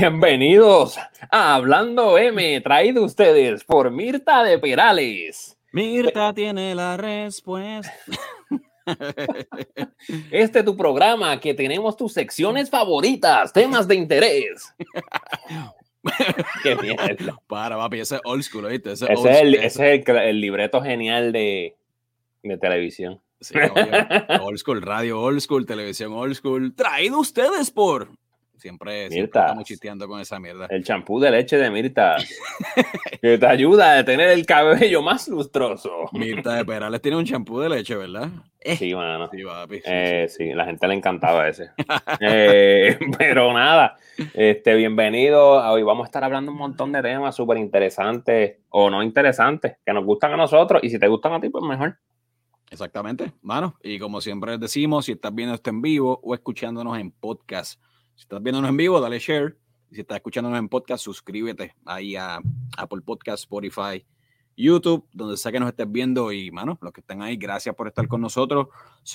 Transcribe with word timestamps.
Bienvenidos 0.00 0.96
a 1.28 1.56
Hablando 1.56 2.18
M, 2.18 2.60
traído 2.60 3.02
ustedes 3.02 3.64
por 3.64 3.90
Mirta 3.90 4.44
de 4.44 4.56
Perales. 4.56 5.58
Mirta 5.72 6.32
tiene 6.32 6.72
la 6.76 6.96
respuesta. 6.96 7.92
Este 10.30 10.60
es 10.60 10.64
tu 10.64 10.76
programa 10.76 11.40
que 11.40 11.52
tenemos 11.52 11.96
tus 11.96 12.12
secciones 12.12 12.70
favoritas, 12.70 13.52
temas 13.52 13.88
de 13.88 13.96
interés. 13.96 14.72
Qué 16.62 16.76
mierda. 16.76 17.36
Para, 17.48 17.76
papi, 17.76 17.98
ese 17.98 18.14
es 18.14 18.20
old 18.24 18.44
school, 18.44 18.66
¿oíste? 18.66 18.92
Ese, 18.92 19.12
es, 19.12 19.24
el, 19.24 19.54
ese 19.56 19.94
es 19.96 20.08
el, 20.08 20.40
libreto 20.40 20.80
genial 20.80 21.32
de, 21.32 21.74
de 22.44 22.56
televisión. 22.56 23.20
Sí, 23.40 23.58
old 24.40 24.58
school, 24.58 24.80
radio 24.80 25.20
old 25.20 25.40
school, 25.40 25.66
televisión 25.66 26.12
old 26.12 26.36
school. 26.36 26.72
Traído 26.76 27.18
ustedes 27.18 27.72
por 27.72 28.10
Siempre, 28.58 29.08
siempre 29.08 29.40
estamos 29.40 29.64
chisteando 29.64 30.08
con 30.08 30.20
esa 30.20 30.40
mierda. 30.40 30.66
El 30.68 30.82
champú 30.82 31.20
de 31.20 31.30
leche 31.30 31.56
de 31.56 31.70
Mirta. 31.70 32.16
que 33.22 33.38
te 33.38 33.46
ayuda 33.46 33.98
a 33.98 34.04
tener 34.04 34.30
el 34.30 34.44
cabello 34.44 35.00
más 35.00 35.28
lustroso. 35.28 35.90
Mirta 36.12 36.54
de 36.56 36.64
Perales 36.64 37.00
tiene 37.00 37.16
un 37.16 37.24
champú 37.24 37.60
de 37.60 37.68
leche, 37.68 37.94
¿verdad? 37.94 38.30
Sí, 38.76 38.92
mano. 38.96 39.30
Sí, 39.30 39.44
papi, 39.44 39.80
eh, 39.84 40.26
sí, 40.28 40.52
la 40.52 40.64
gente 40.64 40.88
le 40.88 40.94
encantaba 40.94 41.48
ese. 41.48 41.70
Eh, 42.20 42.98
pero 43.16 43.52
nada, 43.52 43.96
este, 44.34 44.74
bienvenido. 44.74 45.52
Hoy 45.70 45.84
vamos 45.84 46.04
a 46.04 46.08
estar 46.08 46.24
hablando 46.24 46.50
un 46.50 46.58
montón 46.58 46.90
de 46.90 47.00
temas 47.00 47.36
súper 47.36 47.58
interesantes 47.58 48.56
o 48.70 48.90
no 48.90 49.04
interesantes 49.04 49.76
que 49.86 49.92
nos 49.92 50.04
gustan 50.04 50.32
a 50.32 50.36
nosotros. 50.36 50.82
Y 50.82 50.90
si 50.90 50.98
te 50.98 51.06
gustan 51.06 51.34
a 51.34 51.40
ti, 51.40 51.48
pues 51.48 51.64
mejor. 51.64 51.96
Exactamente, 52.70 53.32
mano. 53.40 53.76
Y 53.82 54.00
como 54.00 54.20
siempre 54.20 54.58
decimos, 54.58 55.04
si 55.04 55.12
estás 55.12 55.32
viendo 55.32 55.54
esto 55.54 55.70
en 55.70 55.80
vivo 55.80 56.18
o 56.22 56.34
escuchándonos 56.34 56.98
en 56.98 57.12
podcast 57.12 57.80
si 58.18 58.22
estás 58.22 58.42
viéndonos 58.42 58.68
en 58.70 58.76
vivo, 58.76 59.00
dale 59.00 59.20
share. 59.20 59.56
Si 59.92 60.00
estás 60.00 60.16
escuchándonos 60.16 60.58
en 60.58 60.68
podcast, 60.68 61.04
suscríbete 61.04 61.76
ahí 61.84 62.16
a 62.16 62.40
Apple 62.76 63.00
Podcast, 63.00 63.44
Spotify, 63.44 64.04
YouTube, 64.56 65.06
donde 65.12 65.36
sea 65.36 65.52
que 65.52 65.60
nos 65.60 65.68
estés 65.68 65.88
viendo. 65.88 66.32
Y, 66.32 66.50
mano, 66.50 66.76
los 66.82 66.92
que 66.92 67.00
están 67.00 67.22
ahí, 67.22 67.36
gracias 67.36 67.76
por 67.76 67.86
estar 67.86 68.08
con 68.08 68.20
nosotros. 68.20 68.66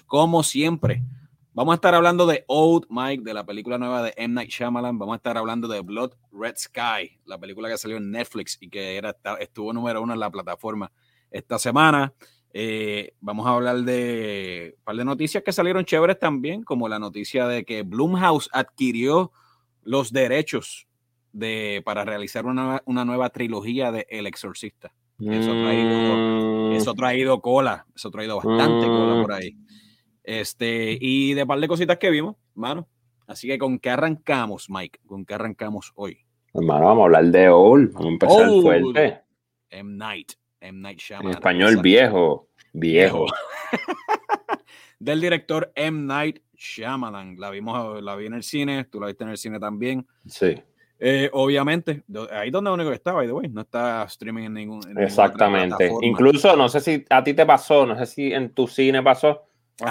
Como 0.05 0.41
siempre, 0.41 1.03
vamos 1.51 1.73
a 1.73 1.75
estar 1.75 1.93
hablando 1.93 2.25
de 2.25 2.45
Old 2.47 2.85
Mike, 2.89 3.23
de 3.25 3.33
la 3.33 3.45
película 3.45 3.77
nueva 3.77 4.03
de 4.03 4.13
M. 4.15 4.35
Night 4.35 4.49
Shyamalan. 4.49 4.97
Vamos 4.97 5.15
a 5.15 5.17
estar 5.17 5.37
hablando 5.37 5.67
de 5.67 5.81
Blood 5.81 6.13
Red 6.31 6.55
Sky, 6.55 7.19
la 7.25 7.37
película 7.37 7.67
que 7.67 7.77
salió 7.77 7.97
en 7.97 8.09
Netflix 8.09 8.57
y 8.61 8.69
que 8.69 8.95
era, 8.95 9.17
estuvo 9.41 9.73
número 9.73 10.01
uno 10.01 10.13
en 10.13 10.21
la 10.21 10.31
plataforma 10.31 10.93
esta 11.29 11.59
semana. 11.59 12.13
Eh, 12.55 13.15
vamos 13.19 13.47
a 13.47 13.55
hablar 13.55 13.77
de 13.77 14.75
un 14.77 14.83
par 14.83 14.95
de 14.95 15.05
noticias 15.05 15.43
que 15.43 15.51
salieron 15.51 15.85
chéveres 15.85 16.19
también, 16.19 16.63
como 16.63 16.87
la 16.87 16.99
noticia 16.99 17.47
de 17.47 17.65
que 17.65 17.81
Blumhouse 17.81 18.49
adquirió 18.53 19.31
los 19.81 20.13
derechos 20.13 20.87
de, 21.31 21.81
para 21.83 22.05
realizar 22.05 22.45
una, 22.45 22.83
nueva 22.85 23.29
trilogía 23.29 23.91
de 23.91 24.05
El 24.09 24.27
Exorcista. 24.27 24.93
Eso 25.19 25.51
ha, 25.51 25.63
traído, 25.63 26.69
mm. 26.69 26.71
eso 26.73 26.91
ha 26.91 26.95
traído 26.95 27.41
cola, 27.41 27.85
eso 27.95 28.09
ha 28.09 28.11
traído 28.11 28.35
bastante 28.37 28.87
cola 28.87 29.21
por 29.21 29.31
ahí. 29.33 29.57
Este, 30.23 30.97
y 30.99 31.33
de 31.33 31.45
par 31.45 31.59
de 31.59 31.67
cositas 31.67 31.97
que 31.97 32.09
vimos, 32.11 32.35
mano. 32.53 32.87
Así 33.25 33.47
que 33.47 33.57
con 33.57 33.79
qué 33.79 33.89
arrancamos, 33.89 34.69
Mike, 34.69 34.99
con 35.05 35.25
qué 35.25 35.33
arrancamos 35.33 35.91
hoy. 35.95 36.19
Hermano, 36.53 36.85
vamos 36.85 37.01
a 37.01 37.05
hablar 37.05 37.25
de 37.25 37.49
Old, 37.49 37.93
vamos 37.93 38.07
a 38.07 38.11
empezar 38.11 38.49
fuerte. 38.61 39.21
M. 39.69 39.97
Night. 39.97 40.33
M. 40.63 40.81
Night 40.81 40.99
Shyamalan. 40.99 41.31
En 41.31 41.37
español 41.37 41.77
viejo, 41.81 42.47
viejo. 42.73 43.25
Del 44.99 45.21
director 45.21 45.71
M. 45.75 46.05
Night 46.05 46.39
Shyamalan. 46.55 47.35
La 47.37 47.49
vimos, 47.49 48.01
la 48.01 48.15
vi 48.15 48.27
en 48.27 48.33
el 48.33 48.43
cine, 48.43 48.85
tú 48.85 48.99
la 48.99 49.07
viste 49.07 49.23
en 49.23 49.29
el 49.31 49.37
cine 49.37 49.59
también. 49.59 50.07
Sí. 50.25 50.55
Eh, 51.05 51.29
obviamente, 51.33 52.03
ahí 52.31 52.49
donde 52.49 52.71
único 52.71 52.89
que 52.89 52.95
estaba, 52.95 53.25
by 53.25 53.49
no 53.49 53.61
está 53.61 54.03
streaming 54.03 54.43
en 54.43 54.53
ningún. 54.53 54.97
Exactamente. 54.97 55.91
Incluso, 56.01 56.55
no 56.55 56.69
sé 56.69 56.79
si 56.79 57.03
a 57.09 57.21
ti 57.21 57.33
te 57.33 57.45
pasó, 57.45 57.85
no 57.85 57.97
sé 57.97 58.05
si 58.05 58.33
en 58.33 58.53
tu 58.53 58.67
cine 58.67 59.03
pasó, 59.03 59.43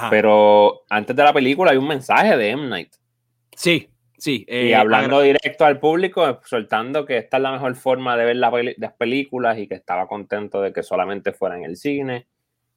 pero 0.09 0.85
antes 0.89 1.15
de 1.15 1.23
la 1.23 1.35
película 1.35 1.73
hay 1.73 1.77
un 1.77 1.87
mensaje 1.87 2.35
de 2.37 2.51
M. 2.51 2.67
Night. 2.67 2.95
Sí, 3.55 3.92
Sí, 4.23 4.47
y 4.47 4.69
eh, 4.69 4.77
hablando 4.77 5.21
directo 5.21 5.65
al 5.65 5.81
público, 5.81 6.39
soltando 6.45 7.05
que 7.05 7.19
esta 7.19 7.39
es 7.39 7.43
la 7.43 7.51
mejor 7.51 7.75
forma 7.75 8.17
de 8.17 8.25
ver 8.25 8.37
las 8.37 8.93
películas 8.93 9.59
y 9.59 9.67
que 9.67 9.75
estaba 9.75 10.07
contento 10.07 10.63
de 10.63 10.73
que 10.73 10.85
solamente 10.85 11.33
fuera 11.33 11.57
en 11.57 11.65
el 11.65 11.77
cine. 11.77 12.29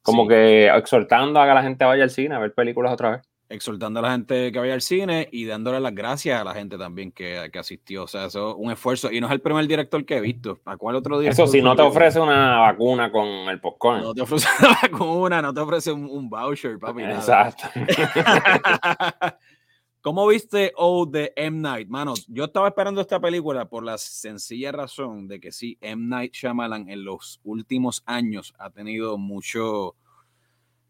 Como 0.02 0.26
que 0.26 0.66
exhortando 0.66 1.40
a 1.40 1.46
que 1.46 1.54
la 1.54 1.62
gente 1.62 1.84
vaya 1.84 2.02
al 2.02 2.10
cine 2.10 2.34
a 2.34 2.40
ver 2.40 2.52
películas 2.52 2.92
otra 2.92 3.10
vez. 3.10 3.22
Exhortando 3.48 4.00
a 4.00 4.02
la 4.02 4.10
gente 4.10 4.50
que 4.50 4.58
vaya 4.58 4.74
al 4.74 4.80
cine 4.80 5.28
y 5.30 5.44
dándole 5.44 5.78
las 5.78 5.94
gracias 5.94 6.40
a 6.40 6.42
la 6.42 6.52
gente 6.52 6.76
también 6.78 7.12
que, 7.12 7.48
asistió. 7.56 8.02
O 8.02 8.08
sea, 8.08 8.24
eso 8.24 8.50
es 8.50 8.56
un 8.58 8.72
esfuerzo. 8.72 9.12
Y 9.12 9.20
no 9.20 9.28
es 9.28 9.32
el 9.32 9.40
primer 9.40 9.68
director 9.68 10.04
que 10.04 10.16
he 10.16 10.20
visto. 10.20 10.58
¿A 10.64 10.76
cuál 10.76 10.96
otro 10.96 11.16
director? 11.20 11.44
Eso 11.44 11.52
si 11.52 11.62
no 11.62 11.76
te 11.76 11.82
ofrece 11.82 12.18
una 12.18 12.58
vacuna 12.58 13.12
con 13.12 13.24
el 13.24 13.60
popcorn. 13.60 14.02
No 14.02 14.12
te 14.12 14.22
ofrece 14.22 14.48
una 14.58 14.76
vacuna, 14.82 15.42
no 15.42 15.54
te 15.54 15.60
ofrece 15.60 15.92
un, 15.92 16.10
un 16.10 16.28
voucher, 16.28 16.76
papi. 16.80 17.04
Exacto. 17.04 17.68
¿Cómo 20.06 20.24
viste 20.28 20.72
O 20.76 21.04
de 21.04 21.32
M. 21.34 21.58
Night? 21.58 21.88
Mano, 21.88 22.14
yo 22.28 22.44
estaba 22.44 22.68
esperando 22.68 23.00
esta 23.00 23.18
película 23.18 23.68
por 23.68 23.82
la 23.82 23.98
sencilla 23.98 24.70
razón 24.70 25.26
de 25.26 25.40
que 25.40 25.50
sí, 25.50 25.78
M. 25.80 26.06
Night 26.06 26.32
Shyamalan 26.32 26.88
en 26.88 27.02
los 27.02 27.40
últimos 27.42 28.04
años 28.06 28.54
ha 28.56 28.70
tenido 28.70 29.18
mucho, 29.18 29.96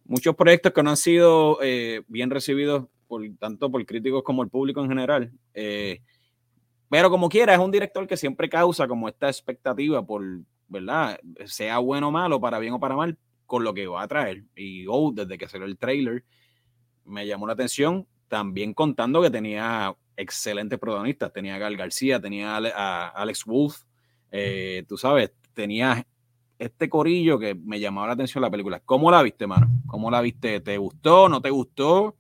muchos 0.04 0.37
proyectos 0.37 0.75
que 0.75 0.82
no 0.82 0.91
han 0.91 0.99
sido 0.99 1.56
eh, 1.62 2.03
bien 2.09 2.28
recibidos 2.28 2.88
por, 3.09 3.22
tanto 3.38 3.71
por 3.71 3.87
críticos 3.87 4.22
como 4.22 4.43
el 4.43 4.50
público 4.50 4.82
en 4.82 4.88
general. 4.91 5.33
Eh, 5.54 6.03
pero 6.91 7.09
como 7.09 7.31
quiera, 7.31 7.54
es 7.54 7.59
un 7.59 7.71
director 7.71 8.06
que 8.06 8.19
siempre 8.19 8.50
causa 8.50 8.87
como 8.87 9.09
esta 9.09 9.28
expectativa 9.28 10.04
por, 10.04 10.22
¿verdad? 10.69 11.19
Sea 11.47 11.78
bueno 11.78 12.09
o 12.09 12.12
malo, 12.12 12.38
para 12.38 12.59
bien 12.59 12.75
o 12.75 12.81
para 12.81 12.97
mal, 12.97 13.16
con 13.47 13.65
lo 13.65 13.72
que 13.72 13.87
va 13.87 14.03
a 14.03 14.09
traer. 14.09 14.44
Y 14.54 14.84
O, 14.91 15.10
desde 15.10 15.38
que 15.38 15.48
salió 15.48 15.65
el 15.66 15.78
trailer, 15.78 16.22
me 17.06 17.27
llamó 17.27 17.47
la 17.47 17.54
atención 17.54 18.06
también 18.29 18.75
contando 18.75 19.23
que 19.23 19.31
tenía 19.31 19.95
excelentes 20.17 20.79
protagonistas. 20.79 21.33
Tenía 21.33 21.57
a 21.57 21.59
Gal 21.59 21.77
García, 21.77 22.21
tenía 22.21 22.57
a 22.57 23.09
Alex 23.09 23.45
Wolf, 23.45 23.83
eh, 24.31 24.85
tú 24.89 24.97
sabes, 24.97 25.33
tenía 25.55 26.07
este 26.59 26.89
corillo 26.89 27.39
que 27.39 27.55
me 27.55 27.81
llamaba 27.81 28.09
la 28.09 28.13
atención 28.15 28.43
la 28.43 28.51
película. 28.51 28.81
¿Cómo 28.85 29.11
la 29.11 29.23
viste, 29.23 29.47
mano? 29.47 29.69
¿Cómo 29.87 30.11
la 30.11 30.21
viste? 30.21 30.61
¿Te 30.61 30.79
gustó? 30.79 31.29
¿No 31.29 31.41
te 31.41 31.51
gustó? 31.51 32.17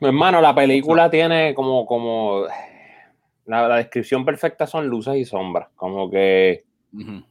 Hermano, 0.00 0.40
la 0.40 0.54
película 0.54 1.10
tiene 1.10 1.54
como, 1.54 1.86
como 1.86 2.44
la, 3.46 3.76
descripción 3.76 4.24
perfecta 4.24 4.66
son 4.66 4.86
luces 4.88 5.16
y 5.16 5.24
sombras. 5.24 5.68
Como 5.76 6.10
que 6.10 6.64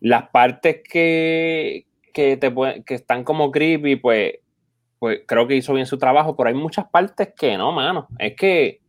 las 0.01 0.29
partes 0.29 0.81
que, 0.83 1.85
que, 2.13 2.37
te, 2.37 2.53
que 2.85 2.95
están 2.95 3.23
como 3.23 3.51
creepy, 3.51 3.95
pues 3.97 4.33
pues 5.03 5.23
creo 5.25 5.49
que 5.49 5.57
hizo 5.57 5.73
bien 5.73 5.85
su 5.85 5.97
trabajo, 5.97 6.33
pero 6.37 6.47
hay 6.47 6.55
muchas 6.55 6.87
partes 6.87 7.33
que 7.35 7.57
no, 7.57 7.73
mano. 7.73 8.07
Es 8.17 8.37
que 8.37 8.79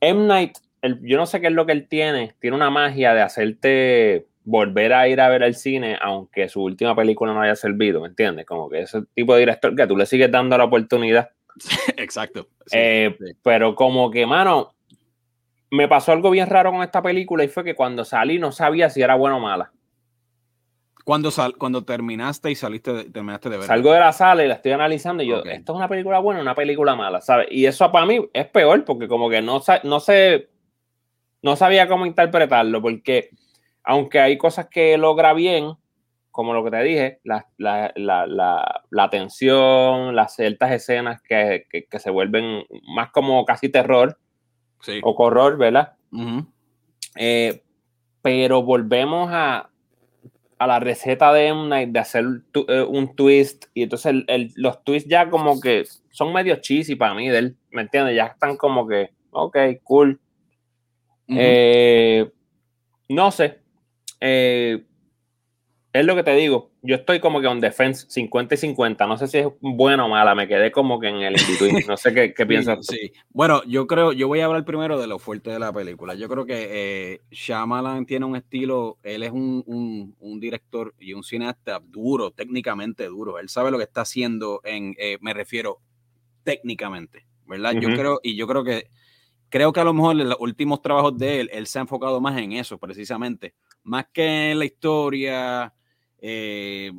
M. 0.00 0.26
Night, 0.26 0.56
yo 1.02 1.18
no 1.18 1.26
sé 1.26 1.38
qué 1.42 1.48
es 1.48 1.52
lo 1.52 1.66
que 1.66 1.72
él 1.72 1.86
tiene, 1.86 2.34
tiene 2.40 2.56
una 2.56 2.70
magia 2.70 3.12
de 3.12 3.20
hacerte 3.20 4.26
volver 4.44 4.94
a 4.94 5.06
ir 5.06 5.20
a 5.20 5.28
ver 5.28 5.42
el 5.42 5.54
cine, 5.54 5.98
aunque 6.00 6.48
su 6.48 6.62
última 6.62 6.96
película 6.96 7.34
no 7.34 7.42
haya 7.42 7.56
servido, 7.56 8.00
¿me 8.00 8.08
entiendes? 8.08 8.46
Como 8.46 8.70
que 8.70 8.80
ese 8.80 9.02
tipo 9.14 9.34
de 9.34 9.40
director 9.40 9.76
que 9.76 9.86
tú 9.86 9.98
le 9.98 10.06
sigues 10.06 10.30
dando 10.30 10.56
la 10.56 10.64
oportunidad. 10.64 11.28
Exacto. 11.98 12.48
Eh, 12.72 13.14
pero 13.42 13.74
como 13.74 14.10
que, 14.10 14.24
mano, 14.24 14.74
me 15.70 15.88
pasó 15.88 16.12
algo 16.12 16.30
bien 16.30 16.48
raro 16.48 16.72
con 16.72 16.82
esta 16.82 17.02
película 17.02 17.44
y 17.44 17.48
fue 17.48 17.64
que 17.64 17.74
cuando 17.74 18.06
salí 18.06 18.38
no 18.38 18.50
sabía 18.50 18.88
si 18.88 19.02
era 19.02 19.14
buena 19.14 19.36
o 19.36 19.40
mala. 19.40 19.73
Cuando, 21.04 21.30
sal, 21.30 21.56
cuando 21.56 21.84
terminaste 21.84 22.50
y 22.50 22.54
saliste, 22.54 23.10
terminaste 23.10 23.50
de 23.50 23.58
ver. 23.58 23.66
Salgo 23.66 23.92
de 23.92 24.00
la 24.00 24.12
sala 24.12 24.42
y 24.42 24.48
la 24.48 24.54
estoy 24.54 24.72
analizando 24.72 25.22
y 25.22 25.26
yo, 25.26 25.44
¿esto 25.44 25.72
es 25.72 25.76
una 25.76 25.88
película 25.88 26.18
buena 26.18 26.40
o 26.40 26.42
una 26.42 26.54
película 26.54 26.96
mala? 26.96 27.20
¿Sabes? 27.20 27.48
Y 27.50 27.66
eso 27.66 27.92
para 27.92 28.06
mí 28.06 28.26
es 28.32 28.46
peor 28.46 28.84
porque 28.86 29.06
como 29.06 29.28
que 29.28 29.42
no, 29.42 29.62
no 29.82 30.00
sé, 30.00 30.48
no 31.42 31.56
sabía 31.56 31.88
cómo 31.88 32.06
interpretarlo 32.06 32.80
porque 32.80 33.28
aunque 33.82 34.18
hay 34.18 34.38
cosas 34.38 34.68
que 34.68 34.96
logra 34.96 35.34
bien, 35.34 35.76
como 36.30 36.54
lo 36.54 36.64
que 36.64 36.70
te 36.70 36.82
dije, 36.82 37.20
la, 37.22 37.46
la, 37.58 37.92
la, 37.94 38.82
la 38.90 39.10
tensión, 39.10 40.16
las 40.16 40.34
ciertas 40.34 40.72
escenas 40.72 41.22
que, 41.22 41.66
que, 41.70 41.98
se 42.00 42.10
vuelven 42.10 42.64
más 42.88 43.10
como 43.10 43.44
casi 43.44 43.68
terror 43.68 44.18
o 45.02 45.14
horror, 45.16 45.58
¿verdad? 45.58 45.92
Eh, 47.14 47.62
pero 48.20 48.62
volvemos 48.62 49.28
a, 49.30 49.70
a 50.64 50.66
la 50.66 50.80
receta 50.80 51.30
de 51.32 51.48
M. 51.48 51.68
Night 51.68 51.90
de 51.90 51.98
hacer 51.98 52.24
eh, 52.68 52.80
un 52.88 53.14
twist 53.14 53.66
y 53.74 53.82
entonces 53.82 54.14
los 54.56 54.82
twists 54.82 55.08
ya 55.10 55.28
como 55.28 55.60
que 55.60 55.84
son 56.10 56.32
medio 56.32 56.56
cheesy 56.56 56.96
para 56.96 57.14
mí 57.14 57.28
de 57.28 57.38
él, 57.38 57.56
¿me 57.70 57.82
entiendes? 57.82 58.16
Ya 58.16 58.26
están 58.26 58.56
como 58.56 58.88
que, 58.88 59.10
ok, 59.30 59.56
cool. 59.82 60.18
Eh, 61.28 62.30
no 63.10 63.30
sé. 63.30 63.60
Eh, 64.20 64.82
es 65.92 66.04
lo 66.06 66.16
que 66.16 66.22
te 66.22 66.34
digo. 66.34 66.70
Yo 66.86 66.96
estoy 66.96 67.18
como 67.18 67.40
que 67.40 67.46
on 67.46 67.60
defense 67.60 68.04
50 68.10 68.56
y 68.56 68.58
50. 68.58 69.06
No 69.06 69.16
sé 69.16 69.26
si 69.26 69.38
es 69.38 69.46
buena 69.58 70.04
o 70.04 70.08
mala. 70.10 70.34
Me 70.34 70.46
quedé 70.46 70.70
como 70.70 71.00
que 71.00 71.08
en 71.08 71.16
el 71.16 71.34
in 71.34 71.86
No 71.88 71.96
sé 71.96 72.12
qué, 72.12 72.34
qué 72.34 72.44
piensas. 72.46 72.84
Sí, 72.84 73.10
Bueno, 73.30 73.62
yo 73.64 73.86
creo, 73.86 74.12
yo 74.12 74.28
voy 74.28 74.40
a 74.40 74.44
hablar 74.44 74.66
primero 74.66 75.00
de 75.00 75.06
lo 75.06 75.18
fuerte 75.18 75.50
de 75.50 75.58
la 75.58 75.72
película. 75.72 76.14
Yo 76.14 76.28
creo 76.28 76.44
que 76.44 76.68
eh, 76.70 77.20
Shyamalan 77.30 78.04
tiene 78.04 78.26
un 78.26 78.36
estilo. 78.36 78.98
Él 79.02 79.22
es 79.22 79.30
un, 79.30 80.14
un, 80.18 80.40
director 80.40 80.94
y 80.98 81.14
un 81.14 81.24
cineasta 81.24 81.80
duro, 81.82 82.32
técnicamente 82.32 83.06
duro. 83.06 83.38
Él 83.38 83.48
sabe 83.48 83.70
lo 83.70 83.78
que 83.78 83.84
está 83.84 84.02
haciendo 84.02 84.60
en, 84.62 84.94
eh, 84.98 85.16
me 85.22 85.32
refiero 85.32 85.78
técnicamente, 86.42 87.24
¿verdad? 87.46 87.72
Yo 87.80 87.88
creo, 87.94 88.20
y 88.22 88.36
yo 88.36 88.46
creo 88.46 88.62
que, 88.62 88.90
creo 89.48 89.72
que 89.72 89.80
a 89.80 89.84
lo 89.84 89.94
mejor 89.94 90.20
en 90.20 90.28
los 90.28 90.38
últimos 90.38 90.82
trabajos 90.82 91.16
de 91.16 91.40
él, 91.40 91.50
él 91.50 91.66
se 91.66 91.78
ha 91.78 91.82
enfocado 91.82 92.20
más 92.20 92.36
en 92.36 92.52
eso, 92.52 92.76
precisamente. 92.76 93.54
Más 93.84 94.04
que 94.12 94.50
en 94.50 94.58
la 94.58 94.66
historia 94.66 95.72
eh, 96.26 96.90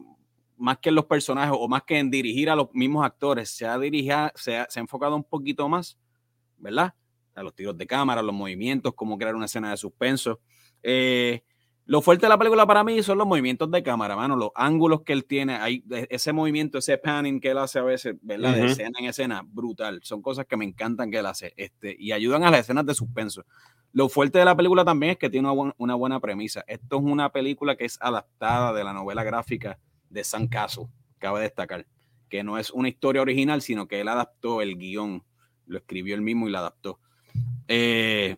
más 0.56 0.78
que 0.78 0.90
en 0.90 0.96
los 0.96 1.06
personajes 1.06 1.58
o 1.60 1.68
más 1.68 1.82
que 1.82 1.98
en 1.98 2.12
dirigir 2.12 2.48
a 2.48 2.56
los 2.56 2.72
mismos 2.74 3.04
actores, 3.04 3.50
se 3.50 3.66
ha, 3.66 3.76
dirigido, 3.80 4.32
se 4.36 4.58
ha, 4.58 4.68
enfocado 4.76 5.16
un 5.16 5.24
poquito 5.24 5.68
más, 5.68 5.98
¿verdad? 6.58 6.94
A 7.34 7.42
los 7.42 7.56
tiros 7.56 7.76
de 7.76 7.88
cámara, 7.88 8.22
los 8.22 8.36
movimientos, 8.36 8.94
cómo 8.94 9.18
crear 9.18 9.34
una 9.34 9.46
escena 9.46 9.72
de 9.72 9.78
suspenso. 9.78 10.42
Eh, 10.84 11.42
lo 11.86 12.04
fuerte 12.04 12.28
de 12.28 12.30
la 12.30 12.38
película 12.38 12.68
para 12.68 12.84
mí 12.84 13.02
son 13.02 13.18
los 13.18 13.26
movimientos 13.26 13.70
de 13.72 13.82
cámara, 13.82 14.16
mano, 14.16 14.36
los 14.36 14.52
ángulos 14.54 15.02
que 15.02 15.14
él 15.14 15.26
tiene, 15.26 15.56
hay, 15.56 15.84
ese 16.10 16.32
movimiento, 16.32 16.78
ese 16.78 17.00
panning 17.00 17.40
que 17.40 17.50
él 17.50 17.58
hace 17.58 17.80
a 17.80 17.84
veces, 17.84 18.16
¿verdad? 18.22 18.54
De 18.54 18.68
escena 18.68 19.00
en 19.00 19.06
escena, 19.06 19.42
brutal. 19.44 20.02
Son 20.04 20.22
cosas 20.22 20.46
que 20.46 20.56
me 20.56 20.66
encantan 20.66 21.10
que 21.10 21.18
él 21.18 21.26
hace 21.26 21.52
este, 21.58 21.96
y 21.98 22.12
ayudan 22.12 22.44
a 22.44 22.52
las 22.52 22.60
escenas 22.60 22.86
de 22.86 22.94
suspenso. 22.94 23.44
Lo 23.96 24.10
fuerte 24.10 24.40
de 24.40 24.44
la 24.44 24.58
película 24.58 24.84
también 24.84 25.14
es 25.14 25.18
que 25.18 25.30
tiene 25.30 25.50
una, 25.78 25.96
buena 25.96 26.20
premisa. 26.20 26.66
Esto 26.68 26.98
es 26.98 27.02
una 27.02 27.32
película 27.32 27.78
que 27.78 27.86
es 27.86 27.98
adaptada 28.02 28.74
de 28.74 28.84
la 28.84 28.92
novela 28.92 29.24
gráfica 29.24 29.80
de 30.10 30.22
San 30.26 30.50
Caso, 30.50 30.90
cabe 31.18 31.40
destacar, 31.40 31.88
que 32.28 32.44
no 32.44 32.58
es 32.58 32.72
una 32.72 32.90
historia 32.90 33.22
original, 33.22 33.62
sino 33.62 33.88
que 33.88 34.02
él 34.02 34.10
adaptó 34.10 34.62
el 34.62 34.78
guion, 34.78 35.24
lo 35.66 35.78
escribió 35.78 36.14
él 36.14 36.22
mismo 36.22 36.46
y 36.46 36.52
lo 36.52 36.58
adaptó. 36.58 37.00
Eh, 37.70 38.36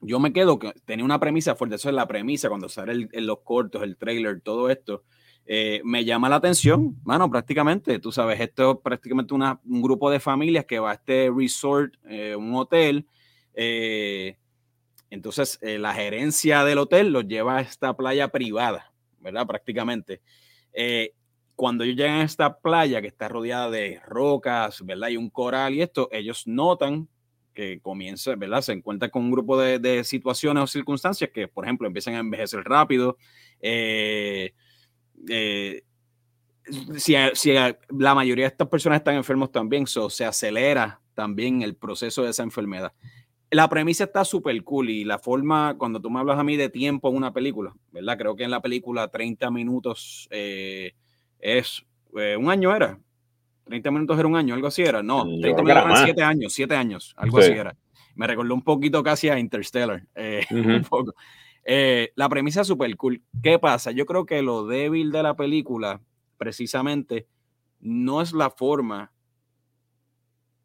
yo 0.00 0.18
me 0.18 0.32
quedo 0.32 0.58
que 0.58 0.72
tenía 0.84 1.04
una 1.04 1.20
premisa 1.20 1.54
fuerte, 1.54 1.76
eso 1.76 1.88
es 1.88 1.94
la 1.94 2.08
premisa 2.08 2.48
cuando 2.48 2.68
sale 2.68 3.08
en 3.12 3.26
los 3.28 3.42
cortos, 3.44 3.84
el 3.84 3.96
trailer, 3.96 4.40
todo 4.40 4.70
esto. 4.70 5.04
Eh, 5.46 5.82
me 5.84 6.04
llama 6.04 6.28
la 6.28 6.36
atención, 6.36 6.96
mano, 7.04 7.30
prácticamente, 7.30 8.00
tú 8.00 8.10
sabes, 8.10 8.40
esto 8.40 8.72
es 8.72 8.78
prácticamente 8.82 9.34
un 9.34 9.82
grupo 9.82 10.10
de 10.10 10.18
familias 10.18 10.64
que 10.64 10.80
va 10.80 10.90
a 10.90 10.94
este 10.94 11.30
resort, 11.32 11.94
eh, 12.08 12.34
un 12.34 12.56
hotel, 12.56 13.06
entonces, 15.10 15.58
eh, 15.60 15.78
la 15.78 15.92
gerencia 15.92 16.64
del 16.64 16.78
hotel 16.78 17.12
los 17.12 17.26
lleva 17.26 17.58
a 17.58 17.60
esta 17.60 17.96
playa 17.96 18.28
privada, 18.28 18.92
¿verdad? 19.18 19.46
Prácticamente. 19.46 20.22
Eh, 20.72 21.14
cuando 21.56 21.84
ellos 21.84 21.96
llegan 21.96 22.20
a 22.20 22.24
esta 22.24 22.58
playa 22.58 23.02
que 23.02 23.08
está 23.08 23.28
rodeada 23.28 23.70
de 23.70 24.00
rocas, 24.06 24.84
¿verdad? 24.86 25.08
Y 25.08 25.16
un 25.16 25.28
coral 25.28 25.74
y 25.74 25.82
esto, 25.82 26.08
ellos 26.12 26.46
notan 26.46 27.08
que 27.52 27.80
comienza, 27.80 28.36
¿verdad? 28.36 28.62
Se 28.62 28.72
encuentra 28.72 29.10
con 29.10 29.24
un 29.24 29.32
grupo 29.32 29.58
de, 29.58 30.04
situaciones 30.04 30.62
o 30.62 30.66
circunstancias 30.68 31.28
que, 31.34 31.48
por 31.48 31.64
ejemplo, 31.64 31.88
empiezan 31.88 32.14
a 32.14 32.20
envejecer 32.20 32.62
rápido. 32.62 33.18
Eh, 33.60 34.54
si, 36.96 37.14
la 37.14 38.14
mayoría 38.14 38.44
de 38.44 38.50
estas 38.52 38.68
personas 38.68 38.98
están 39.00 39.16
enfermos 39.16 39.50
también, 39.50 39.86
se 39.86 40.24
acelera 40.24 41.00
también 41.14 41.62
el 41.62 41.74
proceso 41.74 42.22
de 42.22 42.30
esa 42.30 42.44
enfermedad 42.44 42.92
la 43.50 43.68
premisa 43.68 44.04
está 44.04 44.24
súper 44.24 44.62
cool 44.62 44.90
y 44.90 45.04
la 45.04 45.18
forma, 45.18 45.74
cuando 45.76 46.00
tú 46.00 46.08
me 46.08 46.20
hablas 46.20 46.38
a 46.38 46.44
mí 46.44 46.56
de 46.56 46.68
tiempo 46.68 47.08
en 47.08 47.16
una 47.16 47.32
película, 47.32 47.74
¿verdad? 47.90 48.16
Creo 48.16 48.36
que 48.36 48.44
en 48.44 48.50
la 48.50 48.62
película 48.62 49.08
30 49.08 49.50
minutos 49.50 50.28
eh, 50.30 50.94
es 51.38 51.84
eh, 52.16 52.36
un 52.36 52.50
año 52.50 52.74
era. 52.74 52.98
30 53.64 53.90
minutos 53.90 54.18
era 54.18 54.28
un 54.28 54.36
año, 54.36 54.54
algo 54.54 54.68
así 54.68 54.82
era. 54.82 55.02
No, 55.02 55.24
30 55.24 55.62
minutos 55.62 55.84
eran 55.84 56.04
7 56.04 56.22
años, 56.22 56.52
7 56.52 56.76
años, 56.76 57.14
algo 57.16 57.38
así 57.38 57.52
era. 57.52 57.76
Me 58.14 58.26
recordó 58.26 58.54
un 58.54 58.62
poquito 58.62 59.02
casi 59.02 59.28
a 59.28 59.38
Interstellar. 59.38 60.04
Eh, 60.14 60.44
un 60.50 60.84
poco. 60.88 61.14
la 62.14 62.28
premisa 62.28 62.60
es 62.60 62.66
súper 62.68 62.96
cool. 62.96 63.22
¿Qué 63.42 63.58
pasa? 63.58 63.90
Yo 63.90 64.06
creo 64.06 64.26
que 64.26 64.42
lo 64.42 64.66
débil 64.66 65.10
de 65.10 65.22
la 65.24 65.34
película, 65.34 66.00
precisamente, 66.38 67.26
no 67.80 68.22
es 68.22 68.32
la 68.32 68.50
forma 68.50 69.12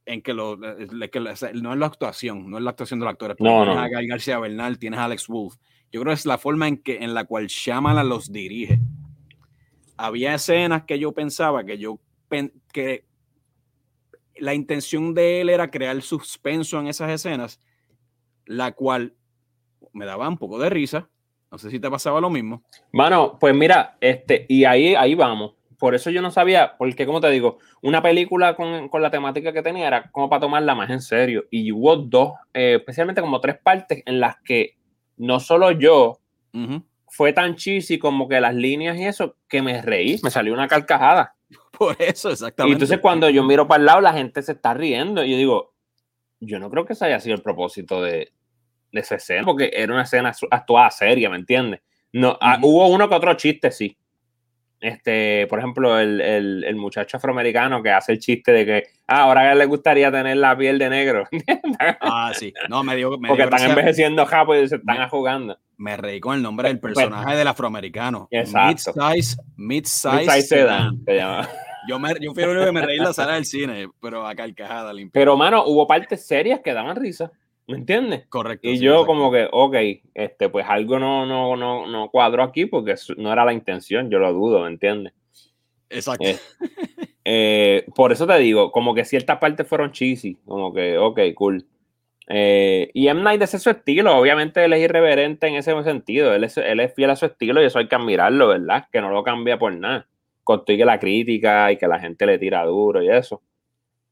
en 0.06 0.22
que, 0.22 0.34
lo, 0.34 0.54
eh, 0.64 1.10
que 1.12 1.20
no 1.20 1.32
es 1.74 1.80
la 1.80 1.86
actuación, 1.86 2.50
no 2.50 2.58
es 2.58 2.64
la 2.64 2.70
actuación 2.72 3.00
de 3.00 3.06
los 3.06 3.12
actores. 3.12 3.38
No, 3.40 3.64
tienes 3.64 3.78
a 3.78 3.88
Guy 3.88 4.08
García 4.08 4.40
Bernal, 4.40 4.78
tienes 4.78 5.00
a 5.00 5.06
Alex 5.06 5.28
Wolf. 5.28 5.56
Yo 5.92 6.02
creo 6.02 6.12
que 6.12 6.20
es 6.20 6.26
la 6.26 6.38
forma 6.38 6.68
en, 6.68 6.78
que, 6.78 6.98
en 6.98 7.14
la 7.14 7.26
cual 7.26 7.48
Shyamalan 7.48 8.08
los 8.08 8.32
dirige. 8.32 8.80
Había 9.98 10.36
escenas 10.36 10.84
que 10.84 11.00
yo 11.00 11.12
pensaba 11.14 11.64
que 11.64 11.78
yo 11.78 12.00
que 12.74 13.06
la 14.38 14.54
intención 14.54 15.14
de 15.14 15.40
él 15.40 15.50
era 15.50 15.72
crear 15.72 16.02
suspenso 16.02 16.80
en 16.80 16.88
esas 16.88 17.10
escenas, 17.10 17.62
la 18.46 18.74
cual 18.74 19.16
me 19.94 20.06
daba 20.06 20.28
un 20.28 20.38
poco 20.38 20.60
de 20.60 20.70
risa. 20.70 21.10
No 21.50 21.58
sé 21.58 21.72
si 21.72 21.80
te 21.80 21.90
pasaba 21.90 22.20
lo 22.20 22.30
mismo. 22.30 22.64
Bueno, 22.92 23.38
pues 23.40 23.56
mira, 23.56 23.98
este, 24.02 24.46
y 24.50 24.66
ahí, 24.66 24.96
ahí 24.96 25.16
vamos 25.16 25.55
por 25.78 25.96
eso 25.96 26.10
yo 26.10 26.22
no 26.22 26.32
sabía, 26.32 26.76
porque 26.78 27.06
como 27.06 27.22
te 27.22 27.30
digo, 27.30 27.60
una 27.82 28.02
película 28.02 28.56
con, 28.56 28.90
la 28.92 29.12
temática 29.12 29.54
que 29.54 29.62
tenía 29.62 29.88
era 29.88 30.12
como 30.12 30.30
para 30.30 30.42
tomarla 30.42 30.76
más 30.76 30.90
en 30.90 31.02
serio. 31.02 31.46
Y 31.52 31.72
hubo 31.72 31.96
dos, 31.96 32.34
eh, 32.54 32.76
especialmente 32.80 33.22
como 33.22 33.40
tres 33.42 33.58
partes 33.62 34.04
en 34.06 34.20
las 34.20 34.38
que 34.44 34.78
no 35.18 35.40
solo 35.40 35.72
yo 35.72 36.20
fue 37.08 37.34
tan 37.34 37.56
cheesy 37.56 38.00
como 38.00 38.30
que 38.30 38.40
las 38.40 38.56
líneas 38.56 38.98
y 38.98 39.06
eso, 39.06 39.36
que 39.48 39.62
me 39.62 39.82
reí, 39.82 40.20
me 40.24 40.30
salió 40.30 40.54
una 40.54 40.68
carcajada. 40.68 41.36
Por 41.78 41.96
eso, 42.00 42.32
exactamente. 42.32 42.72
Y 42.72 42.74
entonces 42.74 43.00
cuando 43.00 43.30
yo 43.30 43.44
miro 43.44 43.68
para 43.68 43.80
el 43.80 43.86
lado, 43.86 44.02
la 44.02 44.14
gente 44.14 44.42
se 44.42 44.54
está 44.54 44.74
riendo. 44.74 45.24
Y 45.24 45.32
yo 45.32 45.38
digo, 45.38 45.74
yo 46.40 46.60
no 46.60 46.70
creo 46.70 46.86
que 46.86 46.94
ese 46.94 47.06
haya 47.06 47.20
sido 47.20 47.36
el 47.36 47.42
propósito 47.42 48.02
de, 48.02 48.32
esa 48.92 49.16
escena, 49.16 49.44
porque 49.44 49.72
era 49.74 49.92
una 49.92 50.04
escena 50.04 50.32
actuada 50.50 50.90
seria, 50.90 51.30
¿me 51.30 51.36
entiendes? 51.36 51.82
No, 52.14 52.38
ah, 52.40 52.60
hubo 52.62 52.88
uno 52.88 53.10
que 53.10 53.16
otro 53.16 53.34
chiste, 53.34 53.72
sí 53.72 53.98
este, 54.82 55.48
por 55.48 55.60
ejemplo, 55.60 56.00
el, 56.00 56.22
el, 56.22 56.76
muchacho 56.76 57.18
afroamericano 57.18 57.82
que 57.82 57.92
hace 57.92 58.14
el 58.14 58.20
chiste 58.20 58.52
de 58.52 58.66
que 58.66 58.84
ah, 59.08 59.22
ahora 59.22 59.56
le 59.56 59.66
gustaría 59.66 60.12
tener 60.12 60.38
la 60.38 60.56
piel 60.58 60.78
de 60.78 60.90
negro. 60.90 61.28
ah, 62.02 62.32
sí. 62.36 62.54
No, 62.70 62.84
me 62.84 62.96
dio. 62.96 63.18
Porque 63.20 63.44
están 63.44 63.70
envejeciendo 63.70 64.26
japo 64.26 64.56
y 64.56 64.68
se 64.68 64.76
están 64.76 65.10
jugando. 65.10 65.58
Me 65.78 65.98
reí 65.98 66.20
con 66.20 66.36
el 66.36 66.42
nombre 66.42 66.68
del 66.68 66.80
pues, 66.80 66.94
pues, 66.94 67.06
personaje 67.08 67.36
del 67.36 67.48
afroamericano. 67.48 68.28
Exacto. 68.32 68.94
Mid-size 68.96 69.38
mid 69.58 69.84
-size 69.84 70.42
sedan. 70.42 71.04
Se 71.06 71.16
llama. 71.16 71.50
Yo, 71.88 72.00
me, 72.00 72.16
yo 72.20 72.34
fui 72.34 72.42
el 72.42 72.50
único 72.50 72.66
que 72.66 72.72
me 72.72 72.82
reí 72.82 72.98
en 72.98 73.04
la 73.04 73.14
sala 73.14 73.34
del 73.34 73.46
cine, 73.46 73.88
pero 74.02 74.26
a 74.26 74.34
carcajada 74.34 74.92
limpia. 74.92 75.20
Pero, 75.20 75.38
mano, 75.38 75.66
hubo 75.68 75.86
partes 75.86 76.26
serias 76.26 76.62
que 76.62 76.74
daban 76.74 76.96
risa. 76.96 77.32
¿Me 77.68 77.78
entiendes? 77.78 78.26
Correcto. 78.30 78.68
Y 78.68 78.80
yo 78.80 79.06
como 79.06 79.32
que, 79.32 79.48
ok, 79.52 79.76
este, 80.14 80.50
pues 80.50 80.66
algo 80.68 81.00
no, 81.00 81.26
no, 81.26 81.56
no, 81.56 81.88
no 81.88 82.10
cuadro 82.10 82.44
aquí 82.44 82.66
porque 82.68 82.96
no 83.18 83.34
era 83.34 83.44
la 83.44 83.54
intención, 83.54 84.10
yo 84.10 84.20
lo 84.20 84.32
dudo, 84.34 84.62
¿me 84.62 84.68
entiendes? 84.68 85.14
Exacto. 85.90 86.26
Eh, 86.26 86.38
eh, 87.26 87.86
por 87.96 88.12
eso 88.12 88.28
te 88.28 88.38
digo, 88.38 88.72
como 88.72 88.94
que 88.94 89.04
ciertas 89.04 89.40
partes 89.40 89.68
fueron 89.68 89.92
cheesy, 89.92 90.36
como 90.46 90.74
que, 90.74 90.98
ok, 90.98 91.20
cool. 91.34 91.66
Eh, 92.28 92.90
y 92.94 93.08
M. 93.08 93.22
Night 93.22 93.42
es 93.42 93.62
su 93.62 93.70
estilo, 93.70 94.18
obviamente 94.18 94.64
él 94.64 94.74
es 94.74 94.82
irreverente 94.82 95.48
en 95.48 95.56
ese 95.56 95.84
sentido, 95.84 96.34
él 96.34 96.44
es, 96.44 96.58
él 96.58 96.80
es 96.80 96.94
fiel 96.94 97.12
a 97.12 97.16
su 97.16 97.26
estilo 97.26 97.62
y 97.62 97.66
eso 97.66 97.80
hay 97.80 97.88
que 97.88 97.96
admirarlo, 97.96 98.48
¿verdad? 98.48 98.88
Que 98.92 99.02
no 99.02 99.10
lo 99.10 99.24
cambia 99.24 99.58
por 99.58 99.74
nada. 99.74 100.08
Con 100.44 100.64
que 100.64 100.78
la 100.86 101.00
crítica 101.00 101.72
y 101.72 101.78
que 101.78 101.88
la 101.88 102.00
gente 102.00 102.26
le 102.28 102.38
tira 102.38 102.64
duro 102.66 103.02
y 103.02 103.10
eso. 103.10 103.42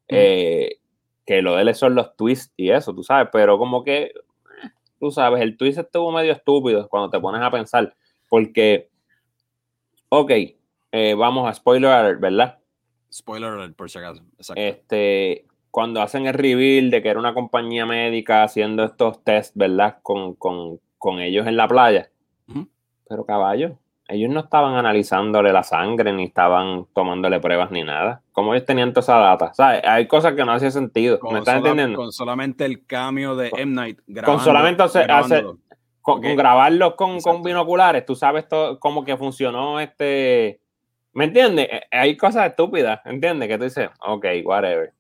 Eh, 0.08 0.78
que 1.26 1.42
lo 1.42 1.56
de 1.56 1.64
él 1.64 1.76
son 1.76 1.96
los 1.96 2.16
twists 2.16 2.54
y 2.58 2.70
eso, 2.70 2.94
tú 2.94 3.04
sabes, 3.04 3.30
pero 3.32 3.58
como 3.58 3.84
que, 3.84 4.14
tú 5.00 5.12
sabes, 5.12 5.42
el 5.42 5.58
twist 5.58 5.80
estuvo 5.80 6.12
medio 6.12 6.34
estúpido 6.34 6.88
cuando 6.90 7.10
te 7.10 7.20
pones 7.20 7.42
a 7.42 7.52
pensar, 7.52 7.96
porque, 8.30 8.90
ok, 10.10 10.32
eh, 10.92 11.16
vamos 11.16 11.50
a 11.50 11.54
spoiler 11.54 11.90
alert, 11.90 12.20
¿verdad? 12.20 12.60
Spoiler 13.12 13.52
alert, 13.52 13.76
por 13.76 13.90
si 13.90 14.00
acaso. 14.00 14.24
Este, 14.56 15.46
cuando 15.72 16.02
hacen 16.02 16.28
el 16.28 16.34
reveal 16.34 16.92
de 16.92 17.02
que 17.02 17.10
era 17.10 17.20
una 17.20 17.34
compañía 17.34 17.86
médica 17.86 18.44
haciendo 18.44 18.84
estos 18.84 19.24
tests, 19.24 19.58
¿verdad? 19.58 19.98
Con, 20.04 20.38
ellos 21.20 21.48
en 21.48 21.58
la 21.58 21.68
playa. 21.68 22.10
Pero 23.10 23.26
caballo, 23.26 23.78
ellos 24.08 24.30
no 24.30 24.42
estaban 24.42 24.76
analizándole 24.76 25.54
la 25.54 25.64
sangre, 25.64 26.12
ni 26.12 26.26
estaban 26.26 26.86
tomándole 26.94 27.40
pruebas 27.40 27.72
ni 27.72 27.84
nada. 27.84 28.22
¿Cómo 28.34 28.54
ellos 28.54 28.66
tenían 28.66 28.92
toda 28.92 29.02
esa 29.02 29.18
data? 29.18 29.54
¿Sabes? 29.54 29.82
Hay 29.86 30.08
cosas 30.08 30.34
que 30.34 30.44
no 30.44 30.52
hacían 30.52 30.72
sentido. 30.72 31.20
¿Me 31.32 31.40
estás 31.40 31.58
entendiendo? 31.58 31.98
Con 31.98 32.12
solamente 32.12 32.66
el 32.66 32.86
cambio 32.86 33.36
de 33.36 33.52
M. 33.56 33.74
Night. 33.74 34.00
con 34.26 34.40
solamente 34.40 34.84
hacer, 34.84 35.08
con, 36.02 36.22
grabarlos 36.22 36.96
con, 36.96 37.22
con, 37.22 37.44
binoculares, 37.44 38.06
tú 38.06 38.16
sabes 38.16 38.48
todo, 38.48 38.80
cómo 38.80 39.06
que 39.06 39.16
funcionó 39.16 39.80
este. 39.80 40.60
¿Me 41.14 41.26
entiendes? 41.26 41.68
Eh, 41.72 41.82
hay 41.92 42.18
cosas 42.18 42.48
estúpidas, 42.48 43.00
¿entiendes? 43.06 43.48
Que 43.48 43.58
tú 43.58 43.64
dices, 43.64 43.90
ok, 44.06 44.26
whatever. 44.44 44.92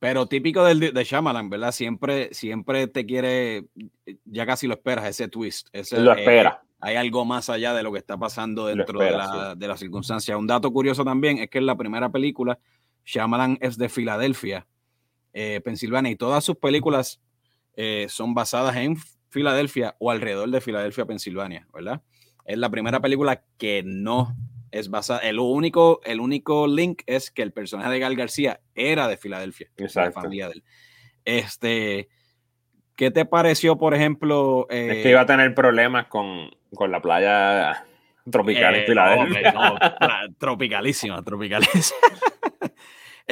Pero 0.00 0.26
típico 0.26 0.64
del, 0.64 0.92
de 0.92 1.04
Shyamalan, 1.04 1.48
¿verdad? 1.48 1.72
Siempre, 1.72 2.34
siempre 2.34 2.88
te 2.88 3.06
quiere, 3.06 3.66
ya 4.24 4.46
casi 4.46 4.66
lo 4.66 4.74
esperas, 4.74 5.04
ese 5.06 5.28
twist. 5.28 5.68
Ese, 5.72 6.00
lo 6.00 6.12
espera 6.12 6.62
hay 6.80 6.96
algo 6.96 7.24
más 7.24 7.50
allá 7.50 7.74
de 7.74 7.82
lo 7.82 7.92
que 7.92 7.98
está 7.98 8.16
pasando 8.16 8.66
dentro 8.66 8.98
de, 8.98 9.10
la, 9.10 9.54
de 9.54 9.76
circunstancia. 9.76 10.36
Un 10.36 10.46
dato 10.46 10.72
curioso 10.72 11.04
también 11.04 11.38
es 11.38 11.50
que 11.50 11.58
en 11.58 11.66
la 11.66 11.76
primera 11.76 12.10
película, 12.10 12.58
Shyamalan 13.04 13.58
es 13.60 13.76
de 13.76 13.88
Filadelfia, 13.88 14.66
eh, 15.32 15.60
Pensilvania, 15.62 16.12
y 16.12 16.16
todas 16.16 16.44
sus 16.44 16.56
películas 16.56 17.20
eh, 17.76 18.06
son 18.08 18.34
basadas 18.34 18.76
en 18.76 18.96
Filadelfia 19.28 19.96
o 19.98 20.10
alrededor 20.10 20.50
de 20.50 20.60
Filadelfia, 20.60 21.06
Pensilvania, 21.06 21.68
¿verdad? 21.72 22.02
Es 22.44 22.58
la 22.58 22.70
primera 22.70 23.00
película 23.00 23.44
que 23.58 23.82
no 23.84 24.34
es 24.70 24.88
basada. 24.88 25.20
El 25.20 25.38
único, 25.38 26.00
el 26.04 26.20
único 26.20 26.66
link 26.66 27.02
es 27.06 27.30
que 27.30 27.42
el 27.42 27.52
personaje 27.52 27.90
de 27.90 27.98
Gal 27.98 28.16
García 28.16 28.60
era 28.74 29.06
de 29.06 29.16
Filadelfia, 29.16 29.70
Exacto. 29.76 30.18
la 30.18 30.22
familia 30.22 30.48
de 30.48 30.54
él. 30.54 30.64
Este, 31.24 32.08
¿Qué 32.96 33.10
te 33.10 33.24
pareció, 33.24 33.76
por 33.76 33.94
ejemplo? 33.94 34.66
es 34.68 35.02
que 35.02 35.10
iba 35.10 35.22
a 35.22 35.26
tener 35.26 35.54
problemas 35.54 36.06
con, 36.06 36.50
con 36.74 36.90
la 36.90 37.00
playa 37.00 37.84
tropical 38.30 38.74
en 38.74 38.82
eh, 38.82 38.86
Filadelfia. 38.86 39.52
No, 39.52 39.78
tropicalísima, 40.38 41.22
tropicalísima. 41.22 42.00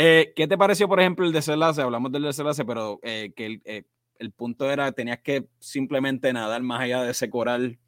Eh, 0.01 0.33
¿Qué 0.37 0.47
te 0.47 0.57
pareció, 0.57 0.87
por 0.87 1.01
ejemplo, 1.01 1.27
el 1.27 1.33
desenlace? 1.33 1.83
Hablamos 1.83 2.13
del 2.13 2.23
desenlace, 2.23 2.65
pero 2.65 3.01
eh, 3.03 3.33
que 3.35 3.47
el, 3.47 3.85
el, 4.17 4.31
punto 4.31 4.71
era, 4.71 4.93
tenías 4.93 5.19
que 5.19 5.47
simplemente 5.59 6.33
nadar 6.33 6.63
más 6.63 6.83
allá 6.83 7.03
de 7.03 7.11
ese 7.11 7.29
coral 7.29 7.81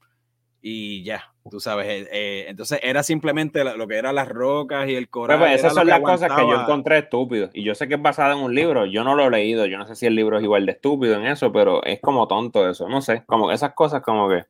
y 0.62 1.02
ya, 1.02 1.32
tú 1.50 1.60
sabes. 1.60 2.08
entonces 2.12 2.80
era 2.82 3.02
simplemente 3.02 3.64
lo 3.64 3.86
que 3.88 3.96
eran 3.96 4.14
las 4.14 4.28
rocas 4.28 4.88
y 4.88 4.94
el 4.94 5.08
coral. 5.08 5.38
Pues, 5.38 5.54
esas 5.60 5.74
son 5.74 5.86
las 5.86 6.00
cosas 6.00 6.32
que 6.32 6.42
yo 6.42 6.60
encontré 6.60 6.98
estúpidas. 6.98 7.50
Y 7.54 7.62
yo 7.62 7.74
sé 7.74 7.88
que 7.88 7.94
es 7.94 8.02
basada 8.02 8.34
en 8.34 8.40
un 8.40 8.54
libro, 8.54 8.86
yo 8.86 9.04
no 9.04 9.14
lo 9.14 9.26
he 9.26 9.30
leído, 9.30 9.66
yo 9.66 9.78
no 9.78 9.86
sé 9.86 9.94
si 9.94 10.06
el 10.06 10.14
libro 10.14 10.38
es 10.38 10.44
igual 10.44 10.66
de 10.66 10.72
estúpido 10.72 11.14
en 11.14 11.26
eso, 11.26 11.52
pero 11.52 11.82
es 11.84 12.00
como 12.00 12.28
tonto 12.28 12.68
eso, 12.68 12.88
no 12.88 13.00
sé, 13.00 13.24
como 13.26 13.50
esas 13.50 13.74
cosas 13.74 14.02
como 14.02 14.28
que... 14.28 14.44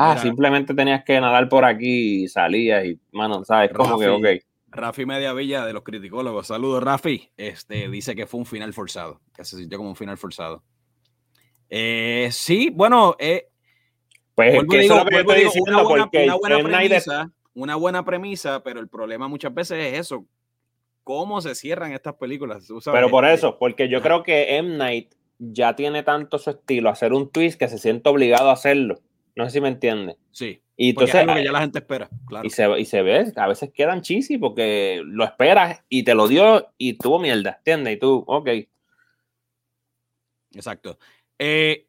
Ah, 0.00 0.16
simplemente 0.16 0.74
tenías 0.74 1.02
que 1.02 1.20
nadar 1.20 1.48
por 1.48 1.64
aquí 1.64 2.22
y 2.22 2.28
salías 2.28 2.84
y, 2.84 3.00
mano, 3.10 3.44
¿sabes? 3.44 3.72
Como 3.72 3.98
que, 3.98 4.08
ok. 4.08 4.26
Rafi 4.70 5.06
Mediavilla 5.06 5.64
de 5.64 5.72
los 5.72 5.82
criticólogos, 5.82 6.46
saludos 6.46 6.84
Rafi, 6.84 7.30
este, 7.36 7.88
dice 7.88 8.14
que 8.14 8.26
fue 8.26 8.38
un 8.38 8.46
final 8.46 8.72
forzado, 8.72 9.20
que 9.34 9.44
se 9.44 9.56
sintió 9.56 9.78
como 9.78 9.90
un 9.90 9.96
final 9.96 10.16
forzado. 10.16 10.62
Eh, 11.70 12.28
sí, 12.30 12.70
bueno, 12.72 13.16
eh, 13.18 13.48
pues 14.38 14.54
es 14.54 14.64
que 14.70 14.84
eso 14.84 14.94
es 14.94 14.98
lo 15.00 15.04
que 15.04 15.14
yo 15.14 15.20
estoy 15.22 15.44
diciendo, 15.46 15.72
una 15.72 15.82
buena, 15.82 16.04
porque 16.04 16.24
una 16.24 16.36
buena, 16.36 16.62
premisa, 16.62 17.32
una 17.54 17.74
buena 17.74 18.04
premisa, 18.04 18.62
pero 18.62 18.78
el 18.78 18.86
problema 18.86 19.26
muchas 19.26 19.52
veces 19.52 19.92
es 19.92 19.98
eso, 19.98 20.26
cómo 21.02 21.40
se 21.40 21.56
cierran 21.56 21.90
estas 21.90 22.14
películas. 22.14 22.68
pero 22.84 23.10
por 23.10 23.24
este 23.24 23.34
eso, 23.34 23.58
porque 23.58 23.88
yo 23.88 24.00
creo 24.00 24.22
que 24.22 24.56
M. 24.58 24.76
Night 24.76 25.12
ya 25.40 25.74
tiene 25.74 26.04
tanto 26.04 26.38
su 26.38 26.50
estilo, 26.50 26.88
hacer 26.88 27.14
un 27.14 27.32
twist 27.32 27.58
que 27.58 27.66
se 27.66 27.78
siente 27.78 28.08
obligado 28.08 28.50
a 28.50 28.52
hacerlo. 28.52 29.00
No 29.34 29.44
sé 29.44 29.50
si 29.50 29.60
me 29.60 29.70
entiende. 29.70 30.16
Sí. 30.30 30.62
Y 30.76 30.90
entonces, 30.90 31.16
es 31.16 31.26
lo 31.26 31.34
que 31.34 31.42
ya 31.42 31.50
la 31.50 31.60
gente 31.62 31.80
espera, 31.80 32.08
claro. 32.28 32.46
Y 32.46 32.50
se, 32.50 32.78
y 32.78 32.84
se 32.84 33.02
ve, 33.02 33.32
a 33.34 33.48
veces 33.48 33.72
quedan 33.74 34.02
cheesy 34.02 34.38
porque 34.38 35.02
lo 35.04 35.24
esperas 35.24 35.82
y 35.88 36.04
te 36.04 36.14
lo 36.14 36.28
dio 36.28 36.68
y 36.78 36.92
tuvo 36.92 37.18
mierda, 37.18 37.56
¿entiendes? 37.58 37.96
Y 37.96 37.98
tú, 37.98 38.22
ok. 38.24 38.50
Exacto. 40.54 41.00
Eh, 41.40 41.87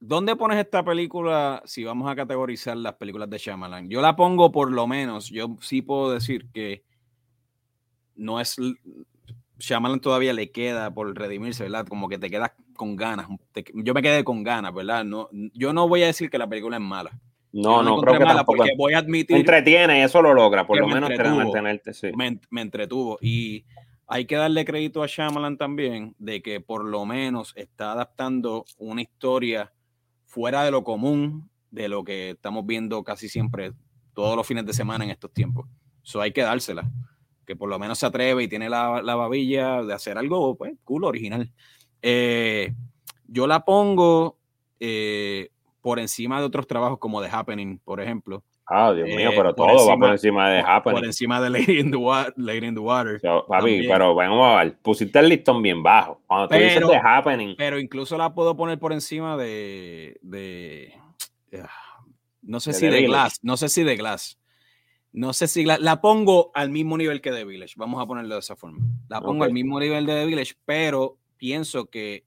¿Dónde 0.00 0.36
pones 0.36 0.58
esta 0.58 0.84
película 0.84 1.62
si 1.64 1.82
vamos 1.84 2.10
a 2.10 2.14
categorizar 2.14 2.76
las 2.76 2.94
películas 2.94 3.28
de 3.28 3.38
Shyamalan? 3.38 3.88
Yo 3.88 4.00
la 4.00 4.14
pongo 4.14 4.52
por 4.52 4.70
lo 4.70 4.86
menos, 4.86 5.28
yo 5.28 5.56
sí 5.60 5.82
puedo 5.82 6.12
decir 6.12 6.46
que 6.52 6.84
no 8.14 8.40
es 8.40 8.56
Shyamalan 9.58 10.00
todavía 10.00 10.32
le 10.32 10.50
queda 10.52 10.92
por 10.92 11.16
redimirse, 11.16 11.64
¿verdad? 11.64 11.86
Como 11.86 12.08
que 12.08 12.18
te 12.18 12.30
quedas 12.30 12.52
con 12.76 12.94
ganas. 12.94 13.26
yo 13.74 13.92
me 13.92 14.02
quedé 14.02 14.22
con 14.22 14.44
ganas, 14.44 14.72
¿verdad? 14.72 15.04
No, 15.04 15.28
yo 15.32 15.72
no 15.72 15.88
voy 15.88 16.04
a 16.04 16.06
decir 16.06 16.30
que 16.30 16.38
la 16.38 16.48
película 16.48 16.76
es 16.76 16.82
mala. 16.82 17.10
No, 17.50 17.82
no, 17.82 18.00
creo 18.00 18.18
que 18.18 18.24
mala 18.24 18.44
porque 18.44 18.70
voy 18.76 18.92
a 18.92 18.98
admitir. 18.98 19.36
Entretiene, 19.36 20.04
eso 20.04 20.22
lo 20.22 20.32
logra, 20.32 20.66
por 20.66 20.78
lo 20.78 20.86
menos 20.86 21.10
mantenerte, 21.10 21.92
sí. 21.92 22.12
Me, 22.14 22.38
me, 22.50 22.60
entretuvo. 22.60 23.18
Y 23.20 23.64
hay 24.06 24.26
que 24.26 24.36
darle 24.36 24.64
crédito 24.64 25.02
a 25.02 25.06
Shyamalan 25.06 25.56
también 25.56 26.14
de 26.18 26.40
que 26.40 26.60
por 26.60 26.84
lo 26.84 27.04
menos 27.04 27.52
está 27.56 27.92
adaptando 27.92 28.64
una 28.78 29.02
historia 29.02 29.72
fuera 30.28 30.62
de 30.62 30.70
lo 30.70 30.84
común, 30.84 31.50
de 31.72 31.88
lo 31.88 32.04
que 32.04 32.30
estamos 32.30 32.64
viendo 32.64 33.02
casi 33.02 33.28
siempre 33.28 33.72
todos 34.14 34.36
los 34.36 34.46
fines 34.46 34.64
de 34.64 34.72
semana 34.72 35.04
en 35.04 35.10
estos 35.10 35.32
tiempos. 35.32 35.66
Eso 36.04 36.20
hay 36.20 36.32
que 36.32 36.42
dársela 36.42 36.88
que 37.48 37.56
por 37.56 37.70
lo 37.70 37.78
menos 37.78 37.98
se 37.98 38.04
atreve 38.04 38.42
y 38.42 38.48
tiene 38.48 38.68
la, 38.68 39.00
la 39.02 39.14
babilla 39.14 39.82
de 39.82 39.94
hacer 39.94 40.18
algo, 40.18 40.54
pues, 40.54 40.74
cool, 40.84 41.04
original. 41.04 41.50
Eh, 42.02 42.74
yo 43.26 43.46
la 43.46 43.64
pongo 43.64 44.38
eh, 44.78 45.48
por 45.80 45.98
encima 45.98 46.40
de 46.40 46.44
otros 46.44 46.66
trabajos 46.66 46.98
como 46.98 47.22
The 47.22 47.30
Happening, 47.32 47.78
por 47.78 48.02
ejemplo. 48.02 48.44
Ah, 48.70 48.92
Dios 48.92 49.08
mío, 49.08 49.30
eh, 49.30 49.34
pero 49.34 49.54
todo 49.54 49.86
va 49.88 49.96
por 49.96 50.10
encima 50.10 50.50
de 50.50 50.60
Happening. 50.60 50.98
Por 50.98 51.04
encima 51.06 51.40
de 51.40 51.48
Lady 51.48 51.80
in 51.80 51.90
the, 51.90 51.96
Water. 51.96 53.20
papi, 53.48 53.88
pero 53.88 54.14
vamos 54.14 54.46
a 54.46 54.64
ver, 54.64 54.78
pusiste 54.78 55.18
el 55.18 55.30
listón 55.30 55.62
bien 55.62 55.82
bajo. 55.82 56.20
Cuando 56.26 56.48
tú 56.48 56.56
dices 56.56 56.82
The 56.86 57.00
Happening. 57.02 57.54
Pero 57.56 57.78
incluso 57.78 58.18
la 58.18 58.34
puedo 58.34 58.56
poner 58.56 58.78
por 58.78 58.92
encima 58.92 59.38
de. 59.38 60.18
de 60.20 60.92
ah, 61.62 62.04
no 62.42 62.60
sé 62.60 62.74
si 62.74 62.88
de 62.88 63.02
Glass. 63.02 63.38
No 63.42 63.56
sé 63.56 63.70
si 63.70 63.84
de 63.84 63.96
Glass. 63.96 64.38
No 65.12 65.32
sé 65.32 65.48
si 65.48 65.64
la, 65.64 66.00
pongo 66.02 66.50
al 66.54 66.70
mismo 66.70 66.98
nivel 66.98 67.22
que 67.22 67.32
The 67.32 67.44
Village, 67.44 67.74
vamos 67.76 68.02
a 68.02 68.06
ponerlo 68.06 68.34
de 68.34 68.40
esa 68.40 68.56
forma. 68.56 68.78
La 69.08 69.22
pongo 69.22 69.44
al 69.44 69.52
mismo 69.52 69.80
nivel 69.80 70.04
de 70.04 70.12
The 70.12 70.26
Village, 70.26 70.54
pero 70.66 71.18
pienso 71.38 71.86
que 71.86 72.24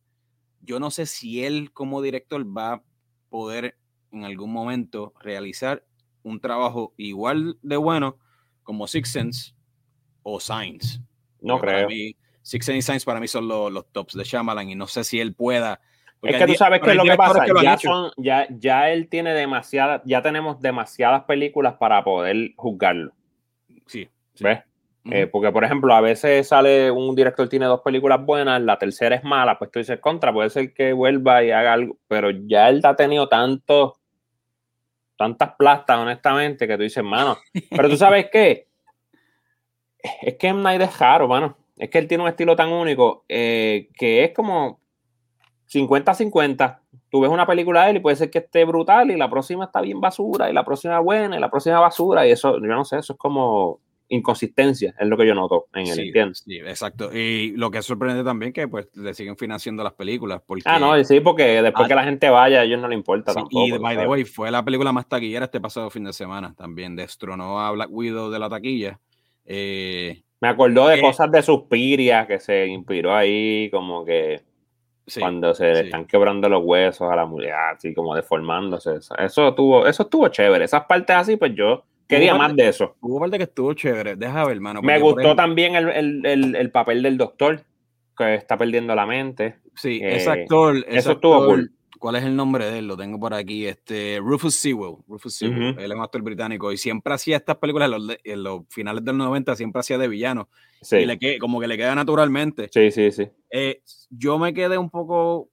yo 0.61 0.79
no 0.79 0.89
sé 0.89 1.05
si 1.05 1.45
él 1.45 1.71
como 1.71 2.01
director 2.01 2.45
va 2.45 2.73
a 2.73 2.83
poder 3.29 3.77
en 4.11 4.25
algún 4.25 4.51
momento 4.51 5.13
realizar 5.19 5.85
un 6.23 6.39
trabajo 6.39 6.93
igual 6.97 7.57
de 7.61 7.77
bueno 7.77 8.17
como 8.63 8.87
Six 8.87 9.11
Sense 9.11 9.53
o 10.23 10.39
Signs. 10.39 11.01
No 11.41 11.59
creo. 11.59 11.87
Six 12.41 12.65
Sense 12.65 12.77
y 12.77 12.81
Signs 12.81 13.05
para 13.05 13.19
mí 13.19 13.27
son 13.27 13.47
los, 13.47 13.71
los 13.71 13.91
tops 13.91 14.15
de 14.15 14.23
Shyamalan 14.23 14.69
y 14.69 14.75
no 14.75 14.87
sé 14.87 15.03
si 15.03 15.19
él 15.19 15.33
pueda 15.33 15.79
es 16.21 16.37
que 16.37 16.47
tú 16.47 16.53
sabes 16.53 16.81
qué 16.81 16.91
es 16.91 16.95
lo 16.95 17.03
que 17.03 17.15
pasa. 17.15 17.45
ya, 18.17 18.47
ya, 18.49 18.91
él 18.91 19.07
tiene 19.09 19.33
demasiadas, 19.33 20.01
ya 20.05 20.21
tenemos 20.21 20.61
demasiadas 20.61 21.23
películas 21.23 21.75
para 21.79 22.03
poder 22.03 22.51
juzgarlo. 22.55 23.13
Sí. 23.87 24.07
¿Ves? 24.39 24.59
Eh, 25.05 25.25
porque, 25.25 25.51
por 25.51 25.63
ejemplo, 25.63 25.95
a 25.95 26.01
veces 26.01 26.47
sale 26.47 26.91
un 26.91 27.15
director 27.15 27.49
tiene 27.49 27.65
dos 27.65 27.81
películas 27.81 28.23
buenas, 28.23 28.61
la 28.61 28.77
tercera 28.77 29.15
es 29.15 29.23
mala, 29.23 29.57
pues 29.57 29.71
tú 29.71 29.79
dices 29.79 29.99
contra, 29.99 30.31
puede 30.31 30.51
ser 30.51 30.75
que 30.75 30.93
vuelva 30.93 31.43
y 31.43 31.49
haga 31.49 31.73
algo, 31.73 31.97
pero 32.07 32.29
ya 32.29 32.69
él 32.69 32.81
ha 32.83 32.95
tenido 32.95 33.27
tanto, 33.27 33.97
tantas 35.21 35.55
plastas, 35.55 35.97
honestamente, 35.97 36.67
que 36.67 36.75
tú 36.77 36.83
dices, 36.83 37.03
mano. 37.03 37.37
Pero 37.69 37.89
tú 37.89 37.97
sabes 37.97 38.27
qué? 38.31 38.67
Es 40.21 40.35
que 40.35 40.47
M. 40.47 40.61
Night 40.61 40.81
es 40.81 40.99
raro, 40.99 41.27
mano. 41.27 41.57
Es 41.77 41.89
que 41.89 41.97
él 41.97 42.07
tiene 42.07 42.23
un 42.23 42.29
estilo 42.29 42.55
tan 42.55 42.71
único 42.71 43.23
eh, 43.29 43.89
que 43.95 44.23
es 44.23 44.33
como 44.33 44.79
50-50. 45.71 46.79
Tú 47.09 47.21
ves 47.21 47.31
una 47.31 47.45
película 47.45 47.85
de 47.85 47.91
él 47.91 47.97
y 47.97 47.99
puede 47.99 48.15
ser 48.15 48.29
que 48.29 48.39
esté 48.39 48.65
brutal 48.65 49.11
y 49.11 49.17
la 49.17 49.29
próxima 49.29 49.65
está 49.65 49.81
bien 49.81 50.01
basura 50.01 50.49
y 50.49 50.53
la 50.53 50.63
próxima 50.63 50.99
buena 50.99 51.37
y 51.37 51.39
la 51.39 51.49
próxima 51.49 51.79
basura 51.79 52.27
y 52.27 52.31
eso, 52.31 52.59
yo 52.59 52.67
no 52.67 52.85
sé, 52.85 52.99
eso 52.99 53.13
es 53.13 53.19
como 53.19 53.79
inconsistencia, 54.11 54.93
es 54.99 55.07
lo 55.07 55.17
que 55.17 55.25
yo 55.25 55.33
noto 55.33 55.67
en 55.73 55.87
el, 55.87 55.93
sí, 55.93 56.11
Sí, 56.33 56.57
exacto. 56.57 57.15
Y 57.15 57.53
lo 57.55 57.71
que 57.71 57.79
es 57.79 57.85
sorprendente 57.85 58.25
también 58.25 58.51
que 58.51 58.67
pues 58.67 58.89
le 58.95 59.13
siguen 59.13 59.37
financiando 59.37 59.83
las 59.83 59.93
películas. 59.93 60.41
Porque, 60.45 60.63
ah, 60.65 60.79
no, 60.79 61.01
sí, 61.03 61.21
porque 61.21 61.61
después 61.61 61.87
que 61.87 61.95
la 61.95 62.03
gente 62.03 62.29
vaya, 62.29 62.59
a 62.59 62.63
ellos 62.63 62.81
no 62.81 62.89
le 62.89 62.95
importa 62.95 63.33
tampoco. 63.33 63.67
Y 63.67 63.77
by 63.77 63.97
the 63.97 64.07
way, 64.07 64.25
fue 64.25 64.51
la 64.51 64.63
película 64.63 64.91
más 64.91 65.07
taquillera 65.07 65.45
este 65.45 65.61
pasado 65.61 65.89
fin 65.89 66.03
de 66.03 66.13
semana 66.13 66.53
también. 66.55 66.95
Destronó 66.95 67.59
a 67.59 67.71
Black 67.71 67.89
Widow 67.89 68.29
de 68.29 68.39
la 68.39 68.49
taquilla. 68.49 68.99
Eh, 69.45 70.21
Me 70.41 70.49
acordó 70.49 70.87
de 70.89 70.97
eh, 70.97 71.01
cosas 71.01 71.31
de 71.31 71.41
Suspiria 71.41 72.27
que 72.27 72.39
se 72.39 72.67
inspiró 72.67 73.15
ahí, 73.15 73.69
como 73.71 74.03
que 74.03 74.41
cuando 75.19 75.53
se 75.53 75.71
le 75.71 75.79
están 75.81 76.05
quebrando 76.05 76.49
los 76.49 76.63
huesos 76.63 77.09
a 77.09 77.15
la 77.15 77.25
mujer, 77.25 77.53
así 77.53 77.93
como 77.93 78.13
deformándose. 78.13 78.97
Eso 79.17 79.47
estuvo, 79.47 79.87
eso 79.87 80.03
estuvo 80.03 80.27
chévere. 80.27 80.65
Esas 80.65 80.83
partes 80.85 81.15
así, 81.15 81.37
pues 81.37 81.53
yo 81.55 81.85
quería 82.11 82.35
más 82.35 82.55
de 82.55 82.67
eso. 82.67 82.95
Hubo 83.01 83.19
parte 83.19 83.37
que 83.37 83.45
estuvo 83.45 83.73
chévere. 83.73 84.15
Deja 84.15 84.45
ver, 84.45 84.57
hermano. 84.57 84.81
Me 84.81 84.99
gustó 84.99 85.35
también 85.35 85.75
el, 85.75 86.71
papel 86.71 87.01
del 87.01 87.17
doctor, 87.17 87.63
que 88.17 88.35
está 88.35 88.57
perdiendo 88.57 88.93
la 88.93 89.05
mente. 89.05 89.57
Sí, 89.75 89.99
ese 90.03 90.29
actor. 90.29 90.85
eso 90.87 91.13
estuvo 91.13 91.45
cool. 91.45 91.71
¿Cuál 92.01 92.15
es 92.15 92.23
el 92.23 92.35
nombre 92.35 92.65
de 92.65 92.79
él? 92.79 92.87
Lo 92.87 92.97
tengo 92.97 93.19
por 93.19 93.31
aquí. 93.35 93.67
Este, 93.67 94.17
Rufus 94.19 94.55
Sewell. 94.55 94.95
Rufus 95.07 95.35
Sewell. 95.35 95.77
Él 95.77 95.91
es 95.91 95.95
un 95.95 96.01
actor 96.01 96.23
británico 96.23 96.71
y 96.71 96.77
siempre 96.77 97.13
hacía 97.13 97.37
estas 97.37 97.57
películas 97.57 97.91
en 98.23 98.43
los, 98.43 98.63
finales 98.69 99.05
del 99.05 99.17
90, 99.17 99.55
siempre 99.55 99.81
hacía 99.81 99.99
de 99.99 100.07
villano. 100.07 100.49
Sí. 100.81 100.97
Y 100.97 101.05
le 101.05 101.37
como 101.37 101.59
que 101.59 101.67
le 101.67 101.77
queda 101.77 101.93
naturalmente. 101.93 102.69
Sí, 102.73 102.89
sí, 102.89 103.11
sí. 103.11 103.29
Eh, 103.51 103.83
yo 104.09 104.39
me 104.39 104.51
quedé 104.51 104.79
un 104.79 104.89
poco. 104.89 105.49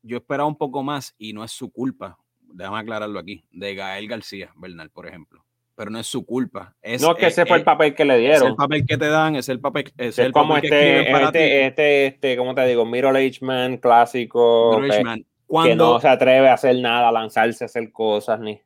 Yo 0.00 0.16
esperaba 0.16 0.48
un 0.48 0.56
poco 0.56 0.82
más 0.82 1.14
y 1.18 1.34
no 1.34 1.44
es 1.44 1.52
su 1.52 1.70
culpa. 1.70 2.16
Déjame 2.40 2.78
aclararlo 2.78 3.18
aquí. 3.18 3.44
De 3.50 3.74
Gael 3.74 4.08
García 4.08 4.50
Bernal, 4.56 4.88
por 4.88 5.06
ejemplo 5.06 5.44
pero 5.78 5.92
no 5.92 6.00
es 6.00 6.08
su 6.08 6.26
culpa. 6.26 6.74
Es, 6.82 7.00
no, 7.00 7.14
que 7.14 7.28
ese 7.28 7.46
fue 7.46 7.58
el 7.58 7.62
papel 7.62 7.94
que 7.94 8.04
le 8.04 8.18
dieron. 8.18 8.42
Es 8.42 8.48
el 8.48 8.56
papel 8.56 8.84
que 8.84 8.98
te 8.98 9.06
dan, 9.06 9.36
es 9.36 9.48
el 9.48 9.60
papel. 9.60 9.92
Es, 9.96 10.18
el 10.18 10.32
como 10.32 10.56
este, 10.56 11.08
este, 11.08 11.66
este, 11.66 12.06
este, 12.06 12.36
¿cómo 12.36 12.52
te 12.52 12.66
digo? 12.66 12.84
Middle 12.84 13.10
Age 13.10 13.38
Man 13.42 13.76
clásico. 13.76 14.76
Middle 14.80 14.92
Age 14.92 15.04
Man 15.04 15.24
que 15.62 15.76
no 15.76 16.00
se 16.00 16.08
atreve 16.08 16.48
a 16.48 16.54
hacer 16.54 16.74
nada, 16.80 17.08
a 17.08 17.12
lanzarse 17.12 17.62
a 17.62 17.66
hacer 17.66 17.92
cosas 17.92 18.40
ni. 18.40 18.60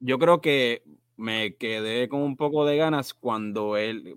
yo, 0.00 0.18
creo, 0.18 0.40
que 0.40 0.82
me 1.18 1.54
quedé 1.56 2.08
con 2.08 2.22
un 2.22 2.38
poco 2.38 2.64
de 2.64 2.78
ganas 2.78 3.12
cuando 3.12 3.76
él, 3.76 4.16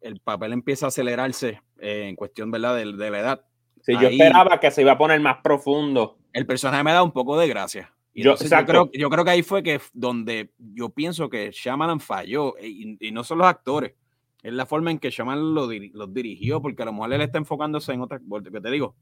el 0.00 0.20
papel 0.20 0.52
empieza 0.52 0.86
a 0.86 0.88
acelerarse 0.90 1.60
eh, 1.80 2.06
en 2.08 2.14
cuestión 2.14 2.52
¿verdad? 2.52 2.76
De, 2.76 2.84
de 2.84 3.10
la 3.10 3.18
edad. 3.18 3.44
Sí, 3.82 3.94
yo 4.00 4.06
esperaba 4.06 4.60
que 4.60 4.70
se 4.70 4.82
iba 4.82 4.92
a 4.92 4.98
poner 4.98 5.18
más 5.18 5.38
profundo. 5.42 6.18
El 6.32 6.46
personaje 6.46 6.84
me 6.84 6.92
da 6.92 7.02
un 7.02 7.10
poco 7.10 7.36
de 7.36 7.48
gracia. 7.48 7.92
Yo, 8.22 8.36
creo, 8.66 8.90
yo 8.92 9.10
creo 9.10 9.24
que 9.24 9.30
ahí 9.30 9.42
fue 9.42 9.62
que 9.62 9.80
donde 9.92 10.50
yo 10.58 10.90
pienso 10.90 11.28
que 11.28 11.50
Shyamalan 11.50 12.00
falló, 12.00 12.56
eh, 12.58 12.96
y, 13.00 13.10
no 13.12 13.24
son 13.24 13.38
los 13.38 13.46
actores, 13.46 13.94
es 14.42 14.52
la 14.52 14.66
forma 14.66 14.90
en 14.90 14.98
que 14.98 15.10
Shyamalan 15.10 15.54
los 15.54 15.70
lo 15.92 16.06
dirigió, 16.06 16.62
porque 16.62 16.82
a 16.82 16.86
lo 16.86 16.92
mejor 16.92 17.12
él 17.12 17.20
está 17.20 17.38
enfocándose 17.38 17.92
en 17.92 18.00
otra, 18.00 18.20
que 18.20 18.60
te 18.60 18.70
digo, 18.70 18.94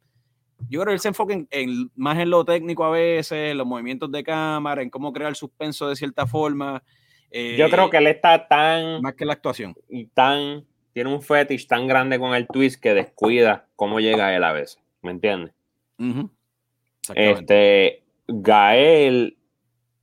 yo 0.68 0.80
creo 0.80 0.86
que 0.86 0.94
él 0.94 1.00
se 1.00 1.08
enfoca 1.08 1.34
en, 1.50 1.90
más 1.94 2.18
en 2.18 2.30
lo 2.30 2.44
técnico 2.44 2.84
a 2.84 2.90
veces, 2.90 3.54
los 3.54 3.66
movimientos 3.66 4.10
de 4.10 4.24
cámara, 4.24 4.82
en 4.82 4.90
cómo 4.90 5.12
crear 5.12 5.34
suspenso 5.36 5.88
de 5.88 5.96
cierta 5.96 6.26
forma. 6.26 6.82
yo 7.30 7.68
creo 7.70 7.86
eh, 7.86 7.90
que 7.90 7.96
él 7.98 8.06
está 8.08 8.48
tan... 8.48 9.00
Más 9.00 9.14
que 9.14 9.24
la 9.24 9.34
actuación. 9.34 9.76
Y 9.88 10.06
tan 10.06 10.64
tiene 10.98 11.14
un 11.14 11.22
fetish 11.22 11.68
tan 11.68 11.86
grande 11.86 12.18
con 12.18 12.34
el 12.34 12.48
twist 12.48 12.82
que 12.82 12.92
descuida 12.92 13.68
cómo 13.76 14.00
llega 14.00 14.34
él 14.34 14.42
a 14.42 14.52
veces. 14.52 14.80
¿Me 15.00 15.12
entiendes? 15.12 15.54
Este, 17.14 18.02
Gael, 18.28 19.38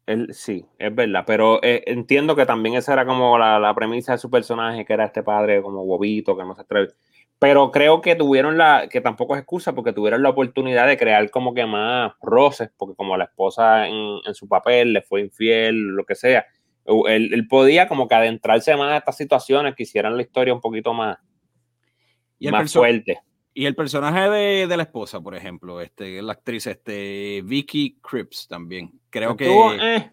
él, 0.06 0.34
sí, 0.34 0.66
es 0.78 0.94
verdad, 0.94 1.24
pero 1.26 1.60
eh, 1.64 1.84
entiendo 1.88 2.36
que 2.36 2.46
también 2.46 2.76
esa 2.76 2.94
era 2.94 3.06
como 3.06 3.38
la, 3.38 3.74
premisa 3.76 4.14
de 4.14 4.18
su 4.18 4.30
personaje, 4.30 4.86
que 4.86 4.94
era 4.94 5.06
este 5.06 5.24
padre 5.24 5.62
como 5.62 5.86
bobito, 5.86 6.36
que 6.36 6.44
no 6.44 6.56
se 6.56 6.62
atreve. 6.62 6.90
Pero 7.40 7.72
creo 7.72 8.02
que 8.02 8.16
tuvieron 8.16 8.58
la, 8.58 8.88
que 8.90 9.02
tampoco 9.02 9.36
es 9.36 9.42
excusa, 9.42 9.74
porque 9.74 9.94
tuvieron 9.94 10.24
la 10.24 10.30
oportunidad 10.30 10.88
de 10.88 10.98
crear 10.98 11.30
como 11.30 11.54
que 11.54 11.66
más 11.66 12.14
roces, 12.22 12.70
porque 12.78 12.96
como 12.96 13.18
la 13.18 13.26
esposa 13.26 13.88
en, 13.88 14.20
en 14.26 14.36
su 14.36 14.48
papel 14.48 14.94
le 14.94 15.02
fue 15.02 15.22
infiel, 15.22 15.76
lo 15.76 16.06
que 16.06 16.16
sea, 16.16 16.46
él, 16.86 17.48
podía 17.50 17.88
como 17.88 18.08
que 18.08 18.16
adentrarse 18.16 18.76
más 18.76 18.94
a 18.94 18.98
estas 18.98 19.18
situaciones 19.18 19.76
que 19.76 19.84
hicieran 19.84 20.16
la 20.16 20.22
historia 20.22 20.54
un 20.54 20.62
poquito 20.62 20.94
más, 20.94 21.18
¿Y 22.38 22.50
más 22.50 22.72
fuerte. 22.72 23.20
Y 23.58 23.66
el 23.66 23.74
personaje 23.74 24.30
de, 24.30 24.78
la 24.78 24.84
esposa, 24.84 25.22
por 25.22 25.34
ejemplo, 25.34 25.80
este, 25.80 26.22
la 26.22 26.34
actriz 26.34 26.68
este, 26.68 27.42
Vicky 27.46 27.98
Cripps 28.02 28.50
también. 28.50 28.92
Creo 29.10 29.38
que 29.38 29.46
eh, 29.46 30.12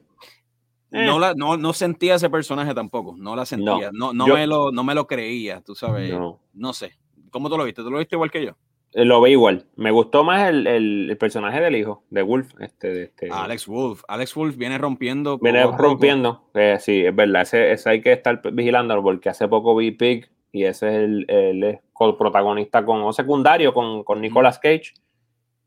no, 0.92 1.16
eh. 1.16 1.20
la, 1.20 1.34
no, 1.34 1.72
sentía 1.72 2.14
ese 2.14 2.30
personaje 2.30 2.72
tampoco, 2.72 3.16
no 3.18 3.34
la 3.34 3.44
sentía, 3.44 3.90
no, 3.92 4.12
no, 4.12 4.28
me, 4.28 4.46
lo, 4.46 4.70
no 4.70 4.84
me 4.84 4.94
lo 4.94 5.08
creía, 5.08 5.60
tú 5.60 5.74
sabes, 5.74 6.14
no 6.54 6.72
sé. 6.72 6.92
¿Cómo 7.30 7.50
tú 7.50 7.58
lo 7.58 7.64
viste? 7.64 7.82
¿Tú 7.82 7.90
lo 7.90 7.98
viste 7.98 8.14
igual 8.14 8.30
que 8.30 8.44
yo? 8.44 8.52
Eh, 8.92 9.04
lo 9.04 9.20
ve 9.20 9.30
igual. 9.30 9.66
Me 9.74 9.90
gustó 9.90 10.22
más 10.22 10.48
el, 10.48 11.16
personaje 11.18 11.60
del 11.60 11.74
hijo, 11.74 12.04
de 12.10 12.22
Wolf. 12.22 12.48
Este, 12.60 13.04
este, 13.04 13.28
Alex 13.28 13.66
Wolf. 13.66 14.04
Alex 14.06 14.34
Wolf 14.36 14.56
viene 14.56 14.78
rompiendo. 14.78 15.38
Viene 15.38 15.64
rompiendo. 15.66 16.48
Sí, 16.78 17.04
es 17.04 17.16
verdad. 17.16 17.42
Ese, 17.42 17.88
hay 17.88 18.02
que 18.02 18.12
estar 18.12 18.40
vigilándolo 18.52 19.02
porque 19.02 19.30
hace 19.30 19.48
poco 19.48 19.74
vi 19.74 19.90
Pig 19.90 20.30
y 20.52 20.64
ese 20.64 20.88
es 20.88 20.94
el, 20.94 21.24
el, 21.28 21.80
protagonista 22.16 22.84
con, 22.84 23.02
o 23.02 23.12
secundario 23.12 23.72
con, 23.72 24.04
con 24.04 24.20
Nicolas 24.20 24.58
Cage. 24.58 24.92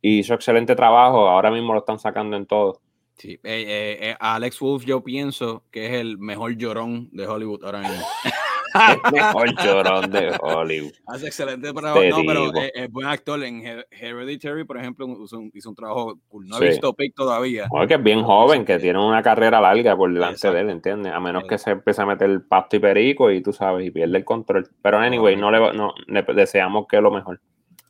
Y 0.01 0.19
hizo 0.19 0.33
excelente 0.33 0.75
trabajo. 0.75 1.27
Ahora 1.27 1.49
mismo 1.51 1.73
lo 1.73 1.79
están 1.79 1.99
sacando 1.99 2.37
en 2.37 2.45
todo. 2.45 2.81
Sí, 3.17 3.39
eh, 3.43 4.15
Alex 4.19 4.59
Wolf 4.59 4.85
yo 4.85 5.01
pienso 5.01 5.63
que 5.71 5.87
es 5.87 5.93
el 5.93 6.17
mejor 6.17 6.57
llorón 6.57 7.09
de 7.11 7.25
Hollywood 7.25 7.63
ahora 7.63 7.79
mismo. 7.79 8.05
el 8.75 9.13
mejor 9.13 9.55
llorón 9.63 10.11
de 10.11 10.37
Hollywood. 10.41 10.91
Hace 11.07 11.27
excelente 11.27 11.73
trabajo. 11.73 12.03
No, 12.03 12.17
pero 12.25 12.51
es, 12.73 12.91
buen 12.91 13.07
actor. 13.07 13.43
En 13.43 13.63
Hereditary, 13.91 14.63
por 14.63 14.77
ejemplo, 14.77 15.07
hizo 15.53 15.69
un, 15.69 15.75
trabajo 15.75 16.19
cool. 16.27 16.47
No 16.47 16.61
he 16.61 16.69
visto 16.69 16.93
Pick 16.93 17.15
todavía. 17.15 17.67
que 17.87 17.93
es 17.93 18.03
bien 18.03 18.23
joven, 18.23 18.65
que 18.65 18.79
tiene 18.79 18.99
una 18.99 19.21
carrera 19.21 19.61
larga 19.61 19.95
por 19.95 20.13
delante 20.13 20.51
de 20.51 20.59
él, 20.61 20.69
¿entiendes? 20.69 21.13
A 21.13 21.19
menos 21.19 21.43
que 21.45 21.57
se 21.57 21.71
empiece 21.71 22.01
a 22.01 22.05
meter 22.05 22.47
pasto 22.47 22.75
y 22.75 22.79
perico 22.79 23.31
y 23.31 23.41
tú 23.41 23.53
sabes, 23.53 23.87
y 23.87 23.91
pierde 23.91 24.17
el 24.17 24.25
control. 24.25 24.69
Pero 24.81 24.97
anyway, 24.97 25.35
no 25.35 25.51
le, 25.51 25.73
no, 25.73 25.93
le 26.07 26.23
deseamos 26.33 26.87
que 26.87 27.01
lo 27.01 27.11
mejor. 27.11 27.39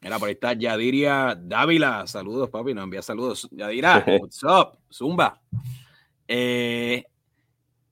Mira, 0.02 0.20
por 0.20 0.28
ahí 0.28 0.34
está 0.34 0.54
Yadiria 0.54 1.36
Dávila. 1.36 2.06
Saludos, 2.06 2.50
papi. 2.50 2.74
Nos 2.74 2.84
envía 2.84 3.02
saludos. 3.02 3.48
Yadira, 3.52 4.04
what's 4.22 4.44
up? 4.44 4.78
Zumba. 4.92 5.42
Eh, 6.28 7.06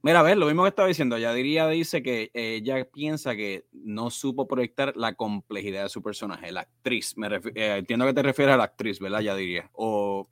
Mira, 0.04 0.20
a 0.20 0.24
ver, 0.24 0.38
lo 0.38 0.48
mismo 0.48 0.63
que 0.63 0.70
estaba 0.70 0.89
diciendo, 0.89 1.16
diría 1.16 1.66
dice 1.70 2.04
que 2.04 2.30
ella 2.34 2.84
piensa 2.84 3.38
que 3.38 3.63
no 3.72 4.10
supo 4.10 4.50
proyectar 4.50 4.98
la 4.98 5.13
complejidad 5.13 5.84
de 5.84 5.89
su 5.89 6.04
personaje, 6.04 6.52
la 6.52 6.62
actriz. 6.62 7.18
Me 7.18 7.28
eh, 7.28 7.78
entiendo 7.78 8.06
que 8.06 8.13
te 8.13 8.22
refieres 8.22 8.54
a 8.54 8.58
la 8.58 8.66
actriz, 8.66 9.00
¿verdad? 9.00 9.22
Ya 9.22 9.34
diría. 9.34 9.70
O 9.72 10.28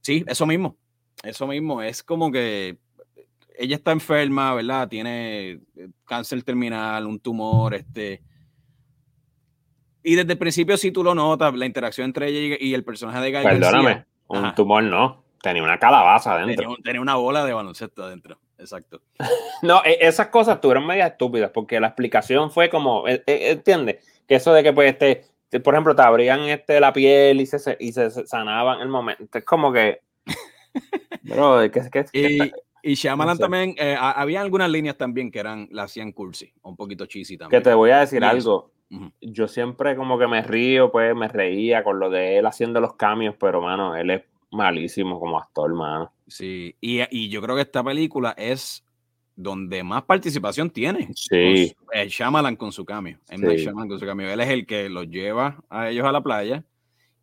sí, 0.00 0.24
eso 0.26 0.44
mismo. 0.44 0.76
Eso 1.22 1.46
mismo. 1.46 1.82
Es 1.82 2.02
como 2.02 2.32
que 2.32 2.78
ella 3.56 3.76
está 3.76 3.92
enferma, 3.92 4.52
¿verdad? 4.54 4.88
Tiene 4.88 5.50
eh, 5.76 5.90
cáncer 6.04 6.42
terminal, 6.42 7.06
un 7.06 7.20
tumor, 7.20 7.74
este. 7.74 8.22
Y 10.02 10.16
desde 10.16 10.32
el 10.32 10.38
principio, 10.38 10.76
si 10.76 10.90
tú 10.90 11.04
lo 11.04 11.14
notas, 11.14 11.54
la 11.54 11.66
interacción 11.66 12.06
entre 12.06 12.26
ella 12.26 12.56
y, 12.58 12.74
el 12.74 12.82
personaje 12.82 13.20
de 13.20 13.30
Guy 13.30 13.44
Perdóname, 13.44 14.04
un 14.26 14.52
tumor 14.56 14.82
no. 14.82 15.22
Tenía 15.40 15.62
una 15.62 15.78
calabaza 15.78 16.34
adentro. 16.34 16.74
tenía 16.82 17.00
una 17.00 17.14
bola 17.14 17.44
de 17.44 17.52
baloncesto 17.52 18.02
adentro 18.02 18.40
exacto. 18.58 19.00
no, 19.62 19.82
e, 19.84 19.98
esas 20.00 20.28
cosas 20.28 20.60
tuvieron 20.60 20.86
media 20.86 21.06
estúpidas 21.06 21.50
porque 21.52 21.80
la 21.80 21.88
explicación 21.88 22.50
fue 22.50 22.70
como, 22.70 23.06
e, 23.08 23.22
e, 23.26 23.50
¿entiendes? 23.52 24.04
Que 24.26 24.36
eso 24.36 24.52
de 24.52 24.62
que, 24.62 24.72
pues, 24.72 24.92
este, 24.92 25.24
por 25.60 25.74
ejemplo, 25.74 25.94
te 25.94 26.02
abrían 26.02 26.40
este, 26.42 26.80
la 26.80 26.92
piel 26.92 27.40
y 27.40 27.46
se, 27.46 27.76
y 27.78 27.92
se 27.92 28.10
sanaban 28.10 28.80
el 28.80 28.88
momento. 28.88 29.38
Es 29.38 29.44
como 29.44 29.72
que. 29.72 30.00
Bro, 31.22 31.64
y, 31.64 32.52
y 32.82 32.94
Shyamalan 32.94 33.38
también, 33.38 33.74
eh, 33.78 33.96
había 33.98 34.42
algunas 34.42 34.68
líneas 34.68 34.98
también 34.98 35.30
que 35.30 35.38
eran, 35.38 35.68
la 35.70 35.84
hacían 35.84 36.12
cursi, 36.12 36.52
un 36.62 36.76
poquito 36.76 37.06
cheesy 37.06 37.38
también. 37.38 37.62
Que 37.62 37.64
te 37.64 37.74
voy 37.74 37.90
a 37.90 38.00
decir 38.00 38.22
algo. 38.22 38.72
Yo 39.20 39.48
siempre 39.48 39.96
como 39.96 40.18
que 40.18 40.26
me 40.26 40.42
río, 40.42 40.92
pues 40.92 41.16
me 41.16 41.28
reía 41.28 41.82
con 41.82 41.98
lo 41.98 42.10
de 42.10 42.38
él 42.38 42.46
haciendo 42.46 42.80
los 42.80 42.94
cambios, 42.94 43.34
pero 43.40 43.62
mano, 43.62 43.96
él 43.96 44.10
es 44.10 44.22
malísimo 44.54 45.18
como 45.18 45.38
actor, 45.38 45.72
mano. 45.74 46.12
Sí, 46.26 46.76
y, 46.80 47.28
yo 47.28 47.42
creo 47.42 47.56
que 47.56 47.62
esta 47.62 47.82
película 47.82 48.34
es 48.36 48.84
donde 49.36 49.82
más 49.82 50.04
participación 50.04 50.70
tiene. 50.70 51.10
Sí. 51.14 51.74
Con, 51.76 51.88
eh, 51.92 52.08
Shyamalan 52.08 52.56
con 52.56 52.72
su 52.72 52.84
cambio. 52.84 53.18
con 53.28 53.98
su 53.98 54.06
cambio. 54.06 54.32
Él 54.32 54.40
es 54.40 54.48
el 54.48 54.66
que 54.66 54.88
los 54.88 55.08
lleva 55.08 55.62
a 55.68 55.90
ellos 55.90 56.06
a 56.06 56.12
la 56.12 56.22
playa 56.22 56.64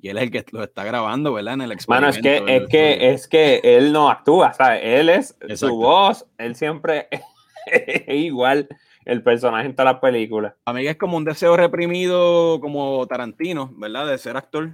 y 0.01 0.09
él 0.09 0.17
es 0.17 0.23
el 0.23 0.31
que 0.31 0.45
los 0.51 0.63
está 0.63 0.83
grabando, 0.83 1.33
¿verdad? 1.33 1.53
En 1.55 1.61
el 1.61 1.71
experimento. 1.71 2.19
Mano, 2.19 2.29
es 2.29 2.45
que, 2.45 2.55
es 2.55 2.67
que, 2.67 3.11
es 3.11 3.27
que 3.27 3.61
él 3.63 3.93
no 3.93 4.09
actúa, 4.09 4.53
¿sabes? 4.53 4.81
Él 4.83 5.09
es 5.09 5.37
su 5.55 5.75
voz, 5.75 6.25
él 6.37 6.55
siempre 6.55 7.07
es 7.65 8.03
igual 8.07 8.67
el 9.05 9.23
personaje 9.23 9.67
en 9.67 9.75
todas 9.75 9.93
las 9.93 10.01
películas. 10.01 10.53
A 10.65 10.73
mí 10.73 10.85
es 10.85 10.97
como 10.97 11.17
un 11.17 11.23
deseo 11.23 11.55
reprimido 11.55 12.59
como 12.59 13.05
Tarantino, 13.07 13.71
¿verdad? 13.77 14.07
De 14.07 14.17
ser 14.17 14.37
actor 14.37 14.71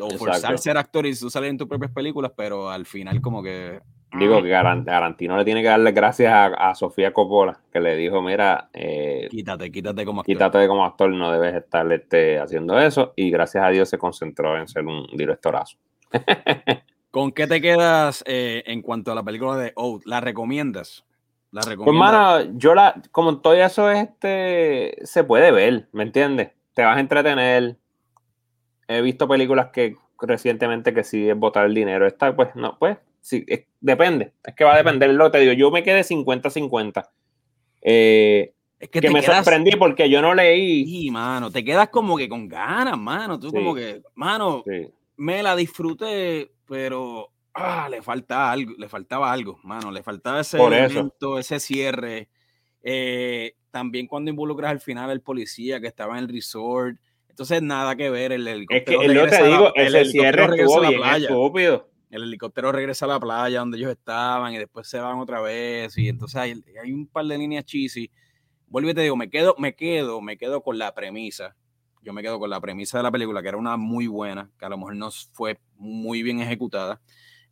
o 0.00 0.10
forzar 0.10 0.58
ser 0.58 0.76
actor 0.76 1.06
y 1.06 1.14
tú 1.14 1.30
salir 1.30 1.50
en 1.50 1.58
tus 1.58 1.68
propias 1.68 1.90
películas, 1.90 2.32
pero 2.36 2.70
al 2.70 2.86
final 2.86 3.20
como 3.20 3.42
que... 3.42 3.80
Digo 4.18 4.42
que 4.42 4.48
Garantino 4.48 5.36
le 5.36 5.44
tiene 5.44 5.62
que 5.62 5.68
darle 5.68 5.92
gracias 5.92 6.32
a, 6.32 6.74
Sofía 6.74 7.12
Coppola, 7.12 7.60
que 7.72 7.80
le 7.80 7.96
dijo, 7.96 8.22
mira, 8.22 8.70
eh, 8.72 9.28
quítate, 9.30 9.70
quítate 9.70 10.06
como 10.06 10.20
actor. 10.20 10.34
Quítate 10.34 10.68
como 10.68 10.84
actor, 10.84 11.10
no 11.10 11.32
debes 11.32 11.54
estar 11.54 11.90
este, 11.92 12.38
haciendo 12.38 12.78
eso. 12.78 13.12
Y 13.16 13.30
gracias 13.30 13.64
a 13.64 13.68
Dios 13.68 13.90
se 13.90 13.98
concentró 13.98 14.56
en 14.56 14.68
ser 14.68 14.86
un 14.86 15.06
directorazo. 15.12 15.76
¿Con 17.10 17.32
qué 17.32 17.46
te 17.46 17.60
quedas 17.60 18.22
eh, 18.26 18.62
en 18.66 18.82
cuanto 18.82 19.10
a 19.10 19.14
la 19.14 19.22
película 19.22 19.56
de 19.56 19.72
Oath? 19.74 20.02
¿La 20.04 20.20
recomiendas? 20.20 21.04
¿La 21.50 21.62
pues, 21.62 21.70
recomiendas? 21.70 22.44
Pues, 22.44 22.58
yo 22.58 22.74
la, 22.74 23.02
como 23.10 23.38
todo 23.40 23.54
eso 23.54 23.90
este, 23.90 24.96
se 25.02 25.24
puede 25.24 25.50
ver, 25.50 25.88
¿me 25.92 26.02
entiendes? 26.02 26.50
Te 26.74 26.84
vas 26.84 26.96
a 26.96 27.00
entretener, 27.00 27.76
he 28.88 29.00
visto 29.00 29.28
películas 29.28 29.68
que 29.72 29.96
recientemente 30.20 30.94
que 30.94 31.04
sí 31.04 31.28
es 31.28 31.36
botar 31.36 31.66
el 31.66 31.74
dinero. 31.74 32.06
Esta, 32.06 32.34
pues, 32.34 32.54
no, 32.54 32.78
pues, 32.78 32.98
sí, 33.20 33.44
depende. 33.80 34.32
Es 34.44 34.54
que 34.54 34.64
va 34.64 34.74
a 34.74 34.78
depender 34.78 35.10
lo 35.10 35.26
que 35.26 35.38
te 35.38 35.40
digo. 35.40 35.52
Yo 35.52 35.70
me 35.70 35.82
quedé 35.82 36.02
50-50. 36.02 37.08
Eh, 37.82 38.54
es 38.78 38.88
que, 38.90 39.10
me 39.10 39.22
sorprendí 39.22 39.72
porque 39.76 40.10
yo 40.10 40.20
no 40.20 40.34
leí. 40.34 40.84
Sí, 40.84 41.10
mano, 41.10 41.50
te 41.50 41.64
quedas 41.64 41.88
como 41.88 42.16
que 42.16 42.28
con 42.28 42.48
ganas, 42.48 42.98
mano. 42.98 43.38
Tú 43.38 43.50
como 43.50 43.74
que, 43.74 44.02
mano, 44.14 44.64
me 45.16 45.42
la 45.42 45.56
disfruté, 45.56 46.52
pero 46.66 47.30
ah, 47.54 47.88
le 47.90 48.02
falta 48.02 48.50
algo, 48.50 48.74
le 48.76 48.88
faltaba 48.88 49.32
algo, 49.32 49.58
mano. 49.62 49.90
Le 49.90 50.02
faltaba 50.02 50.40
ese 50.40 50.58
momento, 50.58 51.38
ese 51.38 51.58
cierre. 51.58 52.28
Eh, 52.82 53.54
también 53.70 54.06
cuando 54.06 54.30
involucras 54.30 54.70
al 54.70 54.80
final 54.80 55.10
al 55.10 55.20
policía 55.20 55.80
que 55.80 55.86
estaba 55.86 56.18
en 56.18 56.24
el 56.24 56.28
resort 56.28 56.98
entonces, 57.36 57.60
nada 57.60 57.96
que 57.96 58.08
ver. 58.08 58.32
El 58.32 58.48
helicóptero. 58.48 59.02
Es 59.02 59.08
que 59.08 59.14
lo 59.14 59.26
te 59.28 59.44
digo, 59.44 59.74
ese 59.74 60.06
cierre 60.06 60.44
estuvo 60.56 60.80
bien 60.80 61.04
estúpido. 61.04 61.90
El 62.08 62.22
helicóptero 62.22 62.72
regresa 62.72 63.04
a 63.04 63.08
la 63.08 63.20
playa 63.20 63.58
donde 63.58 63.76
ellos 63.76 63.90
estaban 63.90 64.54
y 64.54 64.56
después 64.56 64.88
se 64.88 64.98
van 65.00 65.18
otra 65.18 65.42
vez. 65.42 65.98
Y 65.98 66.08
entonces 66.08 66.36
hay, 66.36 66.64
hay 66.82 66.92
un 66.92 67.06
par 67.06 67.26
de 67.26 67.36
líneas 67.36 67.66
cheesy. 67.66 68.10
Vuelvo 68.68 68.88
y 68.88 68.94
te 68.94 69.02
digo, 69.02 69.16
me 69.16 69.28
quedo, 69.28 69.54
me 69.58 69.74
quedo, 69.74 70.22
me 70.22 70.38
quedo 70.38 70.62
con 70.62 70.78
la 70.78 70.94
premisa. 70.94 71.54
Yo 72.00 72.14
me 72.14 72.22
quedo 72.22 72.38
con 72.38 72.48
la 72.48 72.58
premisa 72.58 72.96
de 72.96 73.02
la 73.02 73.12
película, 73.12 73.42
que 73.42 73.48
era 73.48 73.58
una 73.58 73.76
muy 73.76 74.06
buena, 74.06 74.50
que 74.58 74.64
a 74.64 74.70
lo 74.70 74.78
mejor 74.78 74.96
no 74.96 75.10
fue 75.10 75.60
muy 75.74 76.22
bien 76.22 76.40
ejecutada. 76.40 77.02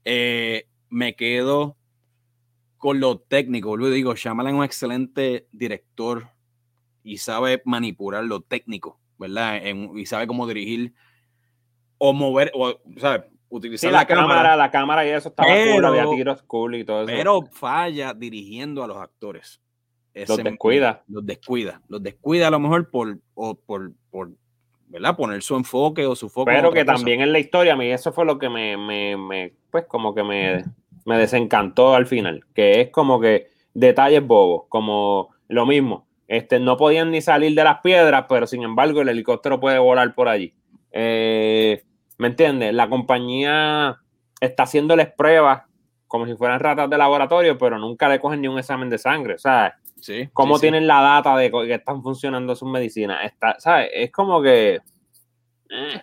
Eh, 0.06 0.66
me 0.88 1.14
quedo 1.14 1.76
con 2.78 3.00
lo 3.00 3.18
técnico, 3.18 3.68
vuelvo 3.68 3.90
digo, 3.90 4.14
Shyamalan 4.14 4.54
es 4.54 4.58
un 4.58 4.64
excelente 4.64 5.46
director 5.52 6.30
y 7.02 7.18
sabe 7.18 7.60
manipular 7.66 8.24
lo 8.24 8.40
técnico, 8.40 8.98
¿verdad? 9.18 9.60
y 9.94 10.06
sabe 10.06 10.26
cómo 10.26 10.46
dirigir 10.46 10.94
o 11.98 12.12
mover, 12.12 12.50
o, 12.54 12.74
¿sabes? 12.98 13.22
Utilizar 13.48 13.92
la, 13.92 14.04
cámara, 14.04 14.56
la 14.56 14.70
cámara 14.70 15.06
y 15.06 15.10
eso 15.10 15.28
estaba 15.28 15.48
pero, 15.48 15.86
había 15.86 16.06
tiros 16.10 16.42
cool 16.42 16.74
y 16.74 16.84
todo 16.84 17.02
eso. 17.02 17.06
Pero 17.06 17.42
falla 17.52 18.12
dirigiendo 18.12 18.82
a 18.82 18.88
los 18.88 18.96
actores. 18.96 19.60
los 20.12 20.38
descuida. 20.38 21.04
Los 21.06 21.24
descuida. 21.24 21.80
Los 21.88 22.02
descuida 22.02 22.48
a 22.48 22.50
lo 22.50 22.58
mejor 22.58 22.90
por, 22.90 23.18
o 23.34 23.54
por, 23.54 23.92
por 24.10 24.32
¿verdad? 24.88 25.16
Poner 25.16 25.42
su 25.42 25.54
enfoque 25.54 26.04
o 26.04 26.16
su 26.16 26.28
foco. 26.28 26.46
Pero 26.46 26.72
que 26.72 26.84
también 26.84 27.20
en 27.20 27.32
la 27.32 27.38
historia, 27.38 27.74
a 27.74 27.76
mí 27.76 27.90
eso 27.90 28.12
fue 28.12 28.24
lo 28.24 28.38
que 28.38 28.48
me, 28.48 28.76
me, 28.76 29.16
me 29.16 29.54
pues 29.70 29.84
como 29.86 30.14
que 30.14 30.24
me, 30.24 30.64
me 31.04 31.18
desencantó 31.18 31.94
al 31.94 32.06
final, 32.06 32.44
que 32.54 32.80
es 32.80 32.90
como 32.90 33.20
que 33.20 33.48
detalles 33.72 34.26
bobos, 34.26 34.64
como 34.68 35.30
lo 35.48 35.66
mismo. 35.66 36.03
Este, 36.26 36.58
no 36.58 36.76
podían 36.76 37.10
ni 37.10 37.20
salir 37.20 37.54
de 37.54 37.64
las 37.64 37.80
piedras, 37.80 38.26
pero 38.28 38.46
sin 38.46 38.62
embargo 38.62 39.02
el 39.02 39.08
helicóptero 39.08 39.60
puede 39.60 39.78
volar 39.78 40.14
por 40.14 40.28
allí. 40.28 40.54
Eh, 40.90 41.82
¿Me 42.18 42.28
entiendes? 42.28 42.72
La 42.72 42.88
compañía 42.88 44.00
está 44.40 44.62
haciéndoles 44.62 45.12
pruebas 45.12 45.62
como 46.06 46.26
si 46.26 46.36
fueran 46.36 46.60
ratas 46.60 46.88
de 46.88 46.96
laboratorio, 46.96 47.58
pero 47.58 47.76
nunca 47.78 48.08
le 48.08 48.20
cogen 48.20 48.40
ni 48.40 48.46
un 48.46 48.58
examen 48.58 48.88
de 48.88 48.98
sangre. 48.98 49.34
O 49.34 49.38
sea, 49.38 49.76
sí, 50.00 50.28
¿cómo 50.32 50.60
tienen 50.60 50.86
la 50.86 51.00
data 51.00 51.36
de 51.36 51.50
que 51.50 51.74
están 51.74 52.02
funcionando 52.02 52.54
sus 52.54 52.70
medicinas? 52.70 53.24
Está, 53.24 53.58
¿sabes? 53.58 53.90
Es 53.92 54.12
como 54.12 54.40
que. 54.40 54.76
Eh. 55.70 56.02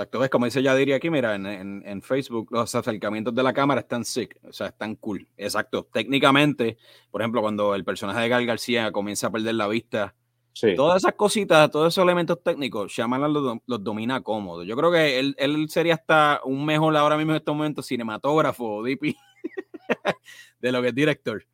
Exacto, 0.00 0.24
es 0.24 0.30
como 0.30 0.46
dice 0.46 0.62
Yadiri 0.62 0.94
aquí, 0.94 1.10
mira, 1.10 1.34
en, 1.34 1.46
en, 1.46 2.02
Facebook 2.02 2.48
los 2.50 2.74
acercamientos 2.74 3.34
de 3.34 3.42
la 3.42 3.52
cámara 3.52 3.80
están 3.80 4.04
sick, 4.04 4.38
o 4.48 4.52
sea, 4.52 4.68
están 4.68 4.96
cool. 4.96 5.28
Exacto, 5.36 5.86
técnicamente, 5.92 6.78
por 7.10 7.20
ejemplo, 7.20 7.42
cuando 7.42 7.74
el 7.74 7.84
personaje 7.84 8.20
de 8.20 8.28
Gal 8.30 8.46
García 8.46 8.92
comienza 8.92 9.26
a 9.26 9.30
perder 9.30 9.56
la 9.56 9.68
vista 9.68 10.14
Todas 10.76 11.02
esas 11.02 11.14
cositas, 11.14 11.70
todos 11.70 11.92
esos 11.92 12.02
elementos 12.02 12.42
técnicos, 12.42 12.92
Shyamalan 12.92 13.32
los, 13.32 13.58
los, 13.66 13.84
domina 13.84 14.20
cómodo. 14.20 14.62
Yo 14.62 14.76
creo 14.76 14.90
que 14.90 15.18
él, 15.18 15.34
él, 15.38 15.68
sería 15.70 15.94
hasta 15.94 16.40
un 16.44 16.64
mejor 16.64 16.94
ahora 16.96 17.16
mismo 17.16 17.32
en 17.32 17.36
este 17.36 17.50
momento 17.50 17.82
cinematógrafo, 17.82 18.82
DP, 18.82 19.14
de 20.60 20.72
lo 20.72 20.82
que 20.82 20.88
es 20.88 20.94
director. 20.94 21.44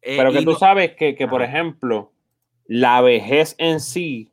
Eh, 0.00 0.16
Pero 0.16 0.32
que 0.32 0.42
tú 0.42 0.54
sabes 0.54 0.94
que, 0.94 1.14
que 1.14 1.28
por 1.28 1.42
ejemplo, 1.42 2.12
la 2.66 3.00
vejez 3.00 3.54
en 3.58 3.80
sí 3.80 4.29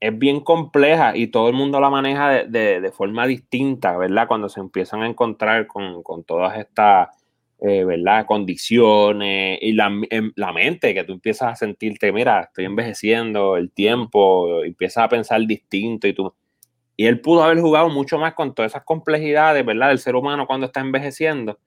es 0.00 0.18
bien 0.18 0.40
compleja 0.40 1.16
y 1.16 1.28
todo 1.28 1.48
el 1.48 1.54
mundo 1.54 1.78
la 1.78 1.90
maneja 1.90 2.44
de, 2.44 2.80
de, 2.80 2.92
forma 2.92 3.26
distinta, 3.26 3.96
¿verdad? 3.98 4.26
Cuando 4.26 4.48
se 4.48 4.60
empiezan 4.60 5.02
a 5.02 5.06
encontrar 5.06 5.66
con, 5.66 6.02
con 6.02 6.24
todas 6.24 6.58
estas 6.58 7.08
eh, 7.62 7.84
¿verdad? 7.84 8.24
Condiciones 8.24 9.58
y 9.60 9.72
la, 9.72 9.92
em, 10.08 10.32
la, 10.34 10.50
mente, 10.50 10.94
que 10.94 11.04
tú 11.04 11.12
empiezas 11.12 11.52
a 11.52 11.56
sentirte, 11.56 12.10
mira, 12.10 12.44
estoy 12.44 12.64
envejeciendo, 12.64 13.58
el 13.58 13.70
tiempo, 13.70 14.64
empiezas 14.64 15.04
a 15.04 15.08
pensar 15.10 15.46
distinto 15.46 16.08
y 16.08 16.14
tú... 16.14 16.32
Y 16.96 17.06
él 17.06 17.20
pudo 17.20 17.42
haber 17.42 17.60
jugado 17.60 17.90
mucho 17.90 18.18
más 18.18 18.32
con 18.32 18.54
todas 18.54 18.72
esas 18.72 18.84
complejidades, 18.84 19.64
¿verdad? 19.66 19.88
Del 19.88 19.98
ser 19.98 20.16
humano 20.16 20.46
cuando 20.46 20.66
está 20.66 20.80
envejeciendo. 20.80 21.58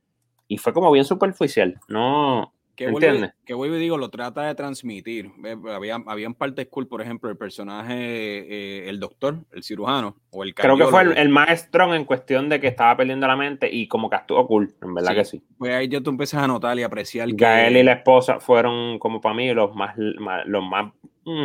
Y 0.48 0.58
fue 0.58 0.74
como 0.74 0.92
bien 0.92 1.06
superficial, 1.06 1.80
¿no? 1.88 2.54
Que 2.76 2.90
vuelvo, 2.90 3.28
que 3.46 3.54
vuelvo 3.54 3.76
y 3.76 3.80
digo, 3.80 3.98
lo 3.98 4.10
trata 4.10 4.48
de 4.48 4.56
transmitir. 4.56 5.32
Había, 5.70 6.02
habían 6.08 6.34
partes 6.34 6.68
cool, 6.70 6.88
por 6.88 7.02
ejemplo, 7.02 7.30
el 7.30 7.38
personaje, 7.38 7.94
eh, 7.96 8.90
el 8.90 9.00
doctor, 9.00 9.38
el 9.52 9.64
cirujano, 9.64 10.18
o 10.32 10.44
el 10.44 10.56
Creo 10.56 10.76
que 10.76 10.88
fue 10.88 11.04
el, 11.04 11.30
maestro 11.30 11.94
en 11.94 12.04
cuestión 12.06 12.50
de 12.50 12.60
que 12.60 12.68
estaba 12.68 12.98
perdiendo 12.98 13.28
la 13.28 13.36
mente 13.36 13.70
y 13.72 13.88
como 13.88 14.10
que 14.10 14.16
actuó 14.16 14.48
cool, 14.48 14.74
en 14.82 14.96
verdad 14.96 15.14
que 15.14 15.24
sí. 15.24 15.44
Pues 15.60 15.72
ahí 15.72 15.88
ya 15.88 16.02
tú 16.02 16.10
empiezas 16.10 16.42
a 16.42 16.48
notar 16.48 16.78
y 16.80 16.84
apreciar 16.84 17.28
que... 17.28 17.36
Gael 17.36 17.78
y 17.78 17.84
la 17.84 17.94
esposa 17.94 18.40
fueron, 18.40 18.98
como 18.98 19.22
para 19.22 19.36
mí, 19.36 19.54
los 19.54 19.76
más... 19.76 19.96
los 19.98 20.64
más 20.64 20.92
mm, 21.26 21.44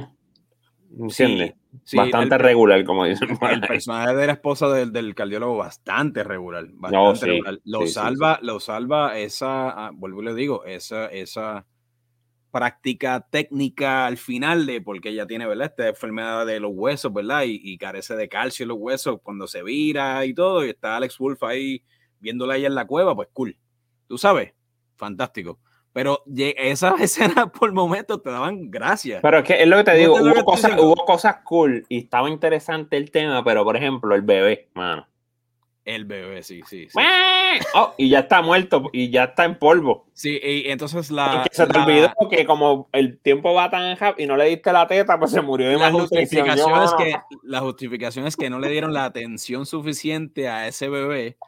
¿Entiendes? 0.99 1.55
Bastante 1.93 2.39
regular, 2.39 2.85
como 2.85 3.05
dicen. 3.05 3.29
El 3.51 3.61
personaje 3.61 4.15
de 4.15 4.27
la 4.27 4.33
esposa 4.35 4.69
del, 4.69 4.93
del 4.93 5.15
cardiólogo, 5.15 5.57
bastante 5.57 6.25
regular. 6.25 6.67
Bastante 6.73 7.41
Lo 7.65 7.87
salva, 7.87 8.39
lo 8.43 8.61
salva 8.61 9.19
esa, 9.19 9.71
ah, 9.71 9.91
vuelvo 9.95 10.23
y 10.23 10.27
le 10.27 10.35
digo, 10.35 10.65
esa, 10.65 11.07
esa 11.07 11.67
práctica 12.51 13.27
técnica 13.31 14.07
al 14.07 14.17
final 14.17 14.67
de 14.67 14.81
porque 14.81 15.11
ella 15.11 15.27
tiene, 15.27 15.47
¿verdad? 15.47 15.67
Esta 15.67 15.89
enfermedad 15.89 16.47
de 16.47 16.61
los 16.61 16.73
huesos, 16.75 17.13
¿verdad? 17.13 17.43
Y, 17.47 17.77
carece 17.79 18.17
de 18.17 18.29
calcio 18.29 18.65
en 18.65 18.69
los 18.69 18.79
huesos 18.79 19.21
cuando 19.23 19.47
se 19.47 19.63
vira 19.63 20.25
y 20.25 20.35
todo. 20.35 20.65
Y 20.65 20.71
está 20.71 20.97
Alex 20.97 21.19
Wolf 21.19 21.43
ahí 21.43 21.83
viéndola 22.19 22.57
ella 22.57 22.69
en 22.69 22.75
la 22.75 22.87
cueva, 22.87 23.15
pues 23.15 23.29
cool. 23.33 23.57
Tú 24.07 24.19
sabes, 24.19 24.55
fantástico. 24.97 25.61
Pero 25.93 26.23
esas 26.27 27.01
escenas 27.01 27.51
por 27.51 27.73
momentos 27.73 28.23
te 28.23 28.31
daban 28.31 28.71
gracias. 28.71 29.21
Pero 29.23 29.39
es 29.39 29.45
que 29.45 29.63
es 29.63 29.69
lo 29.69 29.77
que 29.79 29.85
te 29.85 29.95
digo, 29.95 30.15
hubo 30.15 30.45
cosas, 30.45 30.73
hubo 30.79 30.95
cosas 31.05 31.37
cool 31.45 31.85
y 31.89 31.99
estaba 31.99 32.29
interesante 32.29 32.97
el 32.97 33.11
tema, 33.11 33.43
pero 33.45 33.65
por 33.65 33.77
ejemplo, 33.77 34.15
el 34.15 34.23
bebé, 34.23 34.69
mano. 34.75 35.07
El 35.89 36.05
bebé, 36.05 36.43
sí, 36.43 36.61
sí. 36.67 36.87
Oh, 37.75 37.95
y 37.97 38.11
ya 38.11 38.19
está 38.19 38.43
muerto 38.43 38.91
y 38.93 39.09
ya 39.09 39.25
está 39.25 39.47
en 39.47 39.59
polvo. 39.59 40.05
Sí, 40.13 40.39
y 40.43 40.71
entonces 40.71 41.11
la. 41.11 41.47
se 41.51 41.67
te 41.67 41.79
olvidó 41.79 42.13
que 42.31 42.45
como 42.45 42.91
el 42.93 43.19
tiempo 43.19 43.55
va 43.55 43.71
tan 43.71 43.97
y 44.19 44.27
no 44.27 44.37
le 44.37 44.51
diste 44.51 44.71
la 44.71 44.87
teta, 44.87 45.19
pues 45.19 45.31
se 45.31 45.41
murió 45.41 45.71
de 45.71 45.79
la 45.79 45.91
justificación 45.91 46.83
es 46.83 46.93
que 46.93 47.17
La 47.43 47.61
justificación 47.61 48.27
es 48.27 48.37
que 48.37 48.51
no 48.51 48.59
le 48.59 48.69
dieron 48.69 48.93
la 48.93 49.07
atención 49.07 49.65
suficiente 49.65 50.47
a 50.51 50.69
ese 50.69 50.91
bebé 50.91 51.39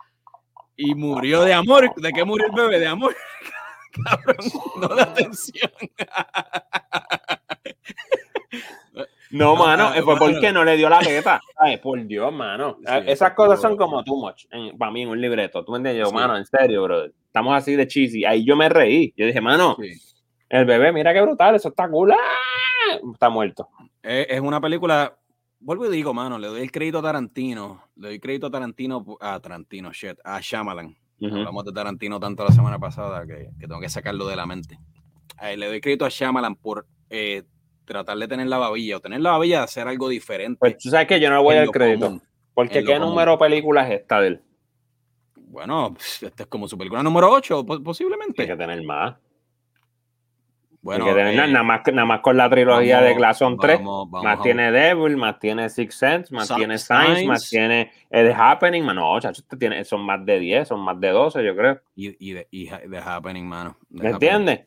y 0.75 0.95
murió 0.95 1.43
de 1.43 1.53
amor. 1.53 1.93
¿De 1.97 2.11
qué 2.11 2.25
murió 2.25 2.47
el 2.47 2.53
bebé? 2.53 2.79
De 2.79 2.87
amor. 2.87 3.15
cabrón, 4.05 4.37
no 4.81 4.89
da 4.89 5.03
atención. 5.11 5.71
No, 9.33 9.55
mano, 9.55 9.93
fue 10.03 10.17
porque 10.19 10.51
no 10.51 10.65
le 10.65 10.77
dio 10.77 10.89
la 10.89 10.99
teta. 10.99 11.41
Ay, 11.57 11.77
por 11.77 12.05
Dios, 12.05 12.33
mano. 12.33 12.79
Esas 13.07 13.33
cosas 13.35 13.61
son 13.61 13.77
como 13.77 14.03
too 14.03 14.17
much 14.17 14.47
para 14.77 14.91
mí 14.91 15.03
en 15.03 15.09
un 15.09 15.21
libreto. 15.21 15.65
¿Tú 15.65 15.71
me 15.71 15.79
entiendes? 15.79 16.05
Yo, 16.05 16.13
mano, 16.13 16.37
en 16.37 16.45
serio, 16.45 16.83
bro. 16.83 17.05
Estamos 17.05 17.55
así 17.55 17.77
de 17.77 17.87
cheesy. 17.87 18.25
Ahí 18.25 18.45
yo 18.45 18.57
me 18.57 18.69
reí. 18.69 19.15
Yo 19.17 19.27
dije, 19.27 19.41
mano, 19.41 19.77
el 20.49 20.65
bebé, 20.65 20.91
mira 20.93 21.15
qué 21.15 21.21
brutal, 21.21 21.55
eso 21.55 21.69
está 21.69 21.89
cool. 21.89 22.11
¡Ah! 22.11 22.17
Está 23.13 23.29
muerto. 23.29 23.69
Es 24.03 24.41
una 24.41 24.61
película. 24.61 25.17
Vuelvo 25.61 25.87
y 25.87 25.91
digo, 25.91 26.13
mano, 26.13 26.37
le 26.37 26.49
doy 26.49 26.63
el 26.63 26.73
crédito 26.73 26.99
a 26.99 27.03
Tarantino. 27.03 27.85
Le 27.95 28.09
doy 28.09 28.19
crédito 28.19 28.49
a 28.49 28.51
Tarantino, 28.51 29.17
a 29.21 29.39
Tarantino, 29.39 29.93
shit, 29.93 30.19
a 30.25 30.41
Shyamalan 30.41 30.97
Hablamos 31.23 31.65
de 31.65 31.73
Tarantino 31.73 32.19
tanto 32.19 32.45
la 32.45 32.53
semana 32.53 32.79
pasada 32.79 33.27
que, 33.27 33.51
tengo 33.59 33.81
que 33.81 33.89
sacarlo 33.89 34.27
de 34.27 34.37
la 34.37 34.47
mente. 34.47 34.79
le 35.57 35.67
doy 35.67 35.81
crédito 35.81 36.05
a 36.05 36.09
Shyamalan 36.09 36.57
por 36.57 36.87
eh, 37.11 37.43
tratar 37.85 38.17
de 38.17 38.29
tener 38.29 38.47
la 38.47 38.59
babilla 38.59 38.97
o 38.97 39.01
tener 39.01 39.21
la 39.21 39.33
babilla 39.33 39.59
de 39.59 39.65
hacer 39.65 39.89
algo 39.89 40.09
diferente. 40.09 40.59
Pues 40.59 40.79
tú 40.79 40.91
sabes 40.91 41.07
que 41.07 41.21
yo 41.21 41.29
no 41.29 41.37
le 41.37 41.43
voy 41.43 41.57
al 41.57 41.71
crédito. 41.71 42.21
porque 42.55 42.85
¿qué 42.85 42.99
número 42.99 43.33
de 43.33 43.39
películas 43.39 43.91
es 43.91 44.01
esta 44.01 44.21
de 44.21 44.29
él? 44.29 44.41
Bueno, 45.37 45.97
esta 45.99 46.45
es 46.45 46.47
como 46.49 46.69
su 46.69 46.79
película 46.79 47.03
número 47.03 47.31
8, 47.31 47.67
posiblemente. 47.83 48.43
Hay 48.43 48.49
que 48.49 48.57
tener 48.57 48.83
más. 48.85 49.17
Bueno, 50.83 51.15
eh, 51.15 51.35
nada, 51.35 51.63
más, 51.63 51.83
nada 51.93 52.07
más 52.07 52.21
con 52.21 52.39
la 52.39 52.49
trilogía 52.49 53.03
de 53.03 53.15
Glass 53.15 53.45
3, 53.61 53.81
más 54.23 54.43
tiene 54.43 54.73
Devil, 54.73 55.17
más 55.17 55.39
tiene 55.39 55.69
Six 55.69 55.95
Sense, 55.95 56.35
más 56.35 56.49
tiene 56.55 56.79
Science, 56.79 57.27
más 57.27 57.49
tiene 57.51 57.93
The 58.09 58.33
Happening, 58.33 58.83
mano, 58.83 59.21
chacho, 59.21 59.43
tiene, 59.59 59.85
son 59.85 60.01
más 60.01 60.25
de 60.25 60.39
10, 60.39 60.69
son 60.69 60.81
más 60.81 60.99
de 60.99 61.09
12, 61.11 61.45
yo 61.45 61.55
creo. 61.55 61.81
Y, 61.95 62.33
de, 62.33 62.49
The 62.51 62.99
Happening, 62.99 63.47
mano. 63.47 63.77
¿Me 63.91 64.11
entiendes? 64.11 64.61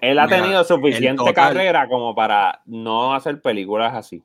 él 0.00 0.18
ha 0.18 0.28
tenido 0.28 0.62
suficiente 0.64 1.32
carrera 1.32 1.88
como 1.88 2.14
para 2.14 2.60
no 2.66 3.14
hacer 3.14 3.40
películas 3.40 3.94
así. 3.94 4.22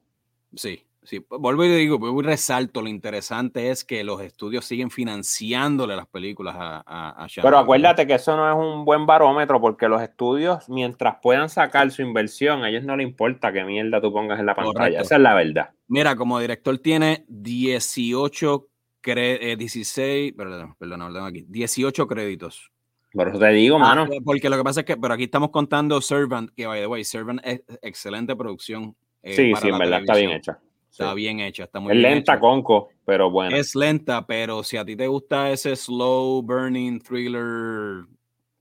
Sí, 0.56 0.84
Sí, 1.06 1.26
vuelvo 1.30 1.66
y 1.66 1.70
digo, 1.70 2.00
vuelvo 2.00 2.22
y 2.22 2.24
resalto, 2.24 2.82
lo 2.82 2.88
interesante 2.88 3.70
es 3.70 3.84
que 3.84 4.04
los 4.04 4.22
estudios 4.22 4.64
siguen 4.66 4.90
financiándole 4.90 5.96
las 5.96 6.08
películas 6.08 6.56
a, 6.58 6.84
a, 6.86 7.28
Pero 7.42 7.58
acuérdate 7.58 8.08
que 8.08 8.14
eso 8.14 8.38
no 8.38 8.50
es 8.50 8.56
un 8.56 8.86
buen 8.86 9.06
barómetro 9.06 9.60
porque 9.60 9.90
los 9.90 10.02
estudios, 10.02 10.70
mientras 10.70 11.18
puedan 11.22 11.50
sacar 11.50 11.92
su 11.92 12.02
inversión, 12.02 12.64
a 12.64 12.70
ellos 12.70 12.84
no 12.84 12.96
les 12.96 13.06
importa 13.08 13.52
qué 13.52 13.64
mierda 13.66 14.00
tú 14.00 14.14
pongas 14.14 14.40
en 14.40 14.46
la 14.46 14.56
pantalla. 14.56 15.02
Esa 15.02 15.16
es 15.16 15.22
la 15.22 15.34
verdad. 15.34 15.72
Mira, 15.88 16.16
como 16.16 16.40
director 16.40 16.78
tiene 16.78 17.26
18, 17.28 18.68
16, 19.04 20.34
perdón, 20.34 20.76
perdón, 20.80 21.26
aquí, 21.26 21.46
18 21.50 22.08
créditos. 22.08 22.72
Por 23.14 23.28
eso 23.28 23.38
te 23.38 23.50
digo, 23.50 23.76
ah, 23.76 23.80
mano. 23.80 24.08
Porque 24.26 24.50
lo 24.50 24.58
que 24.58 24.64
pasa 24.64 24.80
es 24.80 24.86
que, 24.86 24.98
pero 24.98 25.14
aquí 25.14 25.26
estamos 25.26 25.52
contando 25.52 26.02
Servant, 26.02 26.50
que 26.56 26.66
by 26.66 26.82
the 26.82 26.88
way, 26.88 27.04
Servant 27.04 27.42
es 27.44 27.62
excelente 27.82 28.36
producción. 28.36 28.96
Eh, 29.22 29.36
sí, 29.36 29.54
sí, 29.62 29.70
en 29.70 29.78
verdad 29.78 30.00
está 30.00 30.16
bien 30.16 30.32
hecha. 30.32 30.60
Está 30.94 31.16
bien 31.16 31.40
hecha, 31.40 31.64
está 31.64 31.80
muy 31.80 31.92
es 31.94 31.98
lenta, 31.98 32.40
con 32.40 32.62
conco, 32.62 32.90
pero 33.04 33.32
bueno. 33.32 33.56
Es 33.56 33.74
lenta, 33.74 34.28
pero 34.28 34.62
si 34.62 34.78
a 34.78 34.86
ti 34.86 34.96
te 34.96 35.08
gusta 35.08 35.50
ese 35.50 35.76
slow 35.76 36.44
burning 36.44 37.00
thriller, 37.00 38.06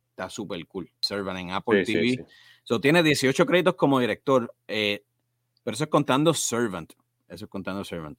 está 0.09 0.31
súper 0.31 0.67
cool. 0.67 0.91
Servant 0.99 1.39
en 1.39 1.51
Apple 1.51 1.85
TV. 1.85 2.25
So, 2.65 2.81
tiene 2.81 3.03
18 3.03 3.45
créditos 3.45 3.75
como 3.75 4.01
director, 4.01 4.55
eh, 4.67 5.05
pero 5.63 5.75
eso 5.75 5.85
es 5.85 5.91
contando 5.91 6.33
Servant. 6.33 6.95
Eso 7.29 7.45
es 7.45 7.51
contando 7.51 7.85
Servant. 7.85 8.19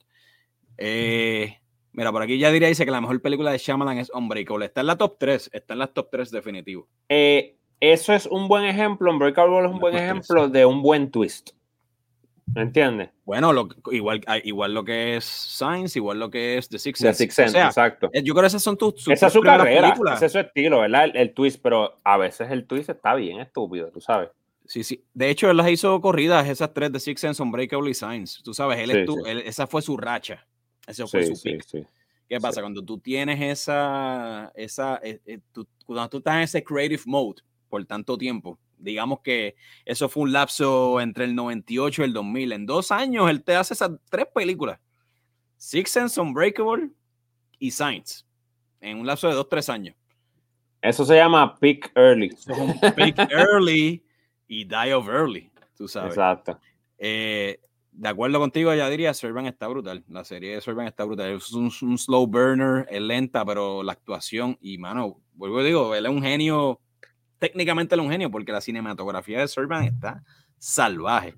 Eh, 0.78 1.58
mira, 1.90 2.12
por 2.12 2.22
aquí 2.22 2.38
ya 2.38 2.52
diría 2.52 2.68
dice 2.68 2.84
que 2.84 2.92
la 2.92 3.00
mejor 3.00 3.20
película 3.20 3.50
de 3.50 3.58
Shyamalan 3.58 3.98
es 3.98 4.10
Unbreakable. 4.10 4.66
Está 4.66 4.82
en 4.82 4.86
la 4.86 4.96
top 4.96 5.16
3, 5.18 5.50
está 5.52 5.72
en 5.72 5.80
la 5.80 5.88
top 5.88 6.10
3 6.12 6.30
definitivo. 6.30 6.86
Eh, 7.08 7.56
eso 7.80 8.12
es 8.12 8.26
un 8.26 8.46
buen 8.46 8.64
ejemplo, 8.64 9.10
Unbreakable 9.10 9.66
es 9.66 9.72
un 9.72 9.80
buen 9.80 9.96
ejemplo 9.96 10.48
de 10.48 10.64
un 10.66 10.82
buen 10.82 11.10
twist. 11.10 11.50
¿Me 12.52 12.62
entiendes? 12.62 13.10
Bueno, 13.24 13.52
lo, 13.52 13.68
igual, 13.90 14.20
ah, 14.26 14.38
igual 14.38 14.74
lo 14.74 14.84
que 14.84 15.16
es 15.16 15.24
Science, 15.24 15.98
igual 15.98 16.18
lo 16.18 16.30
que 16.30 16.58
es 16.58 16.68
The 16.68 16.78
Six 16.78 16.98
Sense. 16.98 17.26
The 17.26 17.32
Sense, 17.32 17.58
exacto. 17.58 18.10
Eh, 18.12 18.22
yo 18.22 18.34
creo 18.34 18.42
que 18.42 18.48
esas 18.48 18.62
son 18.62 18.76
tus. 18.76 19.08
Esa 19.08 19.28
es 19.28 19.32
su 19.32 19.40
carrera, 19.40 19.94
ese 20.14 20.26
es 20.26 20.32
su 20.32 20.38
estilo, 20.38 20.80
¿verdad? 20.80 21.10
El, 21.14 21.32
twist, 21.32 21.60
pero 21.62 21.98
a 22.04 22.18
veces 22.18 22.50
el 22.50 22.66
twist 22.66 22.90
está 22.90 23.14
bien 23.14 23.40
estúpido, 23.40 23.90
tú 23.90 24.00
sabes. 24.00 24.30
Sí, 24.66 24.84
sí. 24.84 25.04
De 25.12 25.30
hecho, 25.30 25.50
él 25.50 25.56
las 25.56 25.68
hizo 25.68 26.00
corridas, 26.00 26.48
esas 26.48 26.72
tres 26.72 26.92
de 26.92 27.00
Six 27.00 27.20
Sense, 27.20 27.42
Unbreakable 27.42 27.90
y 27.90 27.94
Science. 27.94 28.40
Tú 28.42 28.54
sabes, 28.54 28.78
él, 28.78 29.42
esa 29.44 29.66
fue 29.66 29.82
su 29.82 29.96
racha. 29.96 30.46
Ese 30.86 31.06
fue 31.06 31.24
su 31.26 31.40
pick. 31.42 31.64
¿Qué 32.28 32.40
pasa? 32.40 32.60
Cuando 32.60 32.82
tú 32.84 32.98
tienes 32.98 33.40
esa, 33.40 34.50
esa, 34.54 34.98
eh, 35.02 35.20
eh, 35.26 35.40
cuando 35.84 36.08
tú 36.08 36.18
estás 36.18 36.36
en 36.36 36.40
ese 36.40 36.64
creative 36.64 37.02
mode 37.06 37.42
por 37.68 37.84
tanto 37.84 38.16
tiempo, 38.16 38.58
digamos 38.78 39.20
que 39.20 39.56
eso 39.84 40.08
fue 40.08 40.24
un 40.24 40.32
lapso 40.32 41.00
entre 41.00 41.24
el 41.24 41.34
98 41.34 42.02
y 42.02 42.04
el 42.04 42.12
2000. 42.12 42.52
En 42.52 42.66
dos 42.66 42.92
años 42.92 43.30
él 43.30 43.42
te 43.42 43.56
hace 43.56 43.74
esas 43.74 43.90
tres 44.10 44.26
películas. 44.34 44.80
Six 45.56 45.90
Sense, 45.90 46.20
Unbreakable 46.20 46.90
y 47.58 47.70
Science. 47.70 48.24
En 48.80 48.98
un 48.98 49.06
lapso 49.06 49.28
de 49.28 49.34
dos, 49.34 49.48
tres 49.48 49.68
años. 49.68 49.96
Eso 50.82 51.04
se 51.04 51.16
llama 51.16 51.56
Peak 51.56 51.90
Early. 51.94 52.36
peak 52.96 53.18
Early 53.30 54.04
y 54.46 54.64
Die 54.64 54.92
of 54.92 55.08
Early, 55.08 55.50
tú 55.76 55.88
sabes. 55.88 56.10
Exacto. 56.10 56.58
Eh, 56.98 57.58
de 57.92 58.08
acuerdo 58.08 58.38
contigo, 58.38 58.74
ya 58.74 58.90
diría, 58.90 59.14
Servan 59.14 59.46
está 59.46 59.68
brutal. 59.68 60.04
La 60.08 60.24
serie 60.24 60.54
de 60.54 60.60
Servan 60.60 60.86
está 60.86 61.04
brutal. 61.04 61.30
Es 61.30 61.52
un, 61.52 61.72
un, 61.82 61.96
slow 61.96 62.26
burner, 62.26 62.86
es 62.90 63.00
lenta, 63.00 63.44
pero 63.44 63.82
la 63.82 63.92
actuación, 63.92 64.58
y 64.60 64.76
mano, 64.78 65.20
vuelvo 65.32 65.60
a 65.60 65.62
digo, 65.62 65.94
él 65.94 66.04
es 66.04 66.12
un 66.12 66.22
genio 66.22 66.80
técnicamente 67.44 67.94
un 67.96 68.10
genio 68.10 68.30
porque 68.30 68.52
la 68.52 68.62
cinematografía 68.62 69.40
de 69.40 69.48
Servan 69.48 69.84
está 69.84 70.22
salvaje. 70.58 71.34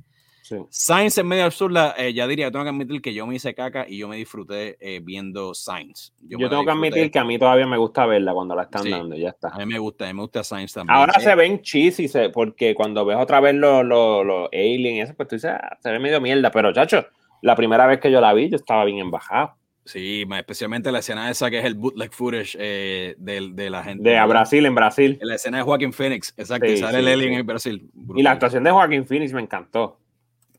Science 0.71 1.21
en 1.21 1.27
medio 1.27 1.45
absurda, 1.45 1.97
eh, 1.99 2.14
ya 2.14 2.29
diría, 2.29 2.53
tengo 2.53 2.64
que 2.64 2.71
admitir 2.71 3.03
que 3.03 3.12
yo 3.12 3.27
me 3.27 3.35
hice 3.35 3.53
caca 3.53 3.85
y 3.88 3.99
yo 3.99 4.07
me 4.07 4.14
disfruté 4.14 4.77
eh, 4.79 5.01
viendo 5.03 5.53
Science. 5.53 6.12
Yo, 6.21 6.49
tengo 6.49 6.64
que 6.64 6.71
admitir 6.71 7.11
que 7.11 7.19
a 7.19 7.25
mí 7.25 7.37
todavía 7.37 7.66
me 7.66 7.77
gusta 7.77 8.07
verla 8.07 8.33
cuando 8.33 8.55
la 8.55 8.62
están 8.62 8.88
dando, 8.88 9.16
ya 9.16 9.31
está. 9.31 9.49
A 9.49 9.59
mí 9.59 9.66
me 9.66 9.81
gusta, 9.81 10.05
a 10.05 10.07
mí 10.07 10.14
me 10.14 10.23
gusta 10.23 10.45
Science 10.45 10.75
también. 10.75 10.97
Ahora 10.97 11.19
se 11.19 11.35
ven 11.35 11.61
cheesy, 11.61 12.09
porque 12.33 12.77
cuando 12.77 13.05
ves 13.05 13.16
otra 13.16 13.40
vez 13.40 13.57
los 13.57 13.85
lo, 13.85 14.49
aliens 14.53 14.97
y 14.97 15.01
eso, 15.01 15.14
pues 15.16 15.29
tú 15.29 15.35
dices, 15.35 15.51
ah, 15.51 15.77
se 15.81 15.90
ve 15.90 15.99
medio 15.99 16.21
mierda, 16.21 16.53
pero 16.53 16.73
chacho, 16.73 17.05
la 17.42 17.57
primera 17.57 17.85
vez 17.88 17.99
que 17.99 18.12
yo 18.12 18.21
la 18.21 18.33
vi, 18.33 18.49
yo 18.49 18.55
estaba 18.55 18.85
bien 18.85 18.99
embajado. 18.99 19.57
Sí, 19.87 20.27
especialmente 20.37 20.90
la 20.90 20.99
escena 20.99 21.31
esa 21.31 21.49
que 21.49 21.61
es 21.61 21.64
el 21.64 21.77
bootleg 21.77 22.12
footage 22.12 22.57
eh, 22.59 23.14
de, 23.18 23.70
la 23.70 23.85
gente. 23.85 24.09
De 24.09 24.18
a 24.18 24.27
Brasil, 24.27 24.66
en 24.66 24.75
Brasil. 24.75 25.18
La 25.22 25.37
escena 25.37 25.59
de 25.59 25.62
Joaquin 25.62 25.92
Phoenix, 25.92 26.35
exacto, 26.37 26.77
sale 26.77 26.99
el 26.99 27.09
alien 27.09 27.35
en 27.35 27.46
Brasil. 27.46 27.88
Y 28.16 28.22
la 28.22 28.33
actuación 28.33 28.64
de 28.64 28.72
Joaquin 28.72 29.07
Phoenix 29.07 29.33
me 29.33 29.40
encantó. 29.40 30.01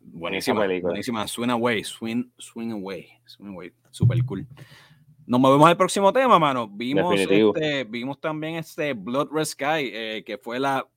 Buenísima, 0.01 0.65
buenísima. 0.81 1.27
Swing 1.27 1.49
away, 1.49 1.83
swing, 1.83 2.23
swing 2.37 2.71
away, 2.71 3.09
swing 3.25 3.49
away. 3.49 3.73
Super 3.91 4.23
cool. 4.23 4.47
Nos 5.25 5.41
movemos 5.41 5.67
al 5.67 5.75
próximo 5.75 6.13
tema, 6.13 6.39
mano. 6.39 6.69
Vimos, 6.69 7.19
este, 7.19 7.83
vimos 7.83 8.21
también 8.21 8.55
este 8.55 8.93
Blood 8.93 9.27
Red 9.29 9.45
Sky, 9.45 9.91
eh, 9.93 10.23
que 10.25 10.37
fue 10.37 10.57
la 10.57 10.87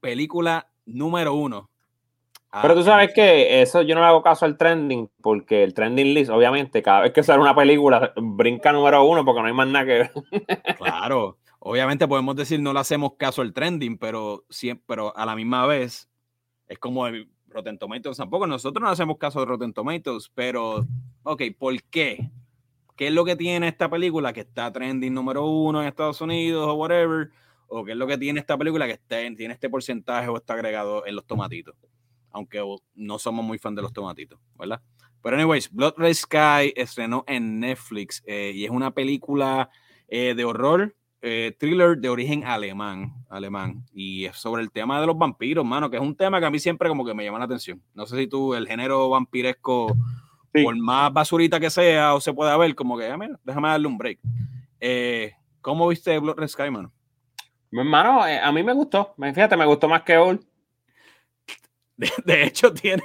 película 0.00 0.68
número 0.84 1.34
uno 1.34 1.68
Pero 2.62 2.74
tú 2.74 2.82
sabes 2.82 3.12
que 3.14 3.60
eso 3.62 3.82
yo 3.82 3.94
no 3.94 4.00
le 4.00 4.06
hago 4.06 4.22
caso 4.22 4.44
al 4.44 4.56
trending, 4.56 5.10
porque 5.20 5.62
el 5.62 5.74
trending 5.74 6.14
list, 6.14 6.30
obviamente, 6.30 6.82
cada 6.82 7.02
vez 7.02 7.12
que 7.12 7.22
sale 7.22 7.40
una 7.40 7.54
película, 7.54 8.12
brinca 8.16 8.72
número 8.72 9.04
uno 9.04 9.24
porque 9.24 9.40
no 9.40 9.46
hay 9.46 9.52
más 9.52 9.68
nada 9.68 9.84
que 9.84 9.92
ver. 9.92 10.10
Claro, 10.78 11.38
obviamente 11.58 12.06
podemos 12.06 12.36
decir 12.36 12.60
no 12.60 12.72
le 12.72 12.80
hacemos 12.80 13.14
caso 13.18 13.42
al 13.42 13.52
trending, 13.52 13.98
pero, 13.98 14.44
siempre, 14.48 14.84
pero 14.86 15.16
a 15.16 15.26
la 15.26 15.34
misma 15.34 15.66
vez 15.66 16.08
es 16.68 16.78
como 16.78 17.06
el 17.06 17.28
Rotten 17.48 17.78
Tomatoes. 17.78 18.16
Tampoco 18.16 18.46
nosotros 18.46 18.82
no 18.82 18.88
hacemos 18.88 19.18
caso 19.18 19.40
de 19.40 19.46
Rotten 19.46 19.72
Tomatoes, 19.72 20.30
pero, 20.34 20.86
ok, 21.24 21.42
¿por 21.58 21.82
qué? 21.84 22.30
¿Qué 22.96 23.08
es 23.08 23.12
lo 23.12 23.24
que 23.24 23.36
tiene 23.36 23.68
esta 23.68 23.90
película 23.90 24.32
que 24.32 24.40
está 24.40 24.72
trending 24.72 25.12
número 25.12 25.44
uno 25.46 25.82
en 25.82 25.88
Estados 25.88 26.20
Unidos 26.20 26.66
o 26.66 26.74
whatever? 26.74 27.30
¿O 27.68 27.84
qué 27.84 27.92
es 27.92 27.98
lo 27.98 28.06
que 28.06 28.16
tiene 28.16 28.40
esta 28.40 28.56
película 28.56 28.86
que 28.86 28.92
está, 28.92 29.16
tiene 29.36 29.52
este 29.52 29.68
porcentaje 29.68 30.28
o 30.28 30.36
está 30.36 30.54
agregado 30.54 31.04
en 31.06 31.16
los 31.16 31.26
tomatitos? 31.26 31.74
Aunque 32.36 32.62
no 32.94 33.18
somos 33.18 33.44
muy 33.44 33.56
fan 33.58 33.74
de 33.74 33.80
los 33.80 33.94
tomatitos, 33.94 34.38
¿verdad? 34.58 34.82
Pero 35.22 35.36
anyways, 35.36 35.72
Blood 35.72 35.94
Red 35.96 36.12
Sky 36.12 36.74
estrenó 36.76 37.24
en 37.26 37.60
Netflix 37.60 38.22
eh, 38.26 38.52
y 38.54 38.66
es 38.66 38.70
una 38.70 38.90
película 38.90 39.70
eh, 40.06 40.34
de 40.36 40.44
horror, 40.44 40.94
eh, 41.22 41.56
thriller 41.58 41.96
de 41.96 42.10
origen 42.10 42.44
alemán, 42.44 43.14
alemán, 43.30 43.86
y 43.90 44.26
es 44.26 44.36
sobre 44.36 44.62
el 44.62 44.70
tema 44.70 45.00
de 45.00 45.06
los 45.06 45.16
vampiros, 45.16 45.64
mano, 45.64 45.88
que 45.88 45.96
es 45.96 46.02
un 46.02 46.14
tema 46.14 46.38
que 46.38 46.46
a 46.46 46.50
mí 46.50 46.58
siempre 46.58 46.90
como 46.90 47.06
que 47.06 47.14
me 47.14 47.24
llama 47.24 47.38
la 47.38 47.46
atención. 47.46 47.82
No 47.94 48.04
sé 48.04 48.18
si 48.18 48.26
tú, 48.26 48.52
el 48.54 48.68
género 48.68 49.08
vampiresco, 49.08 49.96
por 50.52 50.76
más 50.76 51.10
basurita 51.10 51.58
que 51.58 51.70
sea 51.70 52.14
o 52.14 52.20
se 52.20 52.34
pueda 52.34 52.54
ver, 52.58 52.74
como 52.74 52.98
que, 52.98 53.06
ah, 53.06 53.16
mira, 53.16 53.40
déjame 53.44 53.68
darle 53.68 53.86
un 53.86 53.96
break. 53.96 54.20
¿Cómo 55.62 55.88
viste 55.88 56.18
Blood 56.18 56.36
Red 56.36 56.48
Sky, 56.48 56.70
mano? 56.70 56.92
Hermano, 57.72 58.22
a 58.22 58.52
mí 58.52 58.62
me 58.62 58.74
gustó. 58.74 59.14
Fíjate, 59.18 59.56
me 59.56 59.64
gustó 59.64 59.88
más 59.88 60.02
que 60.02 60.18
Old. 60.18 60.46
De, 61.96 62.44
hecho, 62.44 62.72
tiene, 62.74 63.02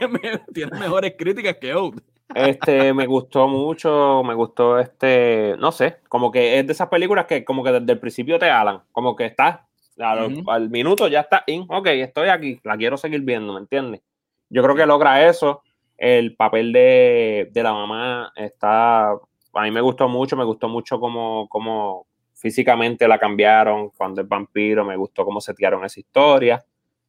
tiene 0.53 0.77
mejores 0.79 1.15
críticas 1.17 1.57
que 1.57 1.73
Old. 1.73 2.01
Este, 2.33 2.93
me 2.93 3.07
gustó 3.07 3.47
mucho, 3.47 4.23
me 4.23 4.33
gustó 4.33 4.79
este, 4.79 5.55
no 5.59 5.71
sé, 5.71 5.97
como 6.07 6.31
que 6.31 6.59
es 6.59 6.65
de 6.65 6.71
esas 6.71 6.87
películas 6.87 7.25
que 7.25 7.43
como 7.43 7.61
que 7.61 7.73
desde 7.73 7.91
el 7.91 7.99
principio 7.99 8.39
te 8.39 8.49
hablan, 8.49 8.83
como 8.93 9.17
que 9.17 9.25
estás, 9.25 9.59
al, 9.97 10.69
minuto 10.69 11.09
ya 11.09 11.19
está 11.21 11.43
in, 11.47 11.65
ok, 11.67 11.87
estoy 11.87 12.29
aquí, 12.29 12.59
la 12.63 12.77
quiero 12.77 12.95
seguir 12.95 13.21
viendo, 13.21 13.53
¿me 13.53 13.59
entiendes? 13.59 14.01
Yo 14.49 14.63
creo 14.63 14.75
que 14.75 14.85
logra 14.85 15.27
eso, 15.27 15.61
el 15.97 16.35
papel 16.37 16.71
de, 16.71 17.49
de, 17.51 17.63
la 17.63 17.73
mamá 17.73 18.31
está, 18.35 19.11
a 19.11 19.61
mí 19.63 19.71
me 19.71 19.81
gustó 19.81 20.07
mucho, 20.07 20.37
me 20.37 20.45
gustó 20.45 20.69
mucho 20.69 21.01
como, 21.01 21.49
como 21.49 22.07
físicamente 22.33 23.07
la 23.07 23.19
cambiaron 23.19 23.89
cuando 23.89 24.21
es 24.21 24.27
vampiro, 24.27 24.85
me 24.85 24.95
gustó 24.95 25.25
cómo 25.25 25.41
setearon 25.41 25.83
esa 25.85 25.99
historia. 25.99 26.63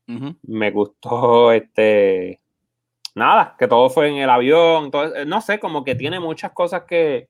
Me 0.06 0.70
gustó 0.70 1.52
este. 1.52 2.40
Nada, 3.14 3.56
que 3.58 3.68
todo 3.68 3.90
fue 3.90 4.08
en 4.08 4.16
el 4.16 4.30
avión. 4.30 4.90
Eh, 5.16 5.24
no 5.26 5.40
sé, 5.40 5.58
como 5.58 5.84
que 5.84 5.94
tiene 5.94 6.20
muchas 6.20 6.52
cosas 6.52 6.82
que. 6.82 7.28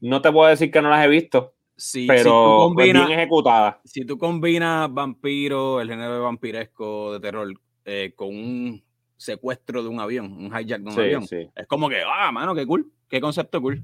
No 0.00 0.20
te 0.20 0.30
puedo 0.30 0.48
decir 0.48 0.70
que 0.70 0.82
no 0.82 0.90
las 0.90 1.04
he 1.04 1.08
visto. 1.08 1.54
Sí, 1.76 2.06
pero 2.06 2.70
si 2.76 2.82
bien 2.82 2.96
ejecutadas. 2.96 3.76
Si 3.84 4.04
tú 4.04 4.16
combinas 4.16 4.92
vampiro, 4.92 5.80
el 5.80 5.88
género 5.88 6.14
de 6.14 6.20
vampiresco 6.20 7.14
de 7.14 7.20
terror, 7.20 7.52
eh, 7.84 8.12
con 8.14 8.28
un 8.28 8.84
secuestro 9.16 9.82
de 9.82 9.88
un 9.88 9.98
avión, 9.98 10.32
un 10.32 10.46
hijack 10.46 10.82
de 10.82 10.90
un 10.90 10.98
avión, 10.98 11.24
es 11.54 11.66
como 11.66 11.88
que, 11.88 12.02
ah, 12.06 12.30
mano, 12.30 12.54
qué 12.54 12.66
cool, 12.66 12.92
qué 13.08 13.20
concepto 13.20 13.60
cool. 13.60 13.82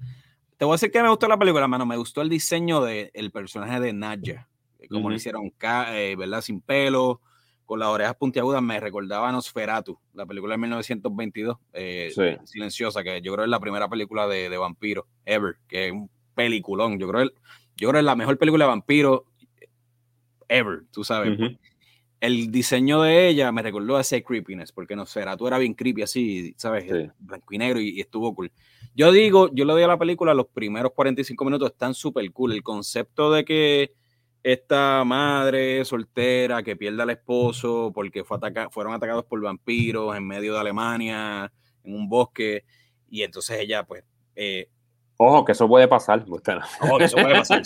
Te 0.57 0.67
voy 0.67 0.75
a 0.75 0.75
decir 0.75 0.91
que 0.91 1.03
me 1.03 1.09
gustó 1.09 1.27
la 1.27 1.39
película, 1.39 1.67
mano. 1.67 1.87
Me 1.87 1.97
gustó 1.97 2.21
el 2.21 2.29
diseño 2.29 2.83
del 2.83 3.31
personaje 3.33 3.81
de 3.81 3.95
Nadja. 3.95 4.47
Como 4.91 5.09
lo 5.09 5.17
hicieron, 5.17 5.53
eh, 5.63 6.15
¿verdad? 6.19 6.43
Sin 6.43 6.61
pelo, 6.61 7.23
con 7.71 7.79
las 7.79 7.89
orejas 7.89 8.17
puntiagudas 8.17 8.61
me 8.61 8.81
recordaba 8.81 9.29
a 9.29 9.33
Nosferatu, 9.33 9.97
la 10.15 10.27
película 10.27 10.55
de 10.55 10.59
1922, 10.59 11.57
eh, 11.73 12.11
silenciosa, 12.43 13.05
que 13.05 13.23
yo 13.23 13.33
creo 13.33 13.45
es 13.45 13.49
la 13.49 13.61
primera 13.61 13.89
película 13.89 14.27
de, 14.27 14.49
de 14.49 14.57
vampiro 14.57 15.07
ever, 15.25 15.55
que 15.69 15.87
es 15.87 15.93
un 15.93 16.11
peliculón. 16.35 16.99
Yo 16.99 17.07
creo, 17.07 17.27
yo 17.27 17.31
creo 17.77 17.93
que 17.93 17.99
es 17.99 18.05
la 18.05 18.17
mejor 18.17 18.39
película 18.39 18.65
de 18.65 18.71
vampiro 18.71 19.27
ever, 20.49 20.81
tú 20.91 21.05
sabes. 21.05 21.39
El 22.19 22.51
diseño 22.51 23.03
de 23.03 23.29
ella 23.29 23.53
me 23.53 23.63
recordó 23.63 23.99
a 23.99 24.01
ese 24.01 24.25
creepiness, 24.25 24.73
porque 24.73 24.97
Nosferatu 24.97 25.47
era 25.47 25.59
bien 25.59 25.75
creepy 25.75 26.03
así, 26.03 26.53
¿sabes? 26.57 27.13
Blanco 27.21 27.55
y 27.55 27.59
negro 27.59 27.81
y, 27.81 28.01
estuvo 28.01 28.35
cool. 28.35 28.51
Yo 28.97 29.13
digo, 29.13 29.49
yo 29.55 29.65
le 29.65 29.75
doy 29.75 29.85
a 29.85 29.87
la 29.87 29.97
película 29.97 30.35
los 30.35 30.49
primeros 30.49 30.91
45 30.93 31.45
minutos, 31.45 31.71
están 31.71 31.95
súper 31.95 32.29
cool. 32.33 32.51
El 32.51 32.65
concepto 32.65 33.31
de 33.31 33.45
que 33.45 33.95
esta 34.43 35.05
madre 35.05 35.85
soltera 35.85 36.63
que 36.63 36.77
pierde 36.77 37.03
al 37.03 37.11
esposo 37.11 37.93
porque 37.95 38.25
fue 38.25 38.39
fueron 38.71 38.95
atacados 38.95 39.25
por 39.25 39.41
vampiros 39.41 40.17
en 40.17 40.27
medio 40.27 40.55
de 40.55 40.61
Alemania, 40.61 41.53
en 41.85 41.95
un 41.95 42.09
bosque, 42.09 42.65
y 43.11 43.23
entonces 43.23 43.59
ella, 43.61 43.85
pues. 43.85 44.05
Eh, 44.37 44.69
Ojo, 45.17 45.45
que 45.45 45.53
eso 45.53 45.69
puede 45.69 45.89
pasar. 45.89 46.25
Ojo, 46.81 46.99
que 46.99 47.05
eso 47.05 47.17
puede 47.17 47.35
pasar, 47.35 47.63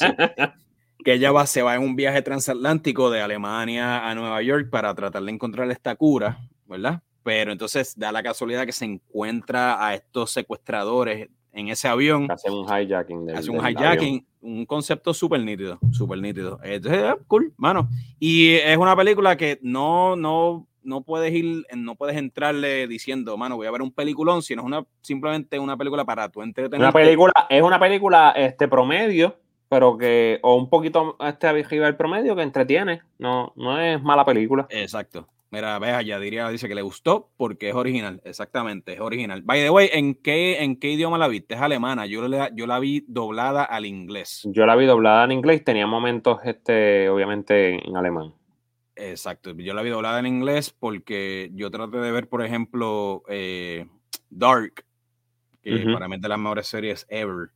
Que 1.04 1.12
ella 1.12 1.30
va, 1.30 1.46
se 1.46 1.62
va 1.62 1.74
en 1.76 1.82
un 1.82 1.94
viaje 1.94 2.22
transatlántico 2.22 3.10
de 3.10 3.20
Alemania 3.20 4.08
a 4.08 4.14
Nueva 4.14 4.42
York 4.42 4.70
para 4.70 4.94
tratar 4.94 5.22
de 5.22 5.30
encontrar 5.30 5.70
esta 5.70 5.94
cura, 5.94 6.38
¿verdad? 6.66 7.02
Pero 7.22 7.52
entonces 7.52 7.96
da 7.96 8.10
la 8.10 8.22
casualidad 8.22 8.64
que 8.64 8.72
se 8.72 8.86
encuentra 8.86 9.86
a 9.86 9.94
estos 9.94 10.30
secuestradores 10.30 11.28
en 11.52 11.68
ese 11.68 11.88
avión. 11.88 12.30
Hace 12.30 12.50
un 12.50 12.64
hijacking. 12.64 13.30
hace 13.30 13.50
un 13.50 13.64
hijacking, 13.64 14.26
un 14.44 14.66
concepto 14.66 15.14
súper 15.14 15.40
nítido, 15.40 15.78
súper 15.90 16.18
nítido. 16.18 16.60
Entonces, 16.62 17.02
eh, 17.02 17.14
cool, 17.26 17.52
mano. 17.56 17.88
Y 18.20 18.52
es 18.52 18.76
una 18.76 18.94
película 18.94 19.36
que 19.36 19.58
no, 19.62 20.16
no, 20.16 20.68
no 20.82 21.02
puedes 21.02 21.32
ir, 21.32 21.66
no 21.74 21.96
puedes 21.96 22.16
entrarle 22.16 22.86
diciendo, 22.86 23.36
mano, 23.36 23.56
voy 23.56 23.66
a 23.66 23.70
ver 23.70 23.82
un 23.82 23.90
peliculón, 23.90 24.42
sino 24.42 24.62
es 24.62 24.66
una, 24.66 24.84
simplemente 25.00 25.58
una 25.58 25.76
película 25.76 26.04
para 26.04 26.28
tu 26.28 26.42
entretenimiento. 26.42 26.96
Una 26.96 27.04
película, 27.04 27.32
es 27.48 27.62
una 27.62 27.80
película 27.80 28.30
este, 28.36 28.68
promedio, 28.68 29.36
pero 29.68 29.96
que, 29.96 30.38
o 30.42 30.56
un 30.56 30.68
poquito 30.68 31.16
este 31.20 31.46
arriba 31.46 31.88
el 31.88 31.96
promedio 31.96 32.36
que 32.36 32.42
entretiene, 32.42 33.00
no, 33.18 33.52
no 33.56 33.80
es 33.80 34.02
mala 34.02 34.24
película. 34.24 34.66
Exacto. 34.68 35.26
Mira, 35.54 35.78
vea, 35.78 36.02
ya 36.02 36.18
diría, 36.18 36.48
dice 36.48 36.66
que 36.66 36.74
le 36.74 36.82
gustó 36.82 37.30
porque 37.36 37.68
es 37.68 37.76
original, 37.76 38.20
exactamente, 38.24 38.94
es 38.94 38.98
original. 38.98 39.42
By 39.42 39.62
the 39.62 39.70
way, 39.70 39.88
¿en 39.92 40.16
qué, 40.16 40.64
en 40.64 40.80
qué 40.80 40.90
idioma 40.90 41.16
la 41.16 41.28
viste? 41.28 41.54
Es 41.54 41.60
alemana, 41.60 42.06
yo 42.06 42.26
la, 42.26 42.52
yo 42.56 42.66
la 42.66 42.80
vi 42.80 43.04
doblada 43.06 43.62
al 43.62 43.86
inglés. 43.86 44.42
Yo 44.50 44.66
la 44.66 44.74
vi 44.74 44.84
doblada 44.84 45.22
en 45.26 45.30
inglés, 45.30 45.62
tenía 45.62 45.86
momentos, 45.86 46.40
este, 46.44 47.08
obviamente, 47.08 47.86
en 47.88 47.96
alemán. 47.96 48.34
Exacto, 48.96 49.52
yo 49.52 49.74
la 49.74 49.82
vi 49.82 49.90
doblada 49.90 50.18
en 50.18 50.26
inglés 50.26 50.74
porque 50.76 51.52
yo 51.54 51.70
traté 51.70 51.98
de 51.98 52.10
ver, 52.10 52.28
por 52.28 52.44
ejemplo, 52.44 53.22
eh, 53.28 53.86
Dark, 54.30 54.84
que 55.62 55.84
para 55.92 56.08
mí 56.08 56.16
es 56.16 56.20
de 56.20 56.28
las 56.30 56.38
mejores 56.40 56.66
series 56.66 57.06
ever, 57.08 57.50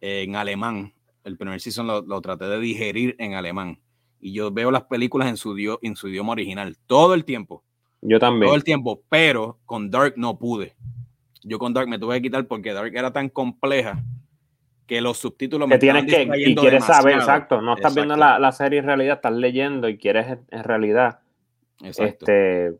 en 0.00 0.36
alemán. 0.36 0.94
El 1.22 1.36
primer 1.36 1.60
season 1.60 1.86
lo, 1.86 2.00
lo 2.00 2.22
traté 2.22 2.46
de 2.46 2.58
digerir 2.58 3.14
en 3.18 3.34
alemán 3.34 3.78
y 4.22 4.32
yo 4.32 4.52
veo 4.52 4.70
las 4.70 4.84
películas 4.84 5.28
en 5.28 5.36
su, 5.36 5.54
en 5.82 5.96
su 5.96 6.08
idioma 6.08 6.32
original 6.32 6.78
todo 6.86 7.12
el 7.12 7.24
tiempo. 7.24 7.64
Yo 8.00 8.18
también. 8.18 8.46
Todo 8.46 8.56
el 8.56 8.64
tiempo, 8.64 9.02
pero 9.08 9.58
con 9.66 9.90
Dark 9.90 10.14
no 10.16 10.38
pude. 10.38 10.74
Yo 11.42 11.58
con 11.58 11.74
Dark 11.74 11.88
me 11.88 11.98
tuve 11.98 12.16
que 12.16 12.22
quitar 12.22 12.46
porque 12.46 12.72
Dark 12.72 12.94
era 12.94 13.12
tan 13.12 13.28
compleja 13.28 14.02
que 14.86 15.00
los 15.00 15.18
subtítulos 15.18 15.68
me 15.68 15.78
tienes 15.78 16.06
que 16.06 16.22
y 16.36 16.54
quieres 16.54 16.84
saber, 16.84 17.16
exacto. 17.16 17.60
No 17.60 17.74
estás 17.74 17.94
viendo 17.94 18.16
la, 18.16 18.52
serie 18.52 18.78
en 18.78 18.86
realidad, 18.86 19.16
estás 19.16 19.32
leyendo 19.32 19.88
y 19.88 19.98
quieres 19.98 20.38
en 20.50 20.64
realidad 20.64 21.20
este, 21.80 22.72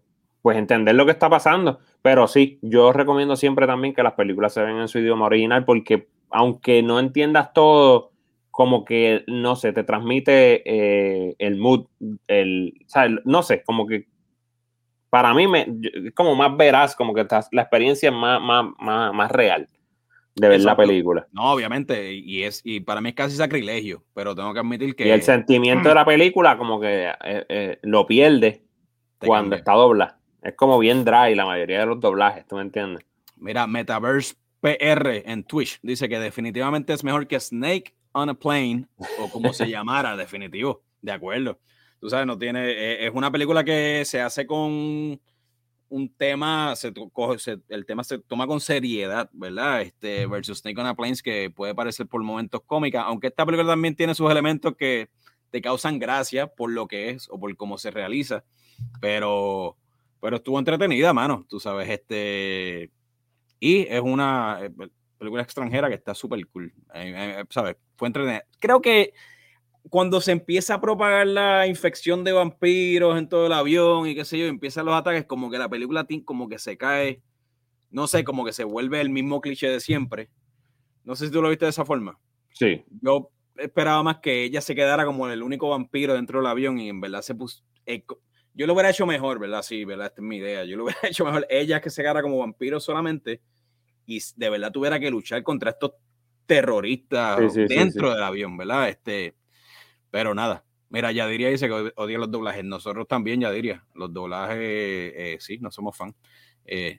pues 0.43 0.57
entender 0.57 0.95
lo 0.95 1.05
que 1.05 1.13
está 1.13 1.29
pasando. 1.29 1.81
Pero 2.03 2.29
sí, 2.29 2.61
yo 2.63 2.93
recomiendo 2.93 3.35
siempre 3.35 3.67
también 3.67 3.95
que 3.95 4.03
las 4.05 4.13
películas 4.13 4.55
se 4.55 4.63
ven 4.63 4.77
en 4.77 4.89
su 4.89 5.01
idioma 5.01 5.27
original 5.27 5.65
porque 5.65 6.09
aunque 6.31 6.83
no 6.83 7.01
entiendas 7.01 7.53
todo, 7.53 8.12
como 8.53 8.85
que, 8.85 9.25
no 9.27 9.57
sé, 9.57 9.73
te 9.73 9.83
transmite 9.83 10.63
eh, 10.67 11.35
el 11.39 11.57
mood, 11.57 11.87
el, 12.29 12.75
no 13.25 13.43
sé, 13.43 13.65
como 13.65 13.87
que 13.87 14.07
para 15.09 15.33
mí 15.33 15.49
me, 15.49 15.67
es 15.83 16.13
como 16.15 16.37
más 16.37 16.55
veraz, 16.57 16.95
como 16.95 17.15
que 17.15 17.23
estás, 17.23 17.49
la 17.51 17.63
experiencia 17.63 18.11
es 18.11 18.15
más, 18.15 18.41
más, 18.43 19.15
más, 19.15 19.31
real 19.33 19.69
de 20.35 20.49
ver 20.49 20.61
la 20.61 20.77
película. 20.77 21.27
No, 21.33 21.51
obviamente, 21.51 22.13
y 22.13 22.43
es 22.43 22.61
y 22.63 22.81
para 22.81 23.01
mí 23.01 23.09
es 23.09 23.15
casi 23.15 23.37
sacrilegio, 23.37 24.05
pero 24.13 24.35
tengo 24.35 24.53
que 24.53 24.61
admitir 24.61 24.95
que... 24.95 25.07
Y 25.07 25.11
el 25.11 25.23
sentimiento 25.23 25.89
de 25.89 25.95
la 25.95 26.05
película 26.05 26.59
como 26.59 26.79
que 26.79 27.09
eh, 27.09 27.47
eh, 27.49 27.79
lo 27.83 28.07
pierde 28.07 28.65
cuando 29.19 29.57
está 29.57 29.73
doblada. 29.73 30.19
Es 30.43 30.55
como 30.57 30.79
bien 30.79 31.07
dry 31.07 31.35
la 31.35 31.47
mayoría 31.47 31.81
de 31.81 31.87
los 31.87 32.01
doblajes, 32.01 32.47
¿tú 32.47 32.57
me 32.57 32.63
entiendes? 32.63 33.03
Mira, 33.37 33.67
Metaverse 33.67 34.35
PR 34.61 35.23
en 35.25 35.43
Twitch 35.45 35.81
dice 35.83 36.07
que 36.07 36.19
definitivamente 36.19 36.93
es 36.93 37.03
mejor 37.03 37.27
que 37.27 37.41
Snake 37.41 37.95
on 38.13 38.29
a 38.29 38.35
Plane, 38.35 38.87
o 39.19 39.31
como 39.31 39.53
se 39.53 39.69
llamara, 39.69 40.17
definitivo, 40.17 40.83
de 41.01 41.13
acuerdo. 41.13 41.59
Tú 42.01 42.11
sabes, 42.11 42.27
no 42.27 42.37
tiene, 42.37 42.71
e, 42.71 43.07
es 43.07 43.13
una 43.15 43.31
película 43.31 43.65
que 43.65 44.05
se 44.05 44.21
hace 44.21 44.47
con 44.47 45.21
un 45.93 46.09
tema, 46.17 46.75
se, 46.75 46.93
el 47.69 47.87
tema 47.87 48.03
se 48.03 48.19
toma 48.19 48.47
con 48.47 48.61
seriedad, 48.61 49.29
¿verdad? 49.33 49.83
Este, 49.83 50.27
versus 50.27 50.61
Snake 50.61 50.81
on 50.81 50.87
a 50.87 50.95
Plane, 50.95 51.17
que 51.23 51.51
puede 51.51 51.75
parecer 51.75 52.07
por 52.07 52.23
momentos 52.23 52.63
cómica, 52.65 53.03
aunque 53.03 53.27
esta 53.27 53.45
película 53.45 53.73
también 53.73 53.95
tiene 53.95 54.15
sus 54.15 54.31
elementos 54.31 54.75
que 54.75 55.11
te 55.51 55.61
causan 55.61 55.99
gracia 55.99 56.47
por 56.47 56.71
lo 56.71 56.89
que 56.89 57.11
es 57.11 57.29
o 57.31 57.39
por 57.39 57.55
cómo 57.57 57.77
se 57.77 57.91
realiza, 57.91 58.43
pero, 59.03 59.77
pero 60.19 60.37
estuvo 60.37 60.59
entretenida, 60.59 61.13
mano, 61.13 61.45
tú 61.47 61.61
sabes, 61.61 61.91
este, 61.91 62.91
y 63.61 63.83
es 63.83 64.01
una, 64.01 64.61
eh, 64.63 64.71
película 65.23 65.43
extranjera 65.43 65.89
que 65.89 65.95
está 65.95 66.15
súper 66.15 66.47
cool. 66.49 66.73
Eh, 66.95 67.15
eh, 67.17 67.45
¿Sabes? 67.51 67.77
Fue 67.97 68.09
entretenida. 68.09 68.45
Creo 68.59 68.81
que 68.81 69.13
cuando 69.89 70.21
se 70.21 70.33
empieza 70.33 70.75
a 70.75 70.81
propagar 70.81 71.27
la 71.27 71.67
infección 71.67 72.25
de 72.25 72.33
vampiros 72.33 73.19
en 73.19 73.29
todo 73.29 73.47
el 73.47 73.53
avión 73.53 74.07
y 74.07 74.15
qué 74.15 74.25
sé 74.25 74.39
yo, 74.39 74.47
empiezan 74.47 74.87
los 74.87 74.95
ataques, 74.95 75.25
como 75.25 75.51
que 75.51 75.59
la 75.59 75.69
película 75.69 76.07
como 76.25 76.49
que 76.49 76.59
se 76.59 76.77
cae, 76.77 77.23
no 77.91 78.07
sé, 78.07 78.25
como 78.25 78.45
que 78.45 78.53
se 78.53 78.65
vuelve 78.65 79.01
el 79.01 79.11
mismo 79.11 79.41
cliché 79.41 79.69
de 79.69 79.81
siempre. 79.81 80.31
No 81.05 81.17
sé 81.17 81.27
si 81.27 81.33
tú 81.33 81.43
lo 81.43 81.49
viste 81.49 81.65
de 81.65 81.71
esa 81.71 81.85
forma. 81.85 82.19
Sí. 82.53 82.85
Yo 83.01 83.31
esperaba 83.57 84.03
más 84.03 84.19
que 84.19 84.45
ella 84.45 84.61
se 84.61 84.75
quedara 84.75 85.05
como 85.05 85.29
el 85.29 85.43
único 85.43 85.69
vampiro 85.69 86.15
dentro 86.15 86.41
del 86.41 86.49
avión 86.49 86.79
y 86.79 86.89
en 86.89 87.01
verdad 87.01 87.23
se 87.23 87.35
puso... 87.35 87.65
Eh, 87.87 88.05
yo 88.55 88.67
lo 88.67 88.75
hubiera 88.75 88.91
hecho 88.91 89.07
mejor, 89.07 89.39
¿verdad? 89.39 89.63
Sí, 89.63 89.85
¿verdad? 89.85 90.09
Esta 90.09 90.21
es 90.21 90.27
mi 90.27 90.37
idea. 90.37 90.65
Yo 90.65 90.77
lo 90.77 90.85
hubiera 90.85 91.01
hecho 91.03 91.25
mejor. 91.25 91.47
Ella 91.51 91.81
que 91.81 91.91
se 91.91 92.03
quedara 92.03 92.23
como 92.23 92.39
vampiro 92.39 92.79
solamente 92.81 93.41
y 94.07 94.21
de 94.37 94.51
verdad 94.51 94.73
tuviera 94.73 94.99
que 94.99 95.11
luchar 95.11 95.43
contra 95.43 95.71
estos 95.71 95.93
terroristas 96.47 97.55
dentro 97.55 98.15
del 98.15 98.23
avión, 98.23 98.57
¿verdad? 98.57 98.89
Este, 98.89 99.35
pero 100.11 100.35
nada. 100.35 100.65
Mira, 100.91 101.11
Yadiria 101.11 101.49
dice 101.49 101.69
que 101.69 101.93
odia 101.97 102.19
los 102.19 102.31
doblajes. 102.31 102.65
Nosotros 102.65 103.09
también, 103.09 103.41
Yadiria. 103.41 103.87
Los 103.95 104.13
doblajes, 104.13 104.59
eh, 104.59 105.37
sí, 105.41 105.59
no 105.59 105.71
somos 105.71 105.97
fan. 105.97 106.15
Eh, 106.67 106.99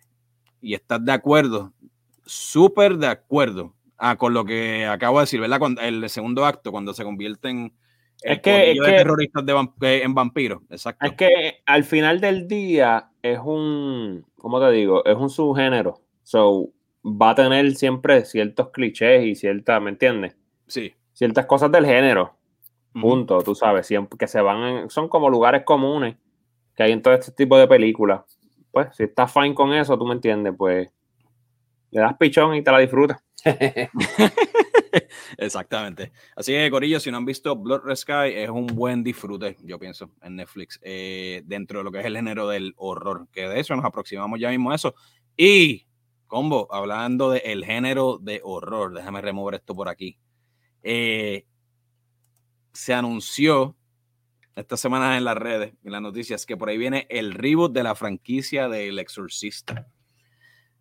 y 0.62 0.74
estás 0.74 1.04
de 1.06 1.12
acuerdo, 1.12 1.74
súper 2.26 2.98
de 2.98 3.08
acuerdo 3.08 3.76
ah, 3.98 4.16
con 4.18 4.34
lo 4.34 4.46
que 4.46 4.86
acabo 4.86 5.20
de 5.20 5.24
decir, 5.24 5.40
¿verdad? 5.40 5.60
Cuando, 5.60 5.82
el 5.82 6.10
segundo 6.10 6.46
acto, 6.46 6.72
cuando 6.72 6.94
se 6.94 7.04
convierten 7.04 7.74
es 8.24 8.40
que, 8.40 8.76
terroristas 8.84 9.46
de 9.46 10.02
en 10.02 10.14
vampiros. 10.14 10.62
Exacto. 10.70 11.06
Es 11.06 11.14
que 11.14 11.62
al 11.66 11.84
final 11.84 12.22
del 12.22 12.48
día 12.48 13.12
es 13.22 13.40
un, 13.44 14.26
¿cómo 14.38 14.60
te 14.62 14.72
digo? 14.72 15.04
Es 15.06 15.16
un 15.16 15.30
subgénero. 15.30 16.02
So, 16.24 16.70
va 17.04 17.32
a 17.32 17.36
tener 17.36 17.76
siempre 17.76 18.26
ciertos 18.26 18.70
clichés 18.72 19.26
y 19.26 19.36
ciertas, 19.36 19.82
¿me 19.82 19.90
entiendes? 19.90 20.36
Sí. 20.68 20.94
Ciertas 21.14 21.46
cosas 21.46 21.72
del 21.72 21.86
género. 21.86 22.38
Punto, 22.94 23.42
tú 23.42 23.56
sabes, 23.56 23.88
siempre 23.88 24.18
que 24.18 24.28
se 24.28 24.42
van, 24.42 24.90
son 24.90 25.10
como 25.10 25.30
lugares 25.30 25.64
comunes 25.66 26.16
que 26.76 26.84
hay 26.84 26.92
en 26.92 27.02
todo 27.02 27.14
este 27.14 27.32
tipo 27.32 27.58
de 27.58 27.68
películas. 27.68 28.22
Pues, 28.72 28.96
si 28.96 29.04
estás 29.04 29.32
fine 29.32 29.54
con 29.54 29.74
eso, 29.74 29.98
tú 29.98 30.06
me 30.06 30.14
entiendes, 30.14 30.54
pues 30.58 30.90
le 31.92 32.02
das 32.02 32.16
pichón 32.18 32.56
y 32.56 32.64
te 32.64 32.72
la 32.72 32.80
disfrutas. 32.80 33.24
Exactamente. 35.38 36.12
Así 36.36 36.54
que, 36.54 36.70
Corillo, 36.70 37.00
si 37.00 37.12
no 37.12 37.18
han 37.18 37.26
visto 37.26 37.56
Blood 37.56 37.82
Red 37.84 37.96
Sky, 37.96 38.34
es 38.36 38.50
un 38.50 38.68
buen 38.68 39.04
disfrute, 39.04 39.58
yo 39.64 39.80
pienso, 39.80 40.12
en 40.22 40.36
Netflix, 40.36 40.80
eh, 40.84 41.42
dentro 41.46 41.80
de 41.80 41.84
lo 41.84 41.92
que 41.92 42.00
es 42.00 42.06
el 42.06 42.16
género 42.16 42.48
del 42.48 42.74
horror, 42.78 43.28
que 43.32 43.48
de 43.48 43.60
eso 43.60 43.76
nos 43.76 43.86
aproximamos 43.86 44.40
ya 44.40 44.50
mismo 44.50 44.72
a 44.72 44.76
eso. 44.76 44.96
Y 45.36 45.88
Combo, 46.34 46.68
hablando 46.72 47.30
del 47.30 47.64
género 47.64 48.18
de 48.18 48.42
horror, 48.44 48.92
déjame 48.92 49.22
remover 49.22 49.54
esto 49.54 49.76
por 49.76 49.88
aquí. 49.88 50.18
Eh, 50.82 51.46
se 52.72 52.96
anunció 52.96 53.78
esta 54.56 54.76
semana 54.76 55.16
en 55.16 55.26
las 55.26 55.38
redes, 55.38 55.76
en 55.84 55.92
las 55.92 56.02
noticias, 56.02 56.48
que 56.48 56.58
por 56.58 56.70
ahí 56.70 56.80
viene 56.80 57.06
el 57.12 57.36
reboot 57.36 57.72
de 57.72 57.84
la 57.84 57.94
franquicia 57.94 58.68
del 58.68 58.98
Exorcista. 58.98 59.88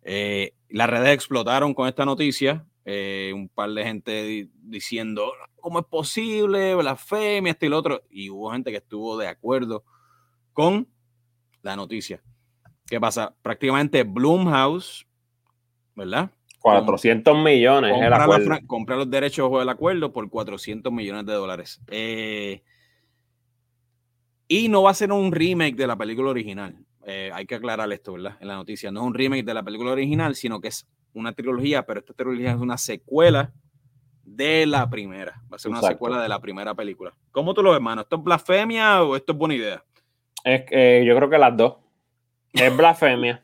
Eh, 0.01 0.55
las 0.69 0.89
redes 0.89 1.13
explotaron 1.13 1.75
con 1.75 1.87
esta 1.87 2.03
noticia. 2.03 2.65
Eh, 2.83 3.31
un 3.35 3.47
par 3.47 3.69
de 3.69 3.83
gente 3.83 4.49
diciendo, 4.55 5.33
¿cómo 5.61 5.81
es 5.81 5.85
posible? 5.85 6.73
Blasfemia, 6.73 7.51
este 7.51 7.67
y 7.67 7.69
lo 7.69 7.77
otro. 7.77 8.01
Y 8.09 8.31
hubo 8.31 8.51
gente 8.51 8.71
que 8.71 8.77
estuvo 8.77 9.19
de 9.19 9.27
acuerdo 9.27 9.83
con 10.51 10.87
la 11.61 11.75
noticia. 11.75 12.23
¿Qué 12.87 12.99
pasa? 12.99 13.35
Prácticamente 13.43 14.01
Bloomhouse 14.01 15.05
¿verdad? 15.95 16.31
400 16.59 17.43
millones 17.43 17.91
compra 17.91 18.07
el 18.07 18.13
acuerdo. 18.13 18.67
compra 18.67 18.95
los 18.95 19.09
derechos 19.09 19.51
del 19.51 19.67
acuerdo 19.67 20.13
por 20.13 20.29
400 20.29 20.93
millones 20.93 21.25
de 21.25 21.33
dólares. 21.33 21.81
Eh, 21.87 22.63
y 24.47 24.69
no 24.69 24.83
va 24.83 24.91
a 24.91 24.93
ser 24.93 25.11
un 25.11 25.31
remake 25.31 25.75
de 25.75 25.87
la 25.87 25.97
película 25.97 26.29
original. 26.29 26.77
Eh, 27.05 27.31
hay 27.33 27.45
que 27.45 27.55
aclarar 27.55 27.91
esto, 27.91 28.13
¿verdad? 28.13 28.37
En 28.39 28.47
la 28.47 28.55
noticia. 28.55 28.91
No 28.91 29.01
es 29.01 29.07
un 29.07 29.13
remake 29.13 29.43
de 29.43 29.53
la 29.53 29.63
película 29.63 29.91
original, 29.91 30.35
sino 30.35 30.61
que 30.61 30.69
es 30.69 30.87
una 31.13 31.33
trilogía, 31.33 31.85
pero 31.85 31.99
esta 31.99 32.13
trilogía 32.13 32.51
es 32.51 32.57
una 32.57 32.77
secuela 32.77 33.51
de 34.23 34.65
la 34.65 34.89
primera. 34.89 35.41
Va 35.51 35.57
a 35.57 35.59
ser 35.59 35.71
una 35.71 35.81
secuela 35.81 36.21
de 36.21 36.29
la 36.29 36.39
primera 36.39 36.73
película. 36.73 37.13
¿Cómo 37.31 37.53
tú 37.53 37.61
lo 37.61 37.71
ves, 37.71 37.77
hermano? 37.77 38.03
¿Esto 38.03 38.15
es 38.15 38.23
blasfemia 38.23 39.03
o 39.03 39.17
esto 39.17 39.33
es 39.33 39.37
buena 39.37 39.55
idea? 39.55 39.83
Es, 40.45 40.63
eh, 40.71 41.03
yo 41.05 41.15
creo 41.15 41.29
que 41.29 41.37
las 41.37 41.57
dos. 41.57 41.75
Es 42.53 42.75
blasfemia 42.75 43.41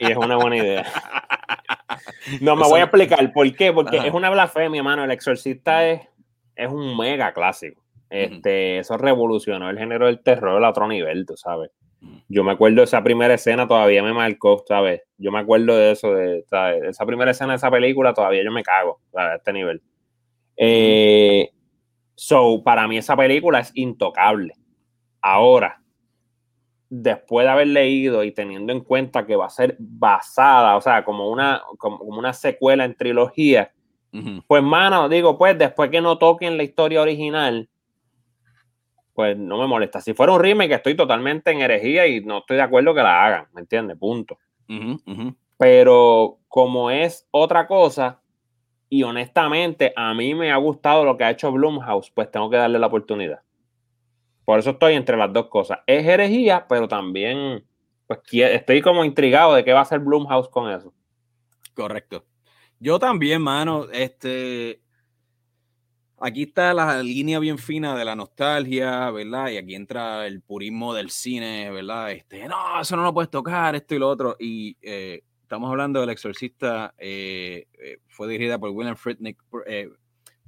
y 0.00 0.10
es 0.10 0.16
una 0.16 0.36
buena 0.36 0.56
idea. 0.56 0.86
No, 2.40 2.56
me 2.56 2.64
voy 2.64 2.80
a 2.80 2.84
explicar 2.84 3.32
por 3.32 3.50
qué, 3.54 3.72
porque 3.72 3.96
es 3.98 4.12
una 4.12 4.30
blasfemia, 4.30 4.82
mano. 4.82 5.04
El 5.04 5.10
exorcista 5.10 5.88
es, 5.88 6.02
es 6.56 6.68
un 6.70 6.96
mega 6.96 7.32
clásico. 7.32 7.82
Este, 8.10 8.78
Eso 8.78 8.96
revolucionó 8.98 9.70
el 9.70 9.78
género 9.78 10.06
del 10.06 10.22
terror 10.22 10.62
a 10.62 10.70
otro 10.70 10.86
nivel, 10.86 11.24
tú 11.26 11.36
sabes. 11.36 11.70
Yo 12.28 12.42
me 12.42 12.52
acuerdo 12.52 12.78
de 12.78 12.84
esa 12.84 13.02
primera 13.02 13.34
escena, 13.34 13.66
todavía 13.66 14.02
me 14.02 14.12
marcó, 14.12 14.64
¿sabes? 14.66 15.02
Yo 15.18 15.30
me 15.30 15.38
acuerdo 15.38 15.76
de 15.76 15.92
eso, 15.92 16.12
de 16.12 16.44
esa 16.88 17.06
primera 17.06 17.30
escena 17.30 17.52
de 17.52 17.56
esa 17.56 17.70
película, 17.70 18.12
todavía 18.12 18.42
yo 18.44 18.50
me 18.50 18.62
cago, 18.62 19.00
A 19.14 19.36
este 19.36 19.52
nivel. 19.52 19.80
Eh, 20.56 21.50
so, 22.14 22.62
para 22.64 22.88
mí 22.88 22.98
esa 22.98 23.16
película 23.16 23.60
es 23.60 23.70
intocable. 23.74 24.54
Ahora, 25.20 25.81
después 26.94 27.46
de 27.46 27.50
haber 27.50 27.68
leído 27.68 28.22
y 28.22 28.32
teniendo 28.32 28.70
en 28.70 28.80
cuenta 28.80 29.24
que 29.24 29.34
va 29.34 29.46
a 29.46 29.50
ser 29.50 29.76
basada, 29.78 30.76
o 30.76 30.80
sea, 30.82 31.06
como 31.06 31.30
una, 31.30 31.62
como, 31.78 32.04
una 32.04 32.34
secuela 32.34 32.84
en 32.84 32.94
trilogía, 32.94 33.72
Pues, 34.46 34.62
mano, 34.62 35.08
digo, 35.08 35.38
pues 35.38 35.56
después 35.56 35.88
que 35.88 36.02
no 36.02 36.18
toquen 36.18 36.58
la 36.58 36.64
historia 36.64 37.00
original, 37.00 37.70
pues 39.14 39.38
no 39.38 39.56
me 39.56 39.66
molesta. 39.66 40.02
Si 40.02 40.12
fuera 40.12 40.34
un 40.34 40.40
remake, 40.40 40.72
estoy 40.72 40.94
totalmente 40.94 41.50
en 41.50 41.62
herejía 41.62 42.06
y 42.06 42.20
no 42.20 42.38
estoy 42.38 42.58
de 42.58 42.62
acuerdo 42.62 42.94
que 42.94 43.02
la 43.02 43.24
hagan, 43.24 43.46
¿me 43.54 43.62
entiendes? 43.62 43.96
Punto. 43.96 44.36
Pero 45.56 46.40
como 46.46 46.90
es 46.90 47.26
otra 47.30 47.66
cosa, 47.66 48.20
y 48.90 49.02
honestamente 49.02 49.94
a 49.96 50.12
mí 50.12 50.34
me 50.34 50.52
ha 50.52 50.56
gustado 50.56 51.06
lo 51.06 51.16
que 51.16 51.24
ha 51.24 51.30
hecho 51.30 51.50
Blumhouse, 51.52 52.10
pues 52.10 52.30
tengo 52.30 52.50
que 52.50 52.58
darle 52.58 52.78
la 52.78 52.88
oportunidad. 52.88 53.40
Por 54.44 54.58
eso 54.58 54.70
estoy 54.70 54.94
entre 54.94 55.16
las 55.16 55.32
dos 55.32 55.48
cosas. 55.48 55.78
Es 55.86 56.06
herejía, 56.06 56.66
pero 56.68 56.88
también 56.88 57.64
pues 58.06 58.20
estoy 58.32 58.82
como 58.82 59.04
intrigado 59.04 59.54
de 59.54 59.64
qué 59.64 59.72
va 59.72 59.80
a 59.80 59.82
hacer 59.82 60.00
Blumhouse 60.00 60.48
con 60.48 60.70
eso. 60.70 60.92
Correcto. 61.74 62.24
Yo 62.78 62.98
también, 62.98 63.40
mano, 63.40 63.86
este 63.92 64.82
aquí 66.22 66.44
está 66.44 66.72
la 66.72 67.02
línea 67.02 67.40
bien 67.40 67.58
fina 67.58 67.96
de 67.96 68.04
la 68.04 68.14
nostalgia, 68.14 69.10
¿verdad? 69.10 69.50
Y 69.50 69.56
aquí 69.56 69.74
entra 69.74 70.26
el 70.26 70.40
purismo 70.40 70.94
del 70.94 71.10
cine, 71.10 71.70
¿verdad? 71.70 72.12
Este, 72.12 72.46
no, 72.48 72.80
eso 72.80 72.96
no 72.96 73.02
lo 73.02 73.12
puedes 73.12 73.30
tocar, 73.30 73.74
esto 73.74 73.94
y 73.94 73.98
lo 73.98 74.08
otro. 74.08 74.36
Y 74.38 74.76
eh, 74.80 75.22
estamos 75.42 75.68
hablando 75.68 76.00
del 76.00 76.10
Exorcista, 76.10 76.94
eh, 76.96 77.66
eh, 77.72 77.98
fue 78.06 78.28
dirigida 78.28 78.58
por 78.58 78.70
William 78.70 78.96
Friednick, 78.96 79.42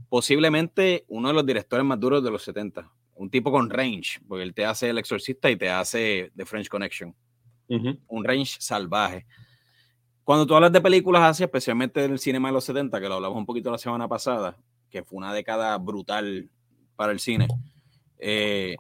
posiblemente 0.09 1.05
uno 1.09 1.29
de 1.29 1.35
los 1.35 1.45
directores 1.45 1.85
más 1.85 1.99
duros 1.99 2.23
de 2.23 2.31
los 2.31 2.43
70. 2.45 2.89
Un 3.17 3.31
tipo 3.31 3.53
con 3.53 3.71
range, 3.71 4.21
porque 4.27 4.43
él 4.43 4.55
te 4.55 4.65
hace 4.65 4.91
El 4.91 4.99
Exorcista 4.99 5.51
y 5.51 5.57
te 5.57 5.71
hace 5.71 6.33
The 6.37 6.45
French 6.45 6.69
Connection. 6.69 7.15
Un 7.69 8.25
range 8.25 8.57
salvaje. 8.61 9.27
Cuando 10.25 10.47
tú 10.47 10.55
hablas 10.55 10.73
de 10.73 10.81
películas 10.81 11.23
así, 11.23 11.45
especialmente 11.45 12.01
del 12.01 12.19
cinema 12.19 12.49
de 12.49 12.55
los 12.55 12.65
70, 12.65 13.01
que 13.01 13.09
lo 13.09 13.15
hablamos 13.15 13.37
un 13.37 13.47
poquito 13.47 13.71
la 13.71 13.79
semana 13.79 14.09
pasada, 14.09 14.57
que 14.91 15.03
fue 15.03 15.19
una 15.19 15.35
década 15.35 15.77
brutal 15.79 16.49
para 16.97 17.13
el 17.13 17.21
cine. 17.21 17.47
Eh, 18.19 18.77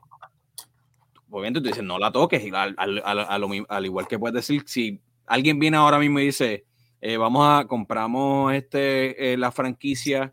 obviamente 1.28 1.60
tú 1.60 1.66
dices, 1.66 1.84
no 1.84 1.98
la 1.98 2.10
toques, 2.10 2.42
al, 2.52 3.84
igual 3.84 4.08
que 4.08 4.18
puedes 4.18 4.34
decir, 4.34 4.62
si 4.66 5.00
alguien 5.26 5.58
viene 5.58 5.76
ahora 5.76 5.98
mismo 5.98 6.18
y 6.20 6.26
dice, 6.26 6.64
eh, 7.00 7.18
vamos 7.18 7.46
a, 7.46 7.66
compramos 7.66 8.54
este, 8.54 9.32
eh, 9.32 9.36
la 9.36 9.52
franquicia 9.52 10.30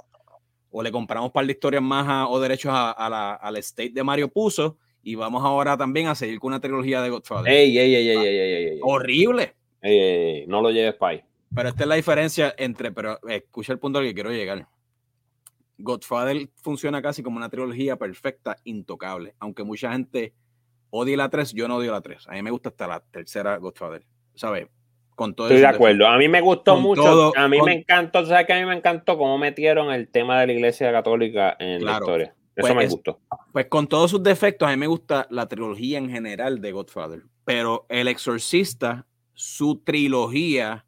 o 0.71 0.81
le 0.81 0.91
compramos 0.91 1.27
un 1.29 1.33
par 1.33 1.45
de 1.45 1.51
historias 1.51 1.83
más 1.83 2.27
o 2.29 2.39
derechos 2.39 2.71
a, 2.73 3.09
la, 3.09 3.33
al 3.33 3.57
estate 3.57 3.91
de 3.91 4.03
Mario 4.03 4.29
Puzo 4.29 4.77
y 5.03 5.15
vamos 5.15 5.43
ahora 5.43 5.77
también 5.77 6.07
a 6.07 6.15
seguir 6.15 6.39
con 6.39 6.49
una 6.49 6.59
trilogía 6.59 7.01
de 7.01 7.09
Godfather. 7.09 7.51
Ey, 7.51 7.77
ey, 7.77 7.95
ey, 7.95 8.09
ey, 8.09 8.79
Horrible. 8.81 9.55
no 10.47 10.61
lo 10.61 10.71
lleves 10.71 10.95
para 10.95 11.13
ahí. 11.13 11.23
Pero 11.53 11.69
esta 11.69 11.83
es 11.83 11.87
la 11.89 11.95
diferencia 11.95 12.55
entre, 12.57 12.91
pero 12.91 13.19
escucha 13.27 13.73
el 13.73 13.79
punto 13.79 13.99
al 13.99 14.05
que 14.05 14.13
quiero 14.13 14.31
llegar. 14.31 14.67
Godfather 15.77 16.49
funciona 16.55 17.01
casi 17.01 17.23
como 17.23 17.37
una 17.37 17.49
trilogía 17.49 17.97
perfecta, 17.97 18.57
intocable. 18.63 19.35
Aunque 19.39 19.63
mucha 19.63 19.91
gente 19.91 20.33
odie 20.91 21.17
la 21.17 21.29
3, 21.29 21.53
yo 21.53 21.67
no 21.67 21.77
odio 21.77 21.91
la 21.91 22.01
3. 22.01 22.27
A 22.27 22.33
mí 22.33 22.41
me 22.41 22.51
gusta 22.51 22.69
hasta 22.69 22.87
la 22.87 22.99
tercera 22.99 23.57
Godfather. 23.57 24.05
¿Sabes? 24.35 24.67
Con 25.15 25.35
todo 25.35 25.47
Estoy 25.47 25.61
de 25.61 25.67
acuerdo. 25.67 26.07
A 26.07 26.17
mí 26.17 26.27
me 26.27 26.41
gustó 26.41 26.77
mucho. 26.77 27.37
a 27.37 27.47
mí 27.47 27.61
me 27.61 27.73
encantó, 27.73 28.25
¿sabes 28.25 28.47
que 28.47 28.53
a 28.53 28.59
mí 28.59 28.65
me 28.65 28.75
encantó 28.75 29.17
cómo 29.17 29.37
metieron 29.37 29.91
el 29.91 30.07
tema 30.07 30.39
de 30.39 30.47
la 30.47 30.53
Iglesia 30.53 30.91
Católica 30.91 31.55
en 31.59 31.85
la 31.85 31.93
historia? 31.93 32.35
Eso 32.55 32.67
pues 32.67 32.75
me 32.75 32.87
gustó. 32.87 33.19
Pues 33.53 33.65
con 33.67 33.87
todos 33.87 34.11
sus 34.11 34.21
defectos, 34.21 34.67
a 34.67 34.71
mí 34.71 34.77
me 34.77 34.87
gusta 34.87 35.27
la 35.29 35.47
trilogía 35.47 35.97
en 35.97 36.09
general 36.09 36.59
de 36.59 36.71
Godfather. 36.71 37.21
Pero 37.45 37.85
El 37.89 38.07
Exorcista, 38.07 39.05
su 39.33 39.81
trilogía 39.83 40.85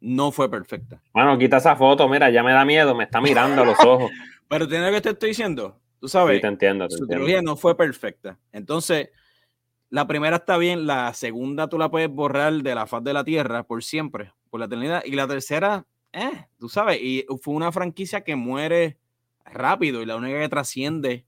no 0.00 0.32
fue 0.32 0.50
perfecta. 0.50 1.02
Bueno, 1.12 1.38
quita 1.38 1.58
esa 1.58 1.76
foto, 1.76 2.08
mira, 2.08 2.30
ya 2.30 2.42
me 2.42 2.52
da 2.52 2.64
miedo, 2.64 2.94
me 2.94 3.04
está 3.04 3.20
mirando 3.20 3.62
a 3.62 3.64
los 3.64 3.78
ojos. 3.84 4.10
Pero 4.48 4.68
tiene 4.68 4.90
que 4.90 5.00
te 5.00 5.10
estoy 5.10 5.30
diciendo, 5.30 5.80
tú 6.00 6.08
sabes, 6.08 6.40
te 6.40 6.46
entiendo, 6.46 6.88
su 6.88 7.06
trilogía 7.06 7.42
no 7.42 7.56
fue 7.56 7.76
perfecta. 7.76 8.38
Entonces, 8.52 9.10
la 9.90 10.06
primera 10.06 10.36
está 10.36 10.56
bien, 10.56 10.86
la 10.86 11.12
segunda 11.14 11.68
tú 11.68 11.78
la 11.78 11.90
puedes 11.90 12.10
borrar 12.10 12.52
de 12.52 12.74
la 12.74 12.86
faz 12.86 13.04
de 13.04 13.12
la 13.12 13.24
tierra 13.24 13.62
por 13.62 13.82
siempre, 13.82 14.32
por 14.50 14.60
la 14.60 14.66
eternidad, 14.66 15.02
y 15.04 15.12
la 15.12 15.28
tercera, 15.28 15.86
eh, 16.12 16.46
tú 16.58 16.68
sabes, 16.68 17.00
y 17.00 17.24
fue 17.40 17.54
una 17.54 17.72
franquicia 17.72 18.22
que 18.22 18.36
muere 18.36 18.98
rápido 19.44 20.02
y 20.02 20.06
la 20.06 20.16
única 20.16 20.40
que 20.40 20.48
trasciende 20.48 21.26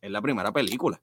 es 0.00 0.10
la 0.10 0.22
primera 0.22 0.52
película. 0.52 1.00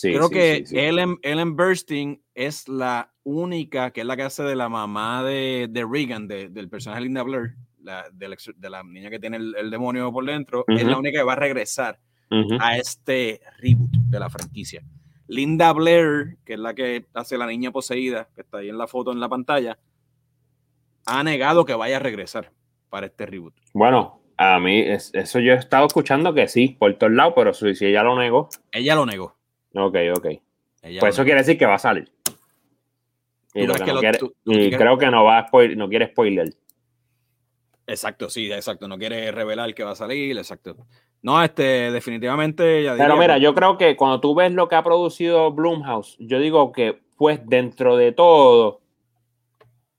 Creo 0.00 0.30
que 0.30 0.64
Ellen, 0.72 1.18
Ellen 1.22 1.56
Burstyn 1.56 2.22
es 2.34 2.68
la 2.68 3.12
única 3.22 3.90
que 3.90 4.00
es 4.00 4.06
la 4.06 4.16
que 4.16 4.22
hace 4.22 4.42
de 4.42 4.56
la 4.56 4.68
mamá 4.68 5.22
de, 5.24 5.68
de 5.70 5.84
Regan, 5.84 6.26
del 6.26 6.68
personaje 6.68 7.02
Linda 7.02 7.22
Blair, 7.22 7.54
la, 7.82 8.06
de, 8.12 8.70
la, 8.70 8.82
niña 8.82 9.10
que 9.10 9.18
tiene 9.18 9.36
el, 9.36 9.70
demonio 9.70 10.12
por 10.12 10.24
dentro, 10.24 10.64
es 10.68 10.84
la 10.84 10.98
única 10.98 11.18
que 11.18 11.24
va 11.24 11.32
a 11.34 11.36
regresar 11.36 11.98
a 12.60 12.76
este 12.76 13.40
reboot 13.58 13.90
de 13.90 14.20
la 14.20 14.30
franquicia. 14.30 14.82
Linda 15.30 15.72
Blair, 15.72 16.38
que 16.44 16.54
es 16.54 16.58
la 16.58 16.74
que 16.74 17.06
hace 17.14 17.38
la 17.38 17.46
niña 17.46 17.70
poseída, 17.70 18.28
que 18.34 18.40
está 18.40 18.58
ahí 18.58 18.68
en 18.68 18.76
la 18.76 18.88
foto 18.88 19.12
en 19.12 19.20
la 19.20 19.28
pantalla, 19.28 19.78
ha 21.06 21.22
negado 21.22 21.64
que 21.64 21.72
vaya 21.74 21.96
a 21.96 22.00
regresar 22.00 22.50
para 22.88 23.06
este 23.06 23.26
reboot. 23.26 23.54
Bueno, 23.72 24.20
a 24.36 24.58
mí 24.58 24.80
eso 24.80 25.38
yo 25.38 25.52
he 25.52 25.56
estado 25.56 25.86
escuchando 25.86 26.34
que 26.34 26.48
sí, 26.48 26.76
por 26.76 26.92
todos 26.98 27.12
lados, 27.12 27.34
pero 27.36 27.54
si 27.54 27.86
ella 27.86 28.02
lo 28.02 28.18
negó. 28.18 28.48
Ella 28.72 28.96
lo 28.96 29.06
negó. 29.06 29.36
Ok, 29.72 29.96
ok. 30.16 30.26
pues 30.98 31.14
eso 31.14 31.22
quiere 31.22 31.40
decir 31.42 31.56
que 31.56 31.66
va 31.66 31.76
a 31.76 31.78
salir. 31.78 32.10
Y, 33.54 33.66
creo 34.70 34.98
que 34.98 35.10
no 35.10 35.24
va 35.24 35.38
a 35.38 35.50
no 35.76 35.88
quiere 35.88 36.08
spoiler. 36.08 36.50
Exacto, 37.86 38.28
sí, 38.30 38.50
exacto. 38.50 38.88
No 38.88 38.98
quiere 38.98 39.30
revelar 39.30 39.74
que 39.74 39.84
va 39.84 39.92
a 39.92 39.96
salir, 39.96 40.36
exacto. 40.36 40.76
No, 41.22 41.42
este, 41.42 41.90
definitivamente 41.90 42.82
ya 42.82 42.96
Pero 42.96 43.16
mira, 43.16 43.38
yo 43.38 43.54
creo 43.54 43.76
que 43.76 43.96
cuando 43.96 44.20
tú 44.20 44.34
ves 44.34 44.52
lo 44.52 44.68
que 44.68 44.76
ha 44.76 44.82
producido 44.82 45.52
Bloomhouse, 45.52 46.16
yo 46.18 46.38
digo 46.38 46.72
que, 46.72 46.98
pues, 47.16 47.40
dentro 47.46 47.96
de 47.96 48.12
todo, 48.12 48.80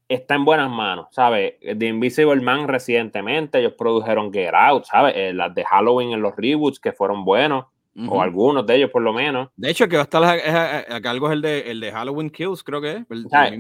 está 0.08 0.36
en 0.36 0.46
buenas 0.46 0.70
manos, 0.70 1.08
¿sabes? 1.12 1.54
The 1.62 1.88
Invisible 1.88 2.42
Man 2.42 2.68
recientemente, 2.68 3.60
ellos 3.60 3.74
produjeron 3.78 4.34
Get 4.34 4.54
Out, 4.54 4.86
¿sabes? 4.86 5.14
Eh, 5.16 5.34
las 5.34 5.54
de 5.54 5.64
Halloween 5.64 6.12
en 6.12 6.22
los 6.22 6.36
reboots 6.36 6.80
que 6.80 6.92
fueron 6.92 7.24
buenos 7.24 7.66
o 8.08 8.22
algunos 8.22 8.66
de 8.66 8.76
ellos 8.76 8.90
por 8.90 9.02
lo 9.02 9.14
menos. 9.14 9.50
De 9.58 9.70
hecho, 9.70 9.88
que 9.88 9.98
va 9.98 10.04
a 10.04 10.06
estar 10.06 10.24
a, 10.24 11.02
cargo 11.02 11.28
es 11.28 11.34
el 11.34 11.42
de, 11.42 11.72
el 11.72 11.80
de 11.82 11.92
Halloween 11.92 12.30
Kills, 12.30 12.64
creo 12.64 12.82
que 12.82 12.98
es. 12.98 13.06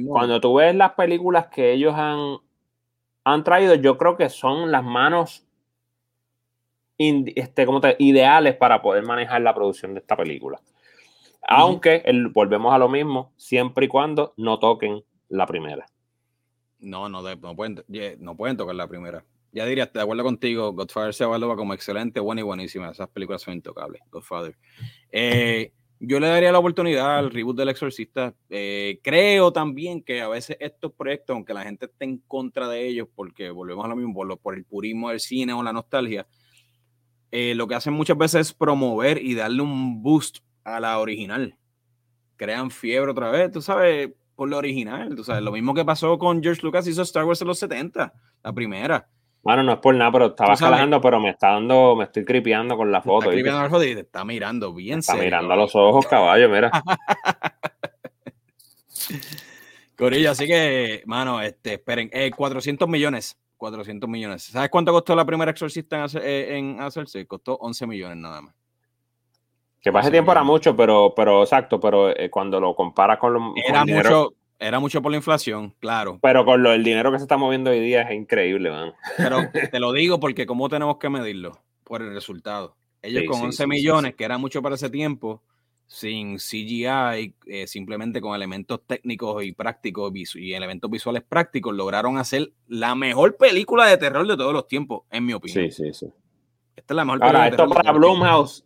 Cuando 0.07 0.39
tú 0.39 0.55
ves 0.55 0.73
las 0.73 0.93
películas 0.93 1.47
que 1.47 1.73
ellos 1.73 1.93
han, 1.95 2.37
han 3.25 3.43
traído, 3.43 3.75
yo 3.75 3.97
creo 3.97 4.15
que 4.15 4.29
son 4.29 4.71
las 4.71 4.83
manos 4.83 5.45
este, 7.35 7.65
como 7.65 7.81
te, 7.81 7.95
ideales 7.99 8.55
para 8.55 8.81
poder 8.81 9.05
manejar 9.05 9.41
la 9.41 9.53
producción 9.53 9.93
de 9.93 9.99
esta 9.99 10.15
película. 10.15 10.61
Aunque 11.47 12.03
volvemos 12.33 12.73
a 12.73 12.77
lo 12.77 12.87
mismo, 12.87 13.33
siempre 13.35 13.85
y 13.85 13.89
cuando 13.89 14.33
no 14.37 14.59
toquen 14.59 15.03
la 15.29 15.45
primera. 15.45 15.85
No, 16.79 17.09
no, 17.09 17.21
no, 17.21 17.55
pueden, 17.55 17.83
no 18.19 18.35
pueden 18.35 18.57
tocar 18.57 18.75
la 18.75 18.87
primera 18.87 19.23
ya 19.51 19.65
diría, 19.65 19.85
de 19.85 20.01
acuerdo 20.01 20.23
contigo, 20.23 20.71
Godfather 20.71 21.13
se 21.13 21.23
evalúa 21.23 21.55
como 21.55 21.73
excelente, 21.73 22.19
buena 22.19 22.41
y 22.41 22.43
buenísima. 22.43 22.89
Esas 22.89 23.09
películas 23.09 23.41
son 23.41 23.55
intocables, 23.55 24.01
Godfather. 24.09 24.55
Eh, 25.11 25.73
yo 25.99 26.19
le 26.19 26.27
daría 26.27 26.51
la 26.51 26.59
oportunidad 26.59 27.19
al 27.19 27.31
reboot 27.31 27.57
del 27.57 27.69
Exorcista. 27.69 28.33
Eh, 28.49 28.99
creo 29.03 29.51
también 29.51 30.01
que 30.01 30.21
a 30.21 30.29
veces 30.29 30.57
estos 30.59 30.93
proyectos, 30.93 31.35
aunque 31.35 31.53
la 31.53 31.63
gente 31.63 31.85
esté 31.85 32.05
en 32.05 32.19
contra 32.19 32.69
de 32.69 32.87
ellos, 32.87 33.07
porque 33.13 33.49
volvemos 33.49 33.83
a 33.85 33.89
lo 33.89 33.95
mismo, 33.95 34.13
por, 34.41 34.55
el 34.55 34.63
purismo 34.63 35.09
del 35.09 35.19
cine 35.19 35.53
o 35.53 35.61
la 35.61 35.73
nostalgia, 35.73 36.25
eh, 37.31 37.53
lo 37.55 37.67
que 37.67 37.75
hacen 37.75 37.93
muchas 37.93 38.17
veces 38.17 38.47
es 38.47 38.53
promover 38.53 39.21
y 39.21 39.35
darle 39.35 39.61
un 39.61 40.01
boost 40.01 40.39
a 40.63 40.79
la 40.79 40.99
original. 40.99 41.55
Crean 42.35 42.71
fiebre 42.71 43.11
otra 43.11 43.31
vez, 43.31 43.51
tú 43.51 43.61
sabes, 43.61 44.09
por 44.35 44.49
la 44.49 44.57
original. 44.57 45.15
Tú 45.15 45.23
sabes, 45.23 45.43
lo 45.43 45.51
mismo 45.51 45.73
que 45.73 45.85
pasó 45.85 46.17
con 46.17 46.41
George 46.41 46.61
Lucas 46.63 46.87
hizo 46.87 47.01
Star 47.01 47.25
Wars 47.25 47.41
en 47.41 47.47
los 47.47 47.59
70, 47.59 48.13
la 48.43 48.53
primera 48.53 49.07
bueno, 49.43 49.63
no 49.63 49.73
es 49.73 49.79
por 49.79 49.95
nada, 49.95 50.11
pero 50.11 50.27
estaba 50.27 50.55
jalando, 50.55 51.01
pero 51.01 51.19
me 51.19 51.31
está 51.31 51.53
dando, 51.53 51.95
me 51.95 52.03
estoy 52.03 52.23
cripeando 52.23 52.77
con 52.77 52.91
la 52.91 53.01
foto. 53.01 53.31
Está 53.31 53.85
y 53.85 53.95
te 53.95 54.01
está 54.01 54.23
mirando 54.23 54.71
bien 54.71 54.99
Está 54.99 55.15
mirando 55.15 55.53
a 55.53 55.55
los 55.55 55.75
ojos, 55.75 56.05
caballo, 56.05 56.47
mira. 56.47 56.69
Corillo, 59.97 60.31
así 60.31 60.45
que, 60.45 61.01
mano, 61.05 61.41
este, 61.41 61.73
esperen, 61.73 62.11
400 62.35 62.87
eh, 62.87 62.91
millones, 62.91 63.39
400 63.61 64.09
millones. 64.09 64.41
¿Sabes 64.41 64.71
cuánto 64.71 64.91
costó 64.91 65.15
la 65.15 65.23
primera 65.23 65.51
Exorcista 65.51 66.03
en, 66.03 66.09
eh, 66.23 66.77
hacerse? 66.79 67.27
Costó 67.27 67.57
11 67.57 67.85
millones 67.85 68.17
nada 68.17 68.41
más. 68.41 68.55
Que 69.79 69.91
pase 69.91 70.09
tiempo 70.09 70.31
era 70.31 70.41
mucho, 70.41 70.75
pero, 70.75 71.13
pero 71.15 71.43
exacto, 71.43 71.79
pero 71.79 72.09
eh, 72.09 72.31
cuando 72.31 72.59
lo 72.59 72.73
comparas 72.73 73.19
con 73.19 73.33
los... 73.33 73.43
Era 73.55 73.85
mucho, 73.85 74.33
era 74.57 74.79
mucho 74.79 74.99
por 75.03 75.11
la 75.11 75.17
inflación, 75.17 75.75
claro. 75.79 76.17
Pero 76.23 76.43
con 76.43 76.63
lo, 76.63 76.73
el 76.73 76.83
dinero 76.83 77.11
que 77.11 77.19
se 77.19 77.25
está 77.25 77.37
moviendo 77.37 77.69
hoy 77.69 77.79
día 77.79 78.01
es 78.01 78.15
increíble, 78.15 78.71
man. 78.71 78.93
Pero 79.15 79.37
te 79.71 79.79
lo 79.79 79.91
digo 79.91 80.19
porque 80.19 80.47
¿cómo 80.47 80.67
tenemos 80.67 80.97
que 80.97 81.09
medirlo? 81.09 81.61
Por 81.83 82.01
el 82.01 82.15
resultado. 82.15 82.75
Ellos 83.03 83.25
con 83.27 83.41
11 83.41 83.67
millones, 83.67 84.15
que 84.15 84.23
era 84.23 84.39
mucho 84.39 84.63
para 84.63 84.73
ese 84.73 84.89
tiempo, 84.89 85.43
sin 85.91 86.37
CGI, 86.37 87.35
eh, 87.47 87.67
simplemente 87.67 88.21
con 88.21 88.33
elementos 88.33 88.79
técnicos 88.87 89.43
y 89.43 89.51
prácticos 89.51 90.13
y 90.37 90.53
elementos 90.53 90.89
visuales 90.89 91.21
prácticos, 91.21 91.75
lograron 91.75 92.17
hacer 92.17 92.53
la 92.69 92.95
mejor 92.95 93.35
película 93.35 93.85
de 93.87 93.97
terror 93.97 94.25
de 94.25 94.37
todos 94.37 94.53
los 94.53 94.69
tiempos, 94.69 95.01
en 95.11 95.25
mi 95.25 95.33
opinión. 95.33 95.69
Sí, 95.69 95.83
sí, 95.83 95.93
sí. 95.93 96.05
Esta 96.77 96.93
es 96.93 96.95
la 96.95 97.03
mejor 97.03 97.21
Ahora, 97.21 97.49
esto 97.49 97.67
para 97.67 97.91
Blumhouse 97.91 98.65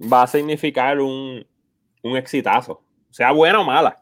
va 0.00 0.22
a 0.22 0.26
significar 0.28 1.00
un, 1.00 1.44
un 2.04 2.16
exitazo, 2.16 2.80
sea 3.10 3.32
buena 3.32 3.58
o 3.58 3.64
mala. 3.64 4.00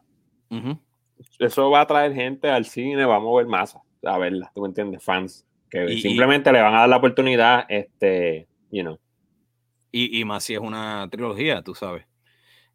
Eso 1.39 1.71
va 1.71 1.81
a 1.81 1.87
traer 1.87 2.13
gente 2.13 2.47
al 2.47 2.65
cine, 2.65 3.05
va 3.05 3.15
a 3.15 3.19
mover 3.19 3.47
masa, 3.47 3.81
a 4.03 4.19
verla, 4.19 4.51
tú 4.53 4.61
me 4.61 4.67
entiendes, 4.67 5.03
fans, 5.03 5.47
que 5.67 5.97
simplemente 5.97 6.51
le 6.51 6.61
van 6.61 6.75
a 6.75 6.81
dar 6.81 6.89
la 6.89 6.97
oportunidad, 6.97 7.65
este, 7.69 8.47
you 8.69 8.83
know. 8.83 8.99
Y, 9.91 10.19
y 10.19 10.25
más 10.25 10.43
si 10.43 10.53
es 10.53 10.59
una 10.59 11.07
trilogía, 11.09 11.63
tú 11.63 11.73
sabes. 11.73 12.08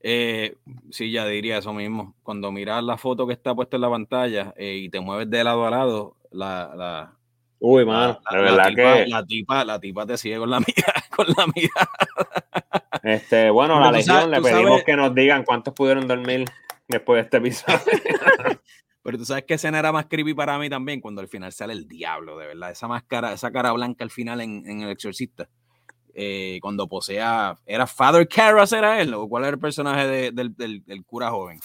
Eh, 0.06 0.58
sí, 0.90 1.10
ya 1.10 1.24
diría 1.26 1.56
eso 1.56 1.72
mismo. 1.72 2.14
Cuando 2.22 2.52
miras 2.52 2.84
la 2.84 2.98
foto 2.98 3.26
que 3.26 3.32
está 3.32 3.54
puesta 3.54 3.78
en 3.78 3.80
la 3.80 3.88
pantalla 3.88 4.52
eh, 4.58 4.76
y 4.82 4.90
te 4.90 5.00
mueves 5.00 5.30
de 5.30 5.42
lado 5.42 5.66
a 5.66 5.70
lado, 5.70 6.16
la, 6.30 6.74
la 6.76 7.16
Uy, 7.58 7.86
mano, 7.86 8.20
la, 8.30 8.38
verdad 8.38 8.68
tipa, 8.68 8.94
que. 8.94 9.06
La 9.06 9.24
tipa, 9.24 9.64
la 9.64 9.80
tipa 9.80 10.04
te 10.04 10.18
sigue 10.18 10.36
con 10.36 10.50
la 10.50 10.60
mirada, 10.66 11.04
con 11.08 11.26
la 11.28 11.46
mirada. 11.46 11.88
Este, 13.02 13.48
bueno, 13.48 13.80
la 13.80 13.90
legión 13.90 14.30
le 14.30 14.42
pedimos 14.42 14.82
que 14.84 14.94
nos 14.94 15.14
digan 15.14 15.42
cuántos 15.42 15.72
pudieron 15.72 16.06
dormir 16.06 16.44
después 16.86 17.16
de 17.16 17.22
este 17.22 17.36
episodio. 17.38 17.78
Pero 19.02 19.16
tú 19.16 19.24
sabes 19.24 19.44
que 19.44 19.54
escena 19.54 19.78
era 19.78 19.90
más 19.90 20.04
creepy 20.04 20.34
para 20.34 20.58
mí 20.58 20.68
también 20.68 21.00
cuando 21.00 21.22
al 21.22 21.28
final 21.28 21.50
sale 21.50 21.72
el 21.72 21.88
diablo, 21.88 22.36
de 22.36 22.48
verdad. 22.48 22.70
Esa 22.70 22.88
máscara, 22.88 23.32
esa 23.32 23.50
cara 23.50 23.72
blanca 23.72 24.04
al 24.04 24.10
final 24.10 24.42
en, 24.42 24.64
en 24.66 24.82
El 24.82 24.90
Exorcista. 24.90 25.48
Eh, 26.16 26.60
cuando 26.62 26.86
posea, 26.86 27.56
¿era 27.66 27.88
Father 27.88 28.28
Karras 28.28 28.72
era 28.72 29.00
él? 29.00 29.12
¿O 29.14 29.28
cuál 29.28 29.44
era 29.44 29.54
el 29.54 29.58
personaje 29.58 30.30
del, 30.30 30.54
del, 30.54 31.04
cura 31.04 31.30
joven? 31.30 31.58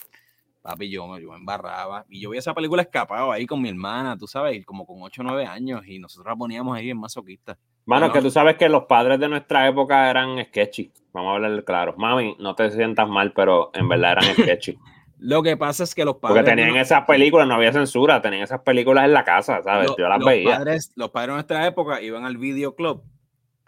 Papi, 0.63 0.89
yo, 0.89 1.05
yo 1.19 1.31
me 1.31 1.37
embarraba. 1.37 2.03
Y 2.09 2.19
yo 2.19 2.31
vi 2.31 2.39
esa 2.39 2.55
película 2.55 2.81
escapado 2.81 3.31
ahí 3.31 3.45
con 3.45 3.61
mi 3.61 3.69
hermana, 3.69 4.17
tú 4.17 4.25
sabes, 4.25 4.65
como 4.65 4.87
con 4.87 4.97
8 5.01 5.21
o 5.21 5.23
9 5.23 5.45
años, 5.45 5.87
y 5.87 5.99
nosotros 5.99 6.25
la 6.31 6.35
poníamos 6.35 6.75
ahí 6.75 6.89
en 6.89 6.99
masoquista. 6.99 7.59
Mano, 7.85 8.11
que 8.11 8.21
tú 8.21 8.31
sabes 8.31 8.57
que 8.57 8.69
los 8.69 8.85
padres 8.85 9.19
de 9.19 9.29
nuestra 9.29 9.67
época 9.67 10.09
eran 10.09 10.43
sketchy. 10.45 10.91
Vamos 11.13 11.31
a 11.31 11.35
hablar 11.35 11.63
claro. 11.63 11.95
Mami, 11.97 12.35
no 12.39 12.55
te 12.55 12.71
sientas 12.71 13.07
mal, 13.07 13.33
pero 13.33 13.69
en 13.73 13.87
verdad 13.87 14.13
eran 14.13 14.23
sketchy. 14.35 14.79
Lo 15.19 15.43
que 15.43 15.57
pasa 15.57 15.83
es 15.83 15.93
que 15.93 16.05
los 16.05 16.15
padres. 16.15 16.43
Porque 16.43 16.55
tenían 16.55 16.75
esas 16.77 17.05
películas, 17.05 17.47
no 17.47 17.55
había 17.55 17.71
censura, 17.71 18.21
tenían 18.21 18.43
esas 18.43 18.61
películas 18.61 19.05
en 19.05 19.13
la 19.13 19.23
casa, 19.23 19.61
¿sabes? 19.61 19.91
Yo 19.97 20.07
las 20.07 20.23
veía. 20.23 20.57
Padres, 20.57 20.91
los 20.95 21.11
padres 21.11 21.29
de 21.29 21.33
nuestra 21.33 21.67
época 21.67 22.01
iban 22.01 22.25
al 22.25 22.37
videoclub 22.37 23.03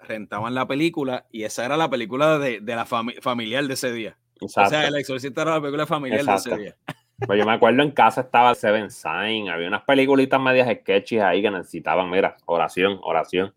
rentaban 0.03 0.53
la 0.53 0.67
película 0.67 1.25
y 1.31 1.43
esa 1.43 1.65
era 1.65 1.77
la 1.77 1.89
película 1.89 2.39
de, 2.39 2.59
de 2.59 2.75
la 2.75 2.85
familiar 2.85 3.65
de 3.65 3.73
ese 3.73 3.91
día. 3.91 4.17
O 4.41 4.47
sea, 4.47 4.87
El 4.87 4.95
Exorcista 4.95 5.43
era 5.43 5.51
la 5.51 5.61
película 5.61 5.85
familiar 5.85 6.25
de 6.25 6.35
ese 6.35 6.57
día. 6.57 6.75
Pues 7.27 7.37
yo 7.37 7.45
me 7.45 7.51
acuerdo 7.51 7.83
en 7.83 7.91
casa 7.91 8.21
estaba 8.21 8.55
Seven 8.55 8.89
Sign, 8.89 9.47
había 9.47 9.67
unas 9.67 9.83
peliculitas 9.83 10.41
medias 10.41 10.67
sketchy 10.67 11.19
ahí 11.19 11.43
que 11.43 11.51
necesitaban, 11.51 12.09
mira, 12.09 12.35
oración, 12.47 12.99
oración. 13.03 13.53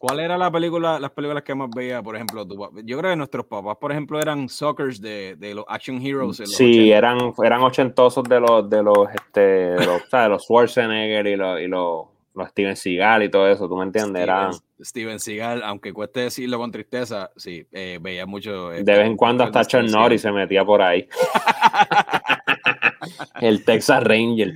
¿Cuál 0.00 0.18
era 0.18 0.36
la 0.36 0.50
película, 0.50 0.98
las 0.98 1.12
películas 1.12 1.44
que 1.44 1.54
más 1.54 1.70
veía, 1.74 2.02
por 2.02 2.16
ejemplo? 2.16 2.44
yo 2.84 2.98
creo 2.98 3.12
que 3.12 3.16
nuestros 3.16 3.46
papás, 3.46 3.76
por 3.76 3.92
ejemplo, 3.92 4.20
eran 4.20 4.48
suckers 4.48 5.00
de, 5.00 5.36
de 5.36 5.54
los 5.54 5.64
action 5.68 6.04
heroes. 6.04 6.42
sí, 6.44 6.90
eran, 6.90 7.32
eran 7.44 7.62
ochentosos 7.62 8.24
de 8.24 8.40
los, 8.40 8.68
de 8.68 8.82
los, 8.82 9.08
este, 9.14 9.40
de 9.40 9.86
los, 9.86 10.10
de 10.10 10.28
los 10.28 10.42
Schwarzenegger 10.42 11.26
y 11.28 11.36
los, 11.36 11.60
y 11.60 11.68
los 11.68 12.06
los 12.34 12.48
Steven 12.50 12.76
Seagal 12.76 13.22
y 13.22 13.30
todo 13.30 13.48
eso, 13.48 13.68
¿tú 13.68 13.76
me 13.76 13.84
entiendes? 13.84 14.24
Steven, 14.24 14.52
Steven 14.80 15.20
Seagal, 15.20 15.62
aunque 15.62 15.92
cueste 15.92 16.20
decirlo 16.20 16.58
con 16.58 16.72
tristeza, 16.72 17.30
sí, 17.36 17.66
eh, 17.72 17.98
veía 18.00 18.26
mucho. 18.26 18.72
Eh, 18.72 18.82
de 18.82 18.92
vez 18.92 19.06
en 19.06 19.16
cuando 19.16 19.44
hasta 19.44 19.64
Chuck 19.64 19.82
Norris 19.82 20.22
se 20.22 20.32
metía 20.32 20.64
por 20.64 20.82
ahí. 20.82 21.08
el 23.40 23.64
Texas 23.64 24.02
Ranger. 24.02 24.52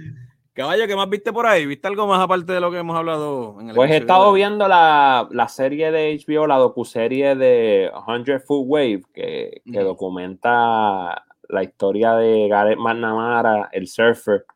Caballo, 0.52 0.88
¿qué 0.88 0.96
más 0.96 1.08
viste 1.08 1.32
por 1.32 1.46
ahí? 1.46 1.66
¿Viste 1.66 1.86
algo 1.86 2.08
más 2.08 2.20
aparte 2.20 2.52
de 2.52 2.60
lo 2.60 2.72
que 2.72 2.78
hemos 2.78 2.96
hablado? 2.96 3.60
En 3.60 3.68
el 3.68 3.76
pues 3.76 3.92
he 3.92 3.98
estado 3.98 4.32
viendo 4.32 4.66
la, 4.66 5.28
la, 5.30 5.46
serie 5.46 5.92
de 5.92 6.20
HBO, 6.26 6.48
la 6.48 6.56
docuserie 6.56 7.36
de 7.36 7.92
100 8.24 8.40
Foot 8.40 8.64
Wave, 8.66 9.02
que, 9.14 9.62
que 9.70 9.80
documenta 9.80 11.24
la 11.48 11.62
historia 11.62 12.14
de 12.14 12.48
Gareth 12.48 12.78
McNamara, 12.78 13.68
el 13.70 13.86
surfer, 13.86 14.46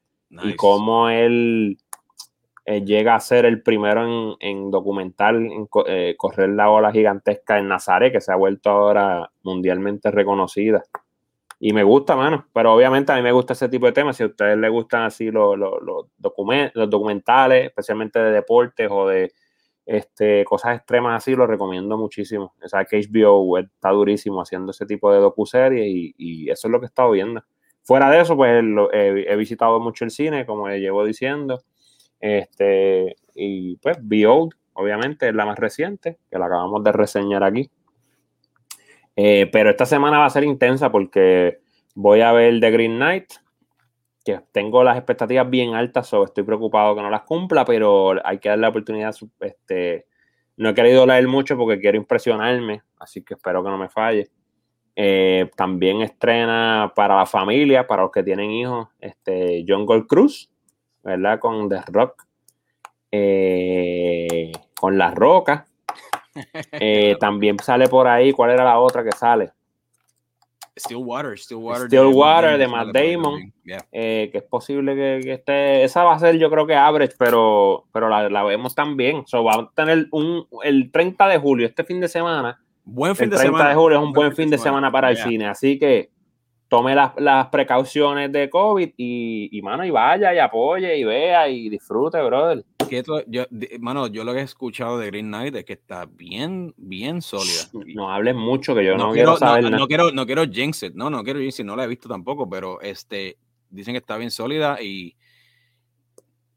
y 0.42 0.56
cómo 0.56 1.08
él 1.08 1.78
eh, 2.64 2.84
llega 2.84 3.16
a 3.16 3.20
ser 3.20 3.44
el 3.44 3.60
primero 3.62 4.04
en, 4.04 4.36
en 4.40 4.70
documentar, 4.70 5.34
en 5.34 5.68
eh, 5.86 6.14
correr 6.16 6.50
la 6.50 6.70
ola 6.70 6.92
gigantesca 6.92 7.58
en 7.58 7.68
Nazaret, 7.68 8.12
que 8.12 8.20
se 8.20 8.32
ha 8.32 8.36
vuelto 8.36 8.70
ahora 8.70 9.30
mundialmente 9.42 10.10
reconocida. 10.12 10.82
Y 11.58 11.72
me 11.72 11.82
gusta, 11.82 12.16
mano, 12.16 12.46
pero 12.52 12.72
obviamente 12.74 13.12
a 13.12 13.16
mí 13.16 13.22
me 13.22 13.32
gusta 13.32 13.52
ese 13.54 13.68
tipo 13.68 13.86
de 13.86 13.92
temas. 13.92 14.16
Si 14.16 14.22
a 14.22 14.26
ustedes 14.26 14.56
les 14.58 14.70
gustan 14.70 15.02
así 15.02 15.30
los, 15.30 15.58
los, 15.58 15.74
los, 15.82 16.06
los 16.74 16.90
documentales, 16.90 17.66
especialmente 17.66 18.18
de 18.18 18.32
deportes 18.32 18.88
o 18.90 19.08
de 19.08 19.32
este, 19.86 20.44
cosas 20.44 20.76
extremas 20.76 21.16
así, 21.16 21.34
lo 21.34 21.46
recomiendo 21.46 21.96
muchísimo. 21.98 22.54
O 22.64 22.68
sea, 22.68 22.84
que 22.84 23.00
HBO 23.00 23.58
está 23.58 23.90
durísimo 23.90 24.40
haciendo 24.40 24.70
ese 24.70 24.86
tipo 24.86 25.12
de 25.12 25.18
docuseries 25.18 25.86
y, 25.86 26.14
y 26.16 26.50
eso 26.50 26.68
es 26.68 26.72
lo 26.72 26.80
que 26.80 26.86
he 26.86 26.88
estado 26.88 27.10
viendo. 27.10 27.42
Fuera 27.84 28.10
de 28.10 28.20
eso, 28.20 28.36
pues 28.36 28.62
he 28.92 29.36
visitado 29.36 29.80
mucho 29.80 30.04
el 30.04 30.12
cine, 30.12 30.46
como 30.46 30.68
llevo 30.68 31.04
diciendo. 31.04 31.60
Este, 32.22 33.16
y 33.34 33.76
pues 33.78 33.98
Behold, 34.00 34.52
obviamente, 34.74 35.28
es 35.28 35.34
la 35.34 35.44
más 35.44 35.58
reciente, 35.58 36.18
que 36.30 36.38
la 36.38 36.46
acabamos 36.46 36.82
de 36.84 36.92
reseñar 36.92 37.42
aquí. 37.42 37.68
Eh, 39.16 39.50
pero 39.52 39.70
esta 39.70 39.84
semana 39.84 40.20
va 40.20 40.26
a 40.26 40.30
ser 40.30 40.44
intensa 40.44 40.90
porque 40.90 41.58
voy 41.94 42.20
a 42.20 42.32
ver 42.32 42.60
The 42.60 42.70
Green 42.70 42.96
Knight, 42.96 43.32
que 44.24 44.40
tengo 44.52 44.84
las 44.84 44.96
expectativas 44.96 45.50
bien 45.50 45.74
altas, 45.74 46.06
so 46.06 46.24
estoy 46.24 46.44
preocupado 46.44 46.94
que 46.94 47.02
no 47.02 47.10
las 47.10 47.22
cumpla, 47.22 47.64
pero 47.64 48.14
hay 48.24 48.38
que 48.38 48.48
darle 48.48 48.62
la 48.62 48.68
oportunidad. 48.68 49.14
Este, 49.40 50.06
no 50.56 50.68
he 50.68 50.74
querido 50.74 51.04
leer 51.04 51.26
mucho 51.26 51.56
porque 51.56 51.80
quiero 51.80 51.98
impresionarme, 51.98 52.82
así 53.00 53.22
que 53.22 53.34
espero 53.34 53.64
que 53.64 53.70
no 53.70 53.78
me 53.78 53.88
falle. 53.88 54.30
Eh, 54.94 55.50
también 55.56 56.02
estrena 56.02 56.92
para 56.94 57.16
la 57.16 57.26
familia, 57.26 57.84
para 57.84 58.02
los 58.02 58.12
que 58.12 58.22
tienen 58.22 58.52
hijos, 58.52 58.88
este, 59.00 59.64
John 59.66 59.86
Gold 59.86 60.06
Cruz, 60.06 60.51
¿verdad? 61.02 61.38
Con 61.38 61.68
The 61.68 61.82
Rock, 61.88 62.24
eh, 63.10 64.52
con 64.74 64.98
La 64.98 65.10
Roca. 65.12 65.66
Eh, 66.72 67.16
también 67.20 67.58
sale 67.58 67.88
por 67.88 68.08
ahí, 68.08 68.32
¿cuál 68.32 68.52
era 68.52 68.64
la 68.64 68.78
otra 68.78 69.04
que 69.04 69.12
sale? 69.12 69.52
Stillwater, 70.78 71.38
Stillwater. 71.38 71.86
Stillwater 71.86 72.58
de, 72.58 72.68
Matt 72.68 72.88
Damon. 72.88 73.52
Eh, 73.92 74.30
que 74.32 74.38
es 74.38 74.44
posible 74.44 74.94
que, 74.94 75.32
esté. 75.32 75.84
Esa 75.84 76.04
va 76.04 76.14
a 76.14 76.18
ser, 76.18 76.38
yo 76.38 76.50
creo 76.50 76.66
que 76.66 76.74
average, 76.74 77.14
pero, 77.18 77.84
pero 77.92 78.08
la, 78.08 78.42
vemos 78.44 78.74
también. 78.74 79.26
So, 79.26 79.44
va 79.44 79.54
a 79.54 79.70
tener 79.74 80.08
un, 80.12 80.46
el 80.64 80.90
30 80.90 81.28
de 81.28 81.38
julio, 81.38 81.66
este 81.66 81.84
fin 81.84 82.00
de 82.00 82.08
semana. 82.08 82.58
Buen 82.84 83.14
fin 83.14 83.30
el 83.30 83.38
30 83.38 83.68
de, 83.68 83.74
julio 83.74 83.98
es 83.98 84.04
un 84.04 84.12
buen, 84.12 84.34
fin 84.34 84.50
de 84.50 84.58
semana, 84.58 84.90
para 84.90 85.10
el 85.10 85.16
cine. 85.18 85.46
Así 85.46 85.78
que 85.78 86.10
tome 86.72 86.94
las, 86.94 87.12
las 87.18 87.48
precauciones 87.48 88.32
de 88.32 88.48
COVID 88.48 88.94
y, 88.96 89.50
y, 89.52 89.60
mano, 89.60 89.84
y 89.84 89.90
vaya 89.90 90.34
y 90.34 90.38
apoye 90.38 90.96
y 90.96 91.04
vea 91.04 91.46
y 91.46 91.68
disfrute, 91.68 92.18
brother. 92.22 92.64
Que 92.88 93.02
yo, 93.26 93.44
mano, 93.78 94.06
yo 94.06 94.24
lo 94.24 94.32
que 94.32 94.38
he 94.38 94.42
escuchado 94.42 94.96
de 94.96 95.08
Green 95.08 95.26
Knight 95.26 95.54
es 95.54 95.66
que 95.66 95.74
está 95.74 96.06
bien, 96.06 96.72
bien 96.78 97.20
sólida. 97.20 97.68
No 97.94 98.10
hables 98.10 98.34
mucho, 98.34 98.74
que 98.74 98.86
yo 98.86 98.96
no, 98.96 99.12
quiero, 99.12 99.36
saber 99.36 99.64
no, 99.64 99.68
nada. 99.68 99.80
No 99.82 99.86
quiero, 99.86 100.12
no 100.12 100.24
quiero 100.24 100.46
jinx 100.46 100.84
it, 100.84 100.94
no, 100.94 101.10
no 101.10 101.22
quiero 101.22 101.40
jinx 101.40 101.62
no 101.62 101.76
la 101.76 101.84
he 101.84 101.88
visto 101.88 102.08
tampoco, 102.08 102.48
pero 102.48 102.80
este, 102.80 103.36
dicen 103.68 103.92
que 103.92 103.98
está 103.98 104.16
bien 104.16 104.30
sólida 104.30 104.80
y 104.80 105.14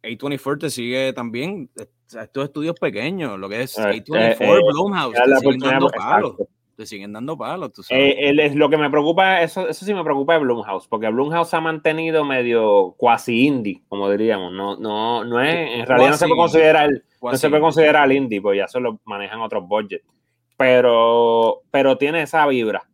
A24 0.02 0.60
te 0.60 0.70
sigue 0.70 1.12
también, 1.12 1.70
estos 1.76 2.46
estudios 2.46 2.80
pequeños, 2.80 3.38
lo 3.38 3.50
que 3.50 3.64
es 3.64 3.78
A24, 3.78 4.16
eh, 4.16 4.38
eh, 4.40 4.60
Blumhouse, 4.72 5.14
te 5.14 5.36
siguen 5.40 5.60
dando 5.60 5.90
palos 5.90 6.38
te 6.76 6.86
siguen 6.86 7.14
dando 7.14 7.38
palos. 7.38 7.72
Tú 7.74 7.84
sabes. 7.84 8.16
Eh, 8.18 8.56
lo 8.56 8.70
que 8.70 8.78
me 8.78 8.90
preocupa, 8.90 9.42
eso, 9.42 9.68
eso 9.68 9.86
sí 9.86 9.94
me 9.94 10.04
preocupa 10.04 10.34
de 10.34 10.40
Blumhouse, 10.40 10.88
porque 10.88 11.10
Blumhouse 11.10 11.54
ha 11.54 11.62
mantenido 11.62 12.26
medio 12.26 12.94
cuasi 12.98 13.46
indie, 13.48 13.82
como 13.88 14.10
diríamos. 14.10 14.52
No, 14.52 14.78
no, 14.78 15.24
no 15.24 15.42
es, 15.42 15.80
en 15.80 15.86
realidad 15.86 16.12
no 16.12 16.18
se 16.18 16.28
puede 16.28 16.40
considerar, 16.40 16.90
no 17.22 17.36
se 17.36 17.50
puede 17.50 17.62
considerar 17.62 18.12
indie, 18.12 18.42
pues 18.42 18.58
ya 18.58 18.68
se 18.68 18.80
lo 18.80 19.00
manejan 19.06 19.42
otros 19.42 19.68
budgets. 19.68 20.06
Pero, 20.58 21.62
pero 21.72 21.98
tiene 21.98 22.22
esa 22.22 22.46
vibra 22.48 22.88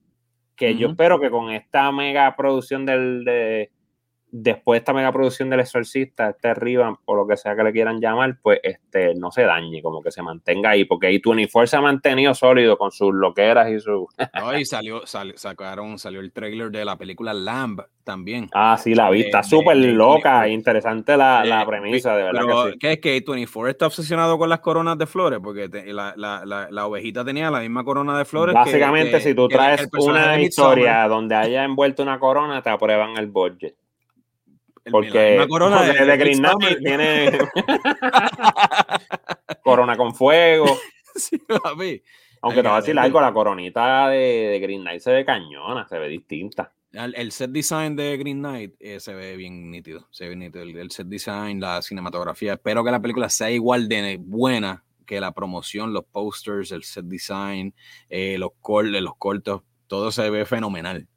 que 0.55 0.75
yo 0.75 0.89
espero 0.89 1.19
que 1.19 1.31
con 1.31 1.49
esta 1.49 1.91
mega 1.91 2.35
producción 2.35 2.85
del, 2.85 3.23
de, 3.23 3.71
después 4.31 4.77
de 4.77 4.79
esta 4.79 4.93
mega 4.93 5.11
producción 5.11 5.49
del 5.49 5.59
exorcista, 5.59 6.29
este 6.29 6.47
arriba, 6.47 6.97
o 7.05 7.15
lo 7.15 7.27
que 7.27 7.37
sea 7.37 7.55
que 7.55 7.63
le 7.63 7.71
quieran 7.71 7.99
llamar, 7.99 8.37
pues 8.41 8.59
este, 8.63 9.13
no 9.15 9.31
se 9.31 9.43
dañe, 9.43 9.81
como 9.81 10.01
que 10.01 10.11
se 10.11 10.21
mantenga 10.21 10.71
ahí, 10.71 10.85
porque 10.85 11.07
ahí 11.07 11.21
24 11.23 11.67
se 11.67 11.77
ha 11.77 11.81
mantenido 11.81 12.33
sólido 12.33 12.77
con 12.77 12.91
sus 12.91 13.13
loqueras 13.13 13.69
y 13.69 13.79
su... 13.79 14.07
no, 14.39 14.57
y 14.57 14.65
salió, 14.65 15.01
sacaron, 15.05 15.99
salió 15.99 16.21
el 16.21 16.31
trailer 16.31 16.71
de 16.71 16.85
la 16.85 16.97
película 16.97 17.33
Lamb 17.33 17.81
también. 18.03 18.49
Ah, 18.53 18.77
sí, 18.81 18.95
la 18.95 19.09
vi, 19.09 19.21
está 19.21 19.43
súper 19.43 19.77
loca, 19.77 20.47
interesante 20.47 21.15
la, 21.17 21.43
la 21.45 21.65
premisa, 21.65 22.15
de 22.15 22.23
verdad. 22.23 22.41
Pero, 22.41 22.79
que 22.79 22.91
es 22.93 22.99
que 22.99 23.23
24 23.25 23.69
está 23.69 23.87
obsesionado 23.87 24.37
con 24.37 24.49
las 24.49 24.59
coronas 24.59 24.97
de 24.97 25.05
flores? 25.05 25.39
Porque 25.43 25.69
la, 25.85 26.13
la, 26.15 26.67
la, 26.69 26.87
ovejita 26.87 27.23
tenía 27.23 27.51
la 27.51 27.59
misma 27.59 27.83
corona 27.83 28.17
de 28.17 28.25
flores. 28.25 28.55
Básicamente, 28.55 29.19
si 29.19 29.35
tú 29.35 29.47
traes 29.47 29.87
una 29.93 30.39
historia 30.41 31.07
donde 31.07 31.35
haya 31.35 31.63
envuelto 31.63 32.01
una 32.03 32.19
corona, 32.19 32.61
te 32.61 32.69
aprueban 32.69 33.17
el 33.17 33.27
budget. 33.27 33.75
Porque 34.89 35.45
corona 35.47 35.83
de, 35.83 36.17
Green 36.17 36.39
Knight 36.39 36.79
tiene 36.79 37.31
corona 39.63 39.95
con 39.95 40.15
fuego. 40.15 40.65
Aunque 42.41 42.63
te 42.63 42.67
voy 42.67 42.77
a 42.77 42.81
decir 42.81 42.97
algo, 42.97 43.21
la 43.21 43.33
coronita 43.33 44.09
de, 44.09 44.59
Green 44.61 44.81
Knight 44.81 45.01
se 45.01 45.13
ve 45.13 45.25
cañona, 45.25 45.87
se 45.87 45.99
ve 45.99 46.07
distinta. 46.07 46.73
El, 46.93 47.31
set 47.31 47.51
design 47.51 47.95
de 47.95 48.17
Green 48.17 48.39
Knight 48.39 48.73
eh, 48.79 48.99
se 48.99 49.13
ve 49.13 49.37
bien 49.37 49.69
nítido. 49.69 50.07
Se 50.09 50.27
ve 50.27 50.35
nítido. 50.35 50.63
El, 50.63 50.91
set 50.91 51.07
design, 51.07 51.59
la 51.59 51.81
cinematografía. 51.81 52.53
Espero 52.53 52.83
que 52.83 52.91
la 52.91 52.99
película 52.99 53.29
sea 53.29 53.51
igual 53.51 53.87
de 53.87 54.17
buena 54.19 54.83
que 55.05 55.21
la 55.21 55.33
promoción, 55.33 55.93
los 55.93 56.05
posters, 56.05 56.71
el 56.71 56.83
set 56.83 57.05
design, 57.05 57.73
eh, 58.09 58.37
los, 58.37 58.51
los 58.65 59.15
cortos. 59.17 59.61
Todo 59.87 60.11
se 60.11 60.29
ve 60.29 60.45
fenomenal. 60.45 61.07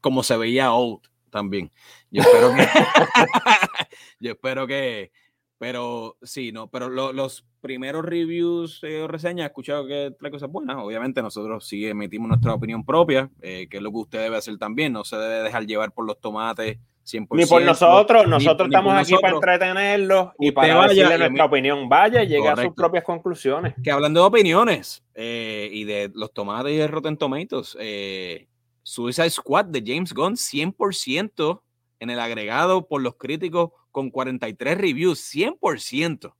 como 0.00 0.22
se 0.22 0.36
veía 0.36 0.72
old 0.72 1.00
también. 1.30 1.70
Yo 2.10 2.22
espero 2.22 2.54
que. 2.54 2.66
yo 4.20 4.32
espero 4.32 4.66
que. 4.66 5.12
Pero 5.58 6.18
sí, 6.22 6.52
no, 6.52 6.68
pero 6.68 6.90
los 6.90 7.46
primeros 7.62 8.04
reviews 8.04 8.80
eh, 8.84 9.02
o 9.02 9.08
reseñas 9.08 9.44
he 9.44 9.46
escuchado 9.46 9.86
que 9.86 10.14
trae 10.18 10.30
cosas 10.30 10.50
buenas. 10.50 10.76
Obviamente, 10.76 11.22
nosotros 11.22 11.66
sí 11.66 11.86
emitimos 11.86 12.28
nuestra 12.28 12.52
opinión 12.52 12.84
propia, 12.84 13.30
eh, 13.40 13.66
que 13.70 13.78
es 13.78 13.82
lo 13.82 13.90
que 13.90 13.98
usted 13.98 14.20
debe 14.20 14.36
hacer 14.36 14.58
también. 14.58 14.92
No 14.92 15.02
se 15.02 15.16
debe 15.16 15.42
dejar 15.42 15.66
llevar 15.66 15.92
por 15.92 16.06
los 16.06 16.20
tomates 16.20 16.78
100%. 17.06 17.28
Ni 17.30 17.46
por 17.46 17.62
nosotros, 17.62 18.26
nosotros 18.26 18.68
estamos 18.68 18.94
aquí 18.94 19.14
para 19.20 19.34
entretenerlos 19.34 20.28
y 20.38 20.50
para 20.52 20.74
vaya, 20.74 20.88
decirle 20.88 21.18
nuestra 21.18 21.44
opinión. 21.44 21.88
Vaya 21.88 22.22
y 22.22 22.28
llegue 22.28 22.48
a 22.48 22.56
sus 22.56 22.74
propias 22.74 23.04
conclusiones. 23.04 23.74
Que 23.82 23.90
hablando 23.90 24.20
de 24.20 24.26
opiniones 24.26 25.04
eh, 25.14 25.70
y 25.72 25.84
de 25.84 26.10
los 26.14 26.32
tomates 26.32 26.72
y 26.72 26.76
de 26.76 26.88
Rotten 26.88 27.16
Tomatoes, 27.16 27.76
eh, 27.80 28.48
Suicide 28.86 29.30
Squad 29.30 29.64
de 29.64 29.82
James 29.84 30.14
Gunn 30.14 30.34
100% 30.34 31.60
en 31.98 32.08
el 32.08 32.20
agregado 32.20 32.86
por 32.86 33.02
los 33.02 33.16
críticos 33.16 33.72
con 33.90 34.10
43 34.10 34.78
reviews, 34.78 35.18
100%. 35.34 36.32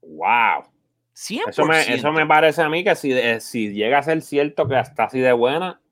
¡Wow! 0.00 0.70
100%. 1.14 1.42
Eso 1.50 1.66
me, 1.66 1.94
eso 1.94 2.12
me 2.12 2.26
parece 2.26 2.62
a 2.62 2.70
mí 2.70 2.82
que 2.82 2.94
si, 2.94 3.12
eh, 3.12 3.40
si 3.40 3.74
llega 3.74 3.98
a 3.98 4.02
ser 4.02 4.22
cierto 4.22 4.66
que 4.66 4.78
está 4.78 5.04
así 5.04 5.20
de 5.20 5.32
buena, 5.32 5.82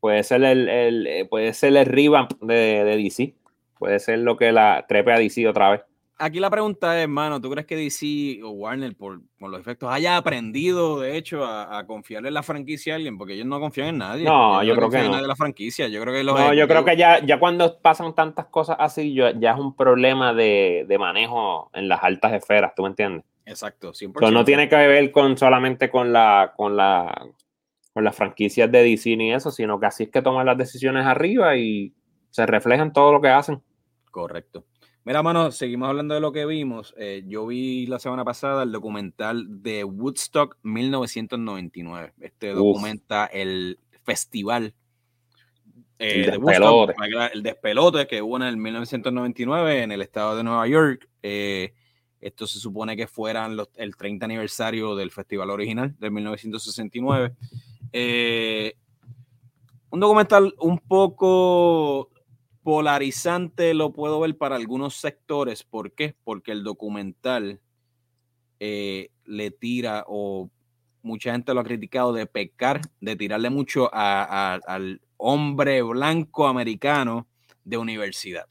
puede 0.00 0.22
ser 0.22 0.44
el, 0.44 0.68
el 0.68 1.06
eh, 1.06 1.24
puede 1.24 1.54
ser 1.54 1.74
el 1.74 1.86
revamp 1.86 2.30
de, 2.42 2.84
de 2.84 2.96
DC. 2.98 3.34
Puede 3.78 4.00
ser 4.00 4.18
lo 4.18 4.36
que 4.36 4.52
la 4.52 4.84
trepe 4.86 5.14
a 5.14 5.18
DC 5.18 5.48
otra 5.48 5.70
vez 5.70 5.80
aquí 6.18 6.40
la 6.40 6.50
pregunta 6.50 6.96
es, 6.96 7.04
hermano, 7.04 7.40
¿tú 7.40 7.50
crees 7.50 7.66
que 7.66 7.76
DC 7.76 8.42
o 8.42 8.50
Warner, 8.50 8.96
por, 8.96 9.20
los 9.40 9.60
efectos, 9.60 9.90
haya 9.92 10.16
aprendido, 10.16 11.00
de 11.00 11.16
hecho, 11.16 11.44
a, 11.44 11.86
confiarle 11.86 12.28
en 12.28 12.34
la 12.34 12.42
franquicia 12.42 12.94
a 12.94 12.96
alguien? 12.96 13.18
Porque 13.18 13.34
ellos 13.34 13.46
no 13.46 13.60
confían 13.60 13.88
en 13.88 13.98
nadie. 13.98 14.24
No, 14.24 14.62
yo 14.62 14.74
creo 14.74 14.90
que 14.90 14.98
no. 14.98 15.16
En 15.16 15.22
de 15.22 15.28
la 15.28 15.36
franquicia. 15.36 15.88
Yo 15.88 16.00
creo 16.00 16.14
que 16.14 16.24
no, 16.24 16.54
yo 16.54 16.68
creo 16.68 16.84
que 16.84 16.96
ya, 16.96 17.24
ya 17.24 17.38
cuando 17.38 17.78
pasan 17.80 18.14
tantas 18.14 18.46
cosas 18.46 18.76
así, 18.78 19.14
ya 19.14 19.52
es 19.52 19.58
un 19.58 19.76
problema 19.76 20.32
de, 20.32 20.86
manejo 20.98 21.70
en 21.74 21.88
las 21.88 22.02
altas 22.02 22.32
esferas, 22.32 22.72
¿tú 22.74 22.82
me 22.82 22.88
entiendes? 22.88 23.24
Exacto, 23.46 23.92
100%. 23.92 24.32
no 24.32 24.44
tiene 24.44 24.68
que 24.70 24.76
ver 24.76 25.12
con 25.12 25.36
solamente 25.36 25.90
con 25.90 26.14
la, 26.14 26.54
con 26.56 26.76
la 26.76 27.28
con 27.94 28.02
las 28.02 28.16
franquicias 28.16 28.70
de 28.70 28.82
DC 28.82 29.16
ni 29.16 29.32
eso, 29.32 29.52
sino 29.52 29.78
que 29.78 29.86
así 29.86 30.02
es 30.04 30.10
que 30.10 30.20
toman 30.20 30.44
las 30.44 30.58
decisiones 30.58 31.06
arriba 31.06 31.56
y 31.56 31.94
se 32.30 32.44
reflejan 32.44 32.92
todo 32.92 33.12
lo 33.12 33.20
que 33.20 33.28
hacen. 33.28 33.62
Correcto. 34.10 34.64
Mira, 35.06 35.22
mano, 35.22 35.52
seguimos 35.52 35.90
hablando 35.90 36.14
de 36.14 36.20
lo 36.20 36.32
que 36.32 36.46
vimos. 36.46 36.94
Eh, 36.96 37.24
yo 37.26 37.46
vi 37.46 37.86
la 37.86 37.98
semana 37.98 38.24
pasada 38.24 38.62
el 38.62 38.72
documental 38.72 39.62
de 39.62 39.84
Woodstock 39.84 40.56
1999. 40.62 42.14
Este 42.20 42.54
documenta 42.54 43.26
el 43.26 43.78
festival 44.02 44.72
eh, 45.98 46.30
de 46.30 46.38
Woodstock, 46.38 46.94
el 47.34 47.42
despelote 47.42 48.06
que 48.06 48.22
hubo 48.22 48.38
en 48.38 48.44
el 48.44 48.56
1999 48.56 49.82
en 49.82 49.92
el 49.92 50.00
estado 50.00 50.38
de 50.38 50.42
Nueva 50.42 50.66
York. 50.68 51.06
Eh, 51.22 51.74
esto 52.22 52.46
se 52.46 52.58
supone 52.58 52.96
que 52.96 53.06
fueran 53.06 53.56
los, 53.56 53.68
el 53.74 53.96
30 53.96 54.24
aniversario 54.24 54.96
del 54.96 55.10
festival 55.10 55.50
original 55.50 55.94
de 55.98 56.10
1969. 56.10 57.34
un 59.90 60.00
documental 60.00 60.54
un 60.60 60.78
poco 60.78 62.08
polarizante 62.64 63.74
lo 63.74 63.92
puedo 63.92 64.18
ver 64.18 64.36
para 64.36 64.56
algunos 64.56 64.96
sectores. 64.96 65.62
¿Por 65.62 65.92
qué? 65.92 66.16
Porque 66.24 66.50
el 66.50 66.64
documental 66.64 67.60
eh, 68.58 69.10
le 69.26 69.50
tira, 69.50 70.04
o 70.08 70.50
mucha 71.02 71.32
gente 71.32 71.52
lo 71.54 71.60
ha 71.60 71.64
criticado, 71.64 72.12
de 72.12 72.26
pecar, 72.26 72.80
de 73.00 73.14
tirarle 73.16 73.50
mucho 73.50 73.90
al 73.92 75.02
hombre 75.18 75.82
blanco 75.82 76.48
americano 76.48 77.28
de 77.64 77.76
universidad. 77.76 78.48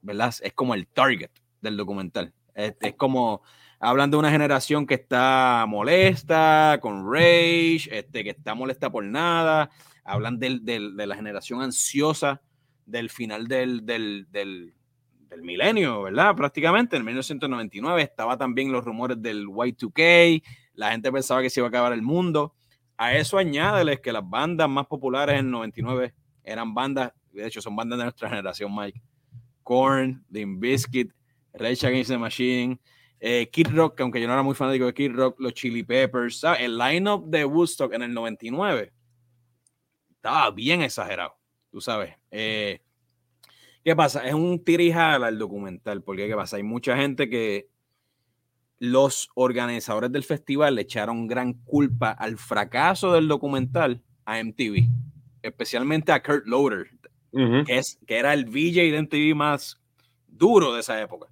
¿Verdad? 0.00 0.34
Es 0.42 0.52
como 0.54 0.74
el 0.74 0.86
target 0.86 1.30
del 1.60 1.76
documental. 1.76 2.32
Es, 2.54 2.76
como, 2.96 3.42
hablan 3.80 4.10
de 4.12 4.16
una 4.16 4.30
generación 4.30 4.86
que 4.86 4.94
está 4.94 5.64
molesta, 5.68 6.78
con 6.80 7.12
rage, 7.12 7.88
este, 7.90 8.22
que 8.22 8.30
está 8.30 8.54
molesta 8.54 8.90
por 8.90 9.04
nada 9.04 9.70
hablan 10.04 10.38
de 10.38 11.06
la 11.06 11.16
generación 11.16 11.62
ansiosa 11.62 12.40
del 12.86 13.10
final 13.10 13.46
del, 13.46 13.84
del, 13.86 14.74
milenio, 15.40 16.02
¿verdad? 16.02 16.36
Prácticamente 16.36 16.96
en 16.96 17.04
1999 17.04 18.02
estaba 18.02 18.36
también 18.36 18.70
los 18.70 18.84
rumores 18.84 19.20
del 19.20 19.46
Y2K, 19.46 20.42
la 20.74 20.90
gente 20.90 21.10
pensaba 21.10 21.40
que 21.40 21.50
se 21.50 21.60
iba 21.60 21.66
a 21.66 21.70
acabar 21.70 21.92
el 21.92 22.02
mundo. 22.02 22.54
A 22.98 23.14
eso 23.16 23.38
añádeles 23.38 24.00
que 24.00 24.12
las 24.12 24.28
bandas 24.28 24.68
más 24.68 24.86
populares 24.86 25.38
en 25.38 25.46
el 25.46 25.50
99 25.50 26.14
eran 26.44 26.74
bandas, 26.74 27.12
de 27.32 27.46
hecho 27.46 27.62
son 27.62 27.74
bandas 27.74 27.98
de 27.98 28.04
nuestra 28.04 28.28
generación, 28.28 28.74
Mike. 28.74 29.02
Korn, 29.62 30.24
The 30.30 30.44
Biscuit, 30.46 31.12
Rage 31.54 31.86
Against 31.86 32.10
the 32.10 32.18
Machine, 32.18 32.80
eh, 33.20 33.48
Kid 33.50 33.68
Rock, 33.68 34.00
aunque 34.00 34.20
yo 34.20 34.26
no 34.26 34.32
era 34.32 34.42
muy 34.42 34.54
fanático 34.54 34.86
de 34.86 34.92
Kid 34.92 35.12
Rock, 35.12 35.36
los 35.38 35.54
Chili 35.54 35.84
Peppers, 35.84 36.40
¿sabes? 36.40 36.62
el 36.62 36.76
lineup 36.76 37.26
de 37.26 37.44
Woodstock 37.44 37.92
en 37.94 38.02
el 38.02 38.12
99 38.12 38.92
estaba 40.22 40.52
bien 40.52 40.82
exagerado, 40.82 41.34
tú 41.72 41.80
sabes. 41.80 42.14
Eh, 42.30 42.80
¿Qué 43.84 43.96
pasa? 43.96 44.24
Es 44.24 44.34
un 44.34 44.62
tirijal 44.64 45.24
al 45.24 45.36
documental, 45.36 46.00
porque 46.04 46.28
¿qué 46.28 46.36
pasa? 46.36 46.58
Hay 46.58 46.62
mucha 46.62 46.96
gente 46.96 47.28
que 47.28 47.68
los 48.78 49.30
organizadores 49.34 50.12
del 50.12 50.22
festival 50.22 50.76
le 50.76 50.82
echaron 50.82 51.26
gran 51.26 51.54
culpa 51.54 52.12
al 52.12 52.38
fracaso 52.38 53.12
del 53.12 53.26
documental 53.26 54.00
a 54.24 54.38
MTV, 54.40 54.86
especialmente 55.42 56.12
a 56.12 56.22
Kurt 56.22 56.46
Loder, 56.46 56.86
que, 57.32 57.76
es, 57.76 57.98
que 58.06 58.16
era 58.16 58.32
el 58.32 58.44
VJ 58.44 58.92
de 58.92 59.02
MTV 59.02 59.34
más 59.34 59.80
duro 60.28 60.72
de 60.72 60.80
esa 60.80 61.00
época. 61.00 61.26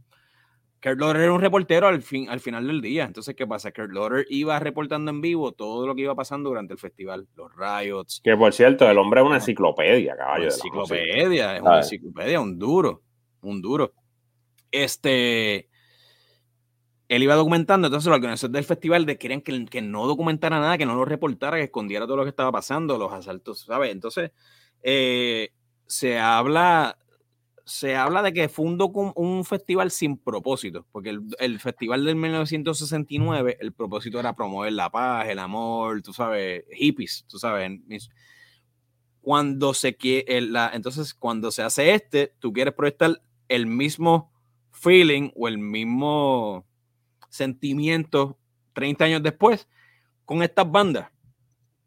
Kurt 0.83 0.99
Loder 0.99 1.23
era 1.23 1.33
un 1.33 1.41
reportero 1.41 1.89
al, 1.89 2.01
fin, 2.03 2.29
al 2.31 2.41
final 2.41 2.67
del 2.67 2.81
día. 2.81 3.05
Entonces, 3.05 3.35
¿qué 3.35 3.47
pasa? 3.47 3.71
Kurt 3.71 3.91
Loder 3.91 4.27
iba 4.31 4.59
reportando 4.59 5.11
en 5.11 5.21
vivo 5.21 5.53
todo 5.53 5.87
lo 5.87 5.95
que 5.95 6.03
iba 6.03 6.15
pasando 6.15 6.49
durante 6.49 6.73
el 6.73 6.79
festival, 6.79 7.29
los 7.37 7.51
riots. 7.55 8.21
Que 8.25 8.37
por 8.37 8.53
cierto, 8.53 8.89
el 8.89 8.97
hombre 8.97 9.21
es 9.21 9.27
una 9.27 9.37
enciclopedia, 9.37 10.17
caballo. 10.17 10.45
Una 10.45 10.55
enciclopedia, 10.55 11.57
es 11.57 11.63
una 11.63 11.77
enciclopedia, 11.79 12.41
un 12.41 12.59
duro, 12.59 13.03
un 13.43 13.61
duro. 13.61 13.93
Este, 14.71 15.69
él 17.09 17.23
iba 17.23 17.35
documentando, 17.35 17.89
entonces 17.89 18.09
los 18.09 18.17
organizadores 18.17 18.53
del 18.53 18.65
festival 18.65 19.05
de 19.05 19.19
querían 19.19 19.43
que, 19.43 19.67
que, 19.67 19.83
no 19.83 20.07
documentara 20.07 20.61
nada, 20.61 20.79
que 20.79 20.87
no 20.87 20.95
lo 20.95 21.05
reportara, 21.05 21.59
que 21.59 21.65
escondiera 21.65 22.07
todo 22.07 22.17
lo 22.17 22.23
que 22.23 22.31
estaba 22.31 22.53
pasando, 22.53 22.97
los 22.97 23.13
asaltos, 23.13 23.65
¿sabes? 23.67 23.93
Entonces, 23.93 24.31
eh, 24.83 25.51
se 25.87 26.19
habla 26.19 26.97
se 27.71 27.95
habla 27.95 28.21
de 28.21 28.33
que 28.33 28.49
fue 28.49 28.65
un, 28.67 29.13
un 29.15 29.45
festival 29.45 29.93
sin 29.93 30.17
propósito, 30.17 30.87
porque 30.91 31.17
el, 31.39 31.61
festival 31.61 32.05
del 32.05 32.17
1969, 32.17 33.59
el 33.61 33.73
propósito 33.73 34.19
era 34.19 34.35
promover 34.35 34.73
la 34.73 34.91
paz, 34.91 35.29
el 35.29 35.39
amor, 35.39 36.03
tú 36.03 36.13
sabes, 36.13 36.65
hippies, 36.73 37.25
tú 37.29 37.39
sabes. 37.39 38.11
Cuando 39.21 39.73
se 39.73 39.97
quiere, 39.97 40.41
la, 40.41 40.73
entonces 40.75 41.15
cuando 41.15 41.53
se 41.53 41.63
hace 41.63 41.95
este, 41.95 42.35
tú 42.41 42.53
quieres 42.53 42.75
proyectar 42.75 43.23
el 43.47 43.67
mismo 43.67 44.33
feeling 44.73 45.31
o 45.37 45.47
el 45.47 45.59
mismo 45.59 46.67
sentimiento 47.29 48.37
30 48.73 49.05
años 49.05 49.23
después 49.23 49.69
con 50.25 50.43
estas 50.43 50.69
bandas. 50.69 51.09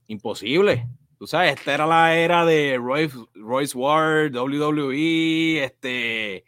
Imposible 0.07 0.87
Tú 1.23 1.27
sabes, 1.27 1.53
esta 1.53 1.73
era 1.73 1.85
la 1.85 2.17
era 2.17 2.45
de 2.45 2.77
Royce, 2.77 3.17
Royce 3.33 3.77
Ward, 3.77 4.35
WWE, 4.35 5.63
este, 5.63 6.43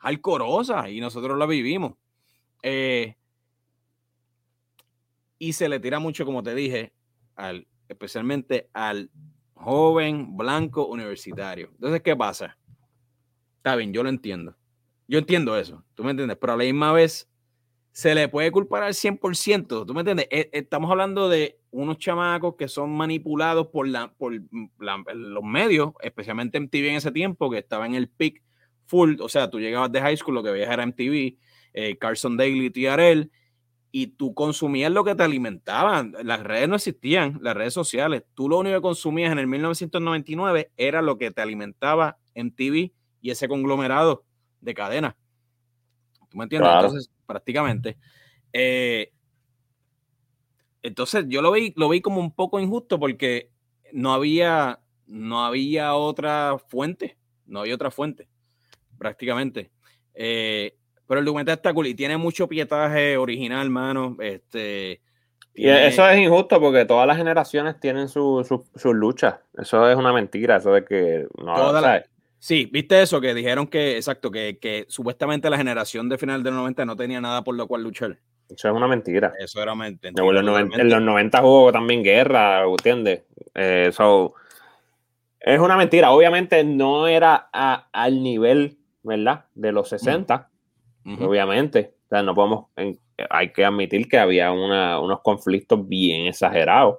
Alcorosa, 0.00 0.90
y 0.90 0.98
nosotros 0.98 1.38
la 1.38 1.46
vivimos. 1.46 1.92
Eh, 2.64 3.14
y 5.38 5.52
se 5.52 5.68
le 5.68 5.78
tira 5.78 6.00
mucho, 6.00 6.24
como 6.24 6.42
te 6.42 6.52
dije, 6.56 6.92
al, 7.36 7.68
especialmente 7.88 8.68
al 8.72 9.08
joven 9.54 10.36
blanco 10.36 10.88
universitario. 10.88 11.68
Entonces, 11.74 12.02
¿qué 12.02 12.16
pasa? 12.16 12.58
Está 13.58 13.76
bien, 13.76 13.92
yo 13.92 14.02
lo 14.02 14.08
entiendo. 14.08 14.56
Yo 15.06 15.20
entiendo 15.20 15.56
eso, 15.56 15.84
¿tú 15.94 16.02
me 16.02 16.10
entiendes? 16.10 16.38
Pero 16.40 16.54
a 16.54 16.56
la 16.56 16.64
misma 16.64 16.90
vez 16.90 17.30
se 17.98 18.14
le 18.14 18.28
puede 18.28 18.52
culpar 18.52 18.84
al 18.84 18.94
100%, 18.94 19.84
¿tú 19.84 19.92
me 19.92 20.02
entiendes? 20.02 20.28
E, 20.30 20.48
estamos 20.52 20.88
hablando 20.88 21.28
de 21.28 21.58
unos 21.72 21.98
chamacos 21.98 22.54
que 22.54 22.68
son 22.68 22.96
manipulados 22.96 23.66
por, 23.66 23.88
la, 23.88 24.12
por 24.12 24.32
los 24.78 25.42
medios, 25.42 25.94
especialmente 26.00 26.60
MTV 26.60 26.90
en 26.90 26.94
ese 26.94 27.10
tiempo, 27.10 27.50
que 27.50 27.58
estaba 27.58 27.86
en 27.86 27.96
el 27.96 28.08
peak 28.08 28.44
full, 28.86 29.16
o 29.20 29.28
sea, 29.28 29.50
tú 29.50 29.58
llegabas 29.58 29.90
de 29.90 30.00
high 30.00 30.16
school, 30.16 30.36
lo 30.36 30.44
que 30.44 30.52
veías 30.52 30.70
era 30.70 30.86
MTV, 30.86 31.38
eh, 31.72 31.98
Carson 31.98 32.36
Daly, 32.36 32.70
TRL, 32.70 33.32
y 33.90 34.06
tú 34.06 34.32
consumías 34.32 34.92
lo 34.92 35.02
que 35.02 35.16
te 35.16 35.24
alimentaban. 35.24 36.14
Las 36.22 36.44
redes 36.44 36.68
no 36.68 36.76
existían, 36.76 37.40
las 37.42 37.56
redes 37.56 37.74
sociales. 37.74 38.22
Tú 38.34 38.48
lo 38.48 38.58
único 38.58 38.76
que 38.76 38.82
consumías 38.82 39.32
en 39.32 39.40
el 39.40 39.48
1999 39.48 40.70
era 40.76 41.02
lo 41.02 41.18
que 41.18 41.32
te 41.32 41.42
alimentaba 41.42 42.16
MTV 42.36 42.92
y 43.20 43.30
ese 43.32 43.48
conglomerado 43.48 44.24
de 44.60 44.74
cadena. 44.74 45.16
¿Tú 46.30 46.38
me 46.38 46.44
entiendes? 46.44 46.70
Entonces, 46.72 47.10
prácticamente. 47.28 47.98
Eh, 48.52 49.12
entonces, 50.82 51.26
yo 51.28 51.42
lo 51.42 51.52
vi, 51.52 51.74
lo 51.76 51.90
vi 51.90 52.00
como 52.00 52.20
un 52.20 52.34
poco 52.34 52.58
injusto 52.58 52.98
porque 52.98 53.50
no 53.92 54.12
había, 54.12 54.80
no 55.06 55.44
había 55.44 55.94
otra 55.94 56.56
fuente. 56.66 57.16
No 57.46 57.60
había 57.60 57.74
otra 57.74 57.90
fuente, 57.90 58.28
prácticamente. 58.98 59.70
Eh, 60.14 60.74
pero 61.06 61.20
el 61.20 61.26
documental 61.26 61.54
está 61.54 61.72
cool 61.72 61.86
y 61.86 61.94
tiene 61.94 62.16
mucho 62.16 62.48
pietaje 62.48 63.16
original, 63.16 63.70
mano. 63.70 64.16
Este, 64.20 65.00
y 65.54 65.68
eso 65.68 66.08
es 66.08 66.18
injusto 66.18 66.60
porque 66.60 66.84
todas 66.84 67.06
las 67.06 67.16
generaciones 67.16 67.80
tienen 67.80 68.08
sus 68.08 68.46
su, 68.46 68.94
luchas. 68.94 69.36
Eso 69.56 69.88
es 69.90 69.96
una 69.96 70.12
mentira, 70.12 70.56
eso 70.56 70.72
de 70.72 70.84
que 70.84 71.26
no 71.42 71.72
Sí, 72.38 72.68
viste 72.72 73.02
eso, 73.02 73.20
que 73.20 73.34
dijeron 73.34 73.66
que, 73.66 73.96
exacto, 73.96 74.30
que, 74.30 74.58
que, 74.60 74.86
supuestamente 74.88 75.50
la 75.50 75.56
generación 75.56 76.08
de 76.08 76.18
final 76.18 76.42
del 76.42 76.54
90 76.54 76.84
no 76.84 76.96
tenía 76.96 77.20
nada 77.20 77.42
por 77.42 77.56
lo 77.56 77.66
cual 77.66 77.82
luchar. 77.82 78.18
Eso 78.48 78.68
es 78.68 78.74
una 78.74 78.88
mentira. 78.88 79.32
Eso 79.38 79.62
era 79.62 79.74
mentira. 79.74 80.12
En 80.16 80.34
los 80.34 80.44
90, 80.44 80.80
en 80.80 80.88
los 80.88 81.02
90 81.02 81.44
hubo 81.44 81.72
también 81.72 82.02
guerra, 82.02 82.64
¿entiendes? 82.64 83.24
Eso 83.54 84.34
eh, 85.40 85.54
es 85.54 85.60
una 85.60 85.76
mentira. 85.76 86.12
Obviamente 86.12 86.64
no 86.64 87.06
era 87.08 87.50
al 87.92 88.22
nivel, 88.22 88.78
¿verdad? 89.02 89.44
De 89.54 89.72
los 89.72 89.88
60, 89.90 90.48
obviamente. 91.20 91.94
O 92.06 92.08
sea, 92.08 92.22
no 92.22 92.34
podemos, 92.34 92.66
hay 93.28 93.52
que 93.52 93.64
admitir 93.64 94.08
que 94.08 94.18
había 94.18 94.50
unos 94.50 95.20
conflictos 95.20 95.86
bien 95.86 96.26
exagerados 96.26 96.98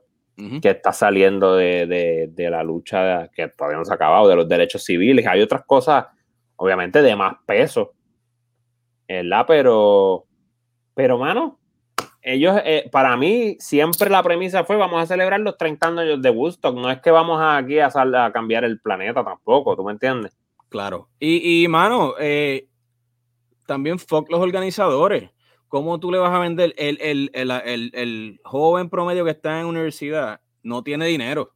que 0.61 0.69
está 0.69 0.93
saliendo 0.93 1.55
de, 1.55 2.33
la 2.37 2.63
lucha 2.63 3.29
que 3.29 3.47
todavía 3.49 3.77
no 3.77 3.85
se 3.85 3.91
ha 3.91 3.95
acabado, 3.95 4.27
de 4.27 4.35
los 4.35 4.47
derechos 4.47 4.83
civiles. 4.83 5.25
Hay 5.27 5.41
otras 5.41 5.63
cosas, 5.65 6.05
obviamente, 6.55 7.01
de 7.01 7.15
más 7.15 7.35
peso, 7.45 7.93
¿verdad? 9.07 9.45
Pero, 9.47 10.25
pero, 10.93 11.17
mano, 11.17 11.59
ellos, 12.21 12.59
eh, 12.63 12.89
para 12.91 13.17
mí, 13.17 13.57
siempre 13.59 14.09
la 14.09 14.23
premisa 14.23 14.63
fue, 14.63 14.77
vamos 14.77 15.01
a 15.01 15.05
celebrar 15.05 15.39
los 15.39 15.57
30 15.57 15.87
años 15.87 16.21
de 16.21 16.29
Woodstock, 16.29 16.75
no 16.75 16.89
es 16.89 16.99
que 17.01 17.11
vamos 17.11 17.39
aquí 17.41 17.79
a, 17.79 17.87
a 17.87 18.31
cambiar 18.31 18.63
el 18.63 18.79
planeta 18.79 19.23
tampoco, 19.23 19.75
¿tú 19.75 19.83
me 19.83 19.91
entiendes? 19.91 20.37
Claro. 20.69 21.09
Y, 21.19 21.63
y 21.63 21.67
mano, 21.67 22.13
eh, 22.19 22.67
también 23.65 23.99
fuck 23.99 24.29
los 24.29 24.39
organizadores. 24.39 25.29
¿Cómo 25.69 25.99
tú 25.99 26.11
le 26.11 26.17
vas 26.17 26.33
a 26.33 26.39
vender? 26.39 26.73
El, 26.77 28.39
joven 28.43 28.89
promedio 28.89 29.23
que 29.23 29.31
está 29.31 29.59
en 29.61 29.67
universidad 29.67 30.41
no 30.63 30.83
tiene 30.83 31.05
dinero. 31.05 31.53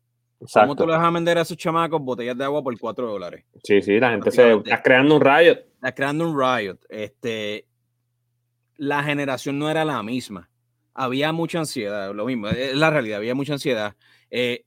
¿Cómo 0.54 0.76
tú 0.76 0.86
le 0.86 0.94
vas 0.94 1.04
a 1.04 1.10
vender 1.10 1.38
a 1.38 1.42
esos 1.42 1.58
chamacos 1.58 2.02
botellas 2.02 2.38
de 2.38 2.44
agua 2.44 2.62
por 2.64 2.78
4 2.78 3.08
dólares? 3.08 3.44
Sí, 3.64 3.82
sí, 3.82 4.00
la 4.00 4.12
gente 4.12 4.32
se 4.32 4.54
está 4.54 4.82
creando 4.82 5.16
un 5.16 5.22
riot. 5.22 5.58
Está 5.76 5.94
creando 5.94 6.30
un 6.30 6.40
riot. 6.40 6.78
Este, 6.90 7.66
la 8.78 9.04
generación 9.04 9.58
no 9.58 9.70
era 9.70 9.84
la 9.84 10.02
misma. 10.04 10.50
Había 10.94 11.32
mucha 11.32 11.60
ansiedad, 11.60 12.14
lo 12.14 12.26
mismo, 12.26 12.50
es 12.50 12.76
la 12.76 12.92
realidad, 12.92 13.18
había 13.18 13.34
mucha 13.34 13.54
ansiedad. 13.54 13.96
Eh, 14.30 14.64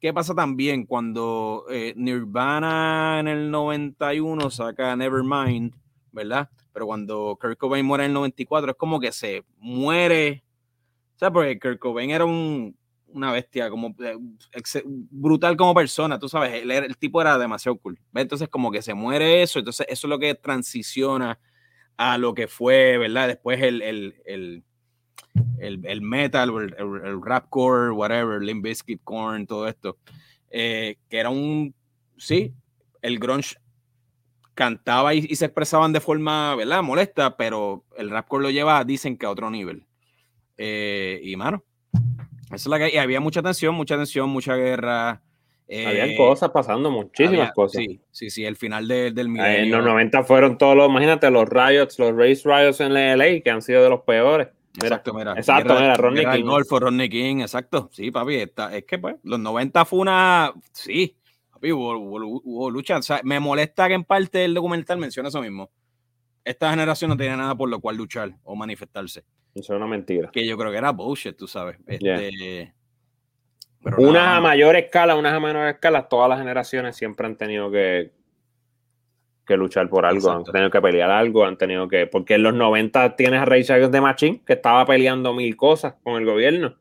¿Qué 0.00 0.14
pasa 0.14 0.34
también 0.34 0.86
cuando 0.86 1.66
eh, 1.70 1.92
Nirvana 1.96 3.18
en 3.20 3.28
el 3.28 3.50
91 3.50 4.48
saca 4.48 4.96
Nevermind, 4.96 5.74
¿verdad? 6.12 6.48
Pero 6.78 6.86
cuando 6.86 7.36
Kurt 7.40 7.58
Cobain 7.58 7.84
muere 7.84 8.04
en 8.04 8.10
el 8.10 8.14
94 8.14 8.70
es 8.70 8.76
como 8.76 9.00
que 9.00 9.10
se 9.10 9.42
muere. 9.56 10.44
O 11.16 11.18
sea, 11.18 11.32
porque 11.32 11.58
Kurt 11.58 11.80
Cobain 11.80 12.12
era 12.12 12.24
una 12.24 13.32
bestia, 13.32 13.68
como 13.68 13.96
eh, 13.98 14.16
brutal 15.10 15.56
como 15.56 15.74
persona, 15.74 16.20
tú 16.20 16.28
sabes, 16.28 16.62
el, 16.62 16.96
tipo 16.96 17.20
era 17.20 17.36
demasiado 17.36 17.76
cool. 17.78 17.98
Entonces, 18.14 18.48
como 18.48 18.70
que 18.70 18.80
se 18.80 18.94
muere 18.94 19.42
eso, 19.42 19.58
entonces 19.58 19.86
eso 19.88 20.06
es 20.06 20.08
lo 20.08 20.20
que 20.20 20.36
transiciona 20.36 21.40
a 21.96 22.16
lo 22.16 22.32
que 22.32 22.46
fue, 22.46 22.96
¿verdad? 22.96 23.26
Después 23.26 23.60
el, 23.60 23.82
el, 23.82 24.14
el, 24.24 24.62
el 25.58 26.00
metal, 26.00 26.72
el, 26.78 27.20
rapcore, 27.20 27.90
whatever, 27.90 28.40
Limp 28.40 28.62
Bizkit, 28.62 29.00
Korn, 29.02 29.48
todo 29.48 29.66
esto, 29.66 29.98
eh, 30.48 30.96
que 31.08 31.18
era 31.18 31.30
un, 31.30 31.74
sí, 32.16 32.54
el 33.02 33.18
grunge 33.18 33.56
cantaba 34.58 35.14
y, 35.14 35.22
se 35.36 35.44
expresaban 35.44 35.92
de 35.92 36.00
forma, 36.00 36.56
¿verdad? 36.56 36.82
Molesta, 36.82 37.36
pero 37.36 37.84
el 37.96 38.10
rapcore 38.10 38.42
lo 38.42 38.50
lleva, 38.50 38.82
dicen 38.82 39.16
que 39.16 39.24
a 39.24 39.30
otro 39.30 39.50
nivel. 39.50 39.86
Eh, 40.56 41.20
y 41.22 41.36
mano, 41.36 41.62
eso 42.46 42.54
es 42.56 42.66
la 42.66 42.80
que 42.80 42.92
y 42.92 42.98
había 42.98 43.20
mucha 43.20 43.40
tensión, 43.40 43.76
mucha 43.76 43.96
tensión, 43.96 44.28
mucha 44.28 44.56
guerra. 44.56 45.22
Habían 45.70 46.10
eh, 46.10 46.16
cosas 46.16 46.50
pasando, 46.50 46.90
muchísimas 46.90 47.52
cosas. 47.52 47.84
Sí, 47.84 48.00
sí, 48.10 48.30
sí, 48.30 48.44
el 48.44 48.56
final 48.56 48.88
del 48.88 49.28
milenio. 49.28 49.62
En 49.62 49.70
los 49.70 49.84
90 49.84 50.24
fueron 50.24 50.58
todos 50.58 50.76
los, 50.76 50.88
imagínate, 50.88 51.30
los 51.30 51.48
riots, 51.48 51.96
los 52.00 52.10
race 52.16 52.42
riots 52.44 52.80
en 52.80 52.94
la 52.94 53.14
LA, 53.14 53.42
que 53.44 53.50
han 53.50 53.62
sido 53.62 53.84
de 53.84 53.90
los 53.90 54.00
peores. 54.00 54.48
exacto, 54.74 55.14
mira. 55.14 55.34
Exacto, 55.34 55.74
mira, 55.74 55.94
Ronnie 55.94 56.26
King. 56.32 56.44
Ronnie 56.68 57.08
King, 57.08 57.36
exacto. 57.42 57.90
Sí, 57.92 58.10
papi, 58.10 58.34
está, 58.34 58.76
es 58.76 58.82
que 58.82 58.98
pues, 58.98 59.14
los 59.22 59.38
90 59.38 59.84
fue 59.84 60.00
una, 60.00 60.52
sí, 60.72 61.16
hubo, 61.62 62.70
lucha. 62.70 63.00
me 63.22 63.40
molesta 63.40 63.88
que 63.88 63.94
en 63.94 64.04
parte 64.04 64.44
el 64.44 64.54
documental 64.54 64.98
menciona 64.98 65.28
eso 65.28 65.40
mismo. 65.40 65.70
Esta 66.44 66.70
generación 66.70 67.10
no 67.10 67.16
tenía 67.16 67.36
nada 67.36 67.54
por 67.54 67.68
lo 67.68 67.80
cual 67.80 67.96
luchar 67.96 68.34
o 68.44 68.56
manifestarse. 68.56 69.24
Eso 69.54 69.72
es 69.72 69.76
una 69.76 69.86
mentira. 69.86 70.30
Que 70.30 70.46
yo 70.46 70.56
creo 70.56 70.70
que 70.70 70.78
era 70.78 70.92
bullshit, 70.92 71.36
tú 71.36 71.46
sabes. 71.46 71.78
Este, 71.86 72.72
unas 73.96 74.38
a 74.38 74.40
mayor 74.40 74.76
escala, 74.76 75.16
unas 75.16 75.34
a 75.34 75.40
menor 75.40 75.68
escala, 75.68 76.08
todas 76.08 76.28
las 76.28 76.38
generaciones 76.38 76.96
siempre 76.96 77.26
han 77.26 77.36
tenido 77.36 77.70
que, 77.70 78.12
que 79.46 79.56
luchar 79.56 79.88
por 79.88 80.04
algo, 80.04 80.30
han 80.30 80.44
tenido 80.44 80.70
que 80.70 80.80
pelear 80.80 81.10
algo, 81.10 81.44
han 81.44 81.56
tenido 81.56 81.88
que. 81.88 82.06
Porque 82.06 82.34
en 82.34 82.42
los 82.42 82.54
90 82.54 83.16
tienes 83.16 83.40
a 83.40 83.44
Rey 83.44 83.62
de 83.62 84.00
Machín 84.00 84.44
que 84.44 84.54
estaba 84.54 84.84
peleando 84.86 85.32
mil 85.34 85.56
cosas 85.56 85.94
con 86.02 86.16
el 86.16 86.24
gobierno. 86.24 86.76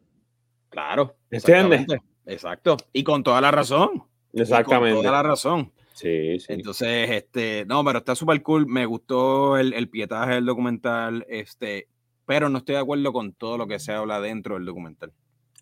Claro. 0.69 1.15
¿Entiendes? 1.31 1.85
Exacto. 2.25 2.77
Y 2.93 3.03
con 3.03 3.23
toda 3.23 3.41
la 3.41 3.51
razón. 3.51 4.03
Exactamente. 4.33 4.95
Con 4.95 5.03
toda 5.03 5.17
la 5.17 5.23
razón. 5.23 5.71
Sí, 5.93 6.39
sí. 6.39 6.53
Entonces, 6.53 7.09
este, 7.09 7.65
no, 7.65 7.83
pero 7.83 7.99
está 7.99 8.15
súper 8.15 8.41
cool. 8.43 8.67
Me 8.67 8.85
gustó 8.85 9.57
el, 9.57 9.73
el, 9.73 9.89
pietaje 9.89 10.35
del 10.35 10.45
documental, 10.45 11.25
este, 11.27 11.87
pero 12.25 12.49
no 12.49 12.59
estoy 12.59 12.75
de 12.75 12.81
acuerdo 12.81 13.11
con 13.11 13.33
todo 13.33 13.57
lo 13.57 13.67
que 13.67 13.79
se 13.79 13.93
habla 13.93 14.21
dentro 14.21 14.55
del 14.55 14.65
documental. 14.65 15.11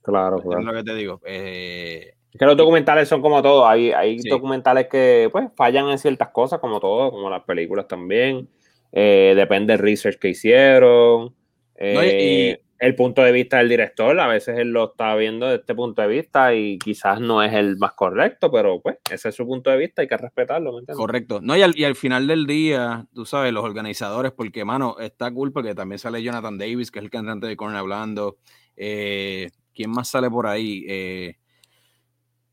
Claro, 0.02 0.38
claro. 0.40 0.60
Es 0.60 0.66
lo 0.66 0.74
que 0.74 0.84
te 0.84 0.96
digo. 0.96 1.22
Eh, 1.26 2.16
es 2.32 2.40
que 2.40 2.46
los 2.46 2.58
documentales 2.58 3.08
son 3.08 3.22
como 3.22 3.42
todo. 3.42 3.66
Hay, 3.66 3.92
hay 3.92 4.18
documentales 4.18 4.88
que 4.88 5.30
pues 5.32 5.48
fallan 5.56 5.90
en 5.90 5.98
ciertas 5.98 6.30
cosas, 6.30 6.60
como 6.60 6.82
todo, 6.82 7.12
como 7.12 7.30
las 7.30 7.44
películas 7.44 7.88
también. 7.88 8.50
Eh, 8.92 9.34
depende 9.36 9.74
del 9.74 9.80
research 9.82 10.20
que 10.20 10.30
hicieron. 10.30 11.34
Eh, 11.76 12.62
el 12.80 12.96
punto 12.96 13.22
de 13.22 13.32
vista 13.32 13.58
del 13.58 13.70
director, 13.70 14.20
a 14.20 14.28
veces 14.28 14.58
él 14.60 14.70
lo 14.70 14.92
está 14.92 15.16
viendo 15.16 15.46
desde 15.46 15.62
este 15.62 15.76
punto 15.76 16.02
de 16.02 16.08
vista 16.08 16.54
y 16.54 16.78
quizás 16.78 17.22
no 17.22 17.42
es 17.42 17.54
el 17.54 17.78
más 17.78 17.94
correcto, 17.94 18.52
pero 18.52 18.82
pues 18.82 18.98
ese 19.10 19.30
es 19.30 19.36
su 19.36 19.46
punto 19.46 19.70
de 19.70 19.78
vista, 19.78 20.02
hay 20.02 20.08
que 20.08 20.18
respetarlo, 20.18 20.74
¿me 20.74 20.80
entiendes? 20.80 20.98
Correcto. 20.98 21.40
No, 21.42 21.56
y 21.56 21.62
al, 21.62 21.78
y 21.78 21.86
al, 21.86 21.96
final 21.96 22.28
del 22.28 22.46
día, 22.46 23.08
tú 23.14 23.26
sabes, 23.26 23.54
los 23.54 23.64
organizadores, 23.64 24.32
porque, 24.34 24.66
mano, 24.66 24.98
está 25.00 25.32
cool 25.32 25.54
porque 25.54 25.74
también 25.74 26.00
sale 26.00 26.22
Jonathan 26.22 26.58
Davis, 26.58 26.92
que 26.92 27.00
es 27.00 27.06
el 27.06 27.12
cantante 27.12 27.48
de 27.48 27.56
Korn 27.56 27.76
hablando. 27.76 28.38
Eh, 28.76 29.50
¿Quién 29.74 29.92
más 29.92 30.10
sale 30.10 30.30
por 30.30 30.48
ahí? 30.48 30.86
Eh, 30.88 31.38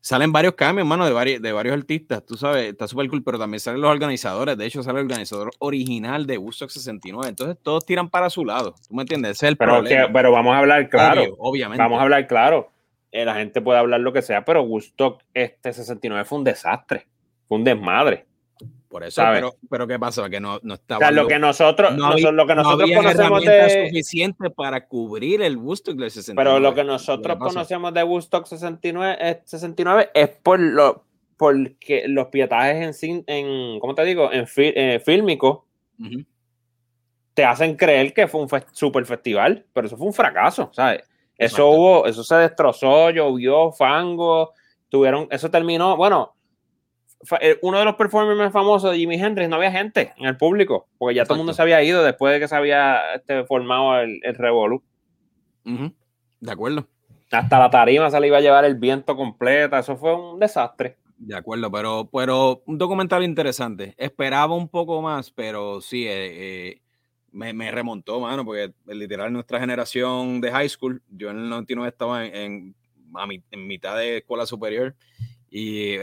salen 0.03 0.33
varios 0.33 0.55
cambios, 0.55 0.85
mano, 0.85 1.05
de, 1.05 1.13
varios, 1.13 1.41
de 1.41 1.53
varios 1.53 1.73
artistas, 1.73 2.25
tú 2.25 2.35
sabes, 2.35 2.69
está 2.69 2.89
súper 2.89 3.07
cool, 3.07 3.23
pero 3.23 3.39
también 3.39 3.61
salen 3.61 3.79
los 3.79 3.89
organizadores, 3.89 4.57
de 4.57 4.65
hecho 4.65 4.83
sale 4.83 4.99
el 4.99 5.05
organizador 5.05 5.51
original 5.59 6.27
de 6.27 6.37
Woodstock 6.37 6.69
69, 6.69 7.29
entonces 7.29 7.57
todos 7.63 7.85
tiran 7.85 8.09
para 8.09 8.29
su 8.29 8.43
lado, 8.43 8.75
¿tú 8.85 8.93
me 8.93 9.03
entiendes? 9.03 9.37
Ese 9.37 9.45
es 9.45 9.51
el 9.51 9.57
pero, 9.57 9.75
problema. 9.75 10.09
pero 10.11 10.33
vamos 10.33 10.53
a 10.55 10.59
hablar 10.59 10.89
claro, 10.89 11.23
obviamente. 11.39 11.81
Vamos 11.81 11.99
a 11.99 12.03
hablar 12.03 12.27
claro. 12.27 12.69
eh, 13.13 13.23
la 13.23 13.35
gente 13.35 13.61
puede 13.61 13.79
hablar 13.79 14.01
lo 14.01 14.11
que 14.11 14.21
sea, 14.21 14.43
pero 14.43 14.63
Woodstock 14.63 15.23
este 15.33 15.71
69 15.71 16.25
fue 16.25 16.37
un 16.37 16.43
desastre, 16.43 17.07
fue 17.47 17.57
un 17.59 17.63
desmadre. 17.63 18.25
Por 18.93 19.03
eso, 19.03 19.23
pero, 19.33 19.55
pero 19.71 19.87
¿qué 19.87 19.97
pasa? 19.97 20.29
Que 20.29 20.39
no, 20.39 20.59
no 20.61 20.75
estaba. 20.75 20.99
O 20.99 20.99
sea, 20.99 21.09
lo 21.09 21.27
que 21.27 21.39
nosotros, 21.39 21.95
no 21.95 22.15
lo 22.15 22.45
que 22.45 22.53
nosotros 22.53 22.91
conocemos 22.95 23.43
de. 23.43 23.87
suficiente 23.87 24.51
para 24.51 24.85
cubrir 24.85 25.41
el 25.41 25.57
Woodstock 25.57 25.95
del 25.95 26.11
69. 26.11 26.35
Pero 26.37 26.59
lo 26.59 26.75
que 26.75 26.83
nosotros 26.83 27.37
conocemos 27.39 27.91
de 27.91 28.03
Woodstock 28.03 28.45
69, 28.45 29.41
69 29.45 30.11
es 30.13 30.29
por 30.29 30.59
lo 30.59 31.05
porque 31.37 32.07
los 32.07 32.27
pietajes 32.27 33.01
en, 33.01 33.23
en 33.25 33.79
¿cómo 33.79 33.95
te 33.95 34.03
digo? 34.03 34.31
En 34.31 34.45
eh, 34.57 35.01
fílmico 35.03 35.65
te 37.33 37.45
hacen 37.45 37.75
creer 37.75 38.13
que 38.13 38.27
fue 38.27 38.41
un 38.41 38.49
super 38.73 39.07
festival, 39.07 39.65
pero 39.73 39.87
eso 39.87 39.97
fue 39.97 40.05
un 40.05 40.13
fracaso, 40.13 40.69
¿sabes? 40.71 41.01
Eso 41.35 41.67
hubo, 41.67 42.05
eso 42.05 42.23
se 42.23 42.35
destrozó, 42.35 43.09
llovió, 43.09 43.71
fango, 43.71 44.53
tuvieron, 44.87 45.27
eso 45.31 45.49
terminó, 45.49 45.97
bueno, 45.97 46.35
uno 47.61 47.79
de 47.79 47.85
los 47.85 47.95
performers 47.95 48.37
más 48.37 48.51
famosos 48.51 48.91
de 48.91 48.97
Jimi 48.97 49.15
Hendrix, 49.15 49.49
no 49.49 49.55
había 49.55 49.71
gente 49.71 50.13
en 50.17 50.25
el 50.25 50.37
público, 50.37 50.87
porque 50.97 51.15
ya 51.15 51.23
todo 51.23 51.35
el 51.35 51.39
mundo 51.39 51.53
se 51.53 51.61
había 51.61 51.81
ido 51.83 52.03
después 52.03 52.33
de 52.33 52.39
que 52.39 52.47
se 52.47 52.55
había 52.55 53.13
este, 53.15 53.45
formado 53.45 53.99
el, 53.99 54.19
el 54.23 54.35
Revolu. 54.35 54.83
De 55.63 56.51
acuerdo. 56.51 56.87
Hasta 57.31 57.57
la 57.57 57.69
tarima 57.69 58.11
se 58.11 58.19
le 58.19 58.27
iba 58.27 58.37
a 58.37 58.41
llevar 58.41 58.65
el 58.65 58.75
viento 58.75 59.15
completa, 59.15 59.79
eso 59.79 59.97
fue 59.97 60.15
un 60.15 60.39
desastre. 60.39 60.97
De 61.17 61.35
acuerdo, 61.35 61.71
pero, 61.71 62.09
pero 62.11 62.61
un 62.65 62.77
documental 62.77 63.23
interesante. 63.23 63.95
Esperaba 63.97 64.53
un 64.55 64.67
poco 64.67 65.01
más, 65.01 65.31
pero 65.31 65.79
sí, 65.79 66.05
eh, 66.05 66.71
eh, 66.71 66.81
me, 67.31 67.71
remontó, 67.71 68.19
mano, 68.19 68.43
porque 68.45 68.73
literal 68.85 69.31
nuestra 69.31 69.59
generación 69.59 70.41
de 70.41 70.51
high 70.51 70.69
school, 70.69 71.01
yo 71.09 71.29
en 71.29 71.39
el 71.39 71.49
99 71.49 71.89
estaba 71.89 72.25
en, 72.25 72.75
en 73.51 73.67
mitad 73.67 73.97
de 73.97 74.17
escuela 74.17 74.45
superior 74.45 74.95
y 75.49 75.97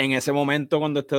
en 0.00 0.12
ese 0.12 0.32
momento 0.32 0.78
cuando 0.78 1.00
este 1.00 1.16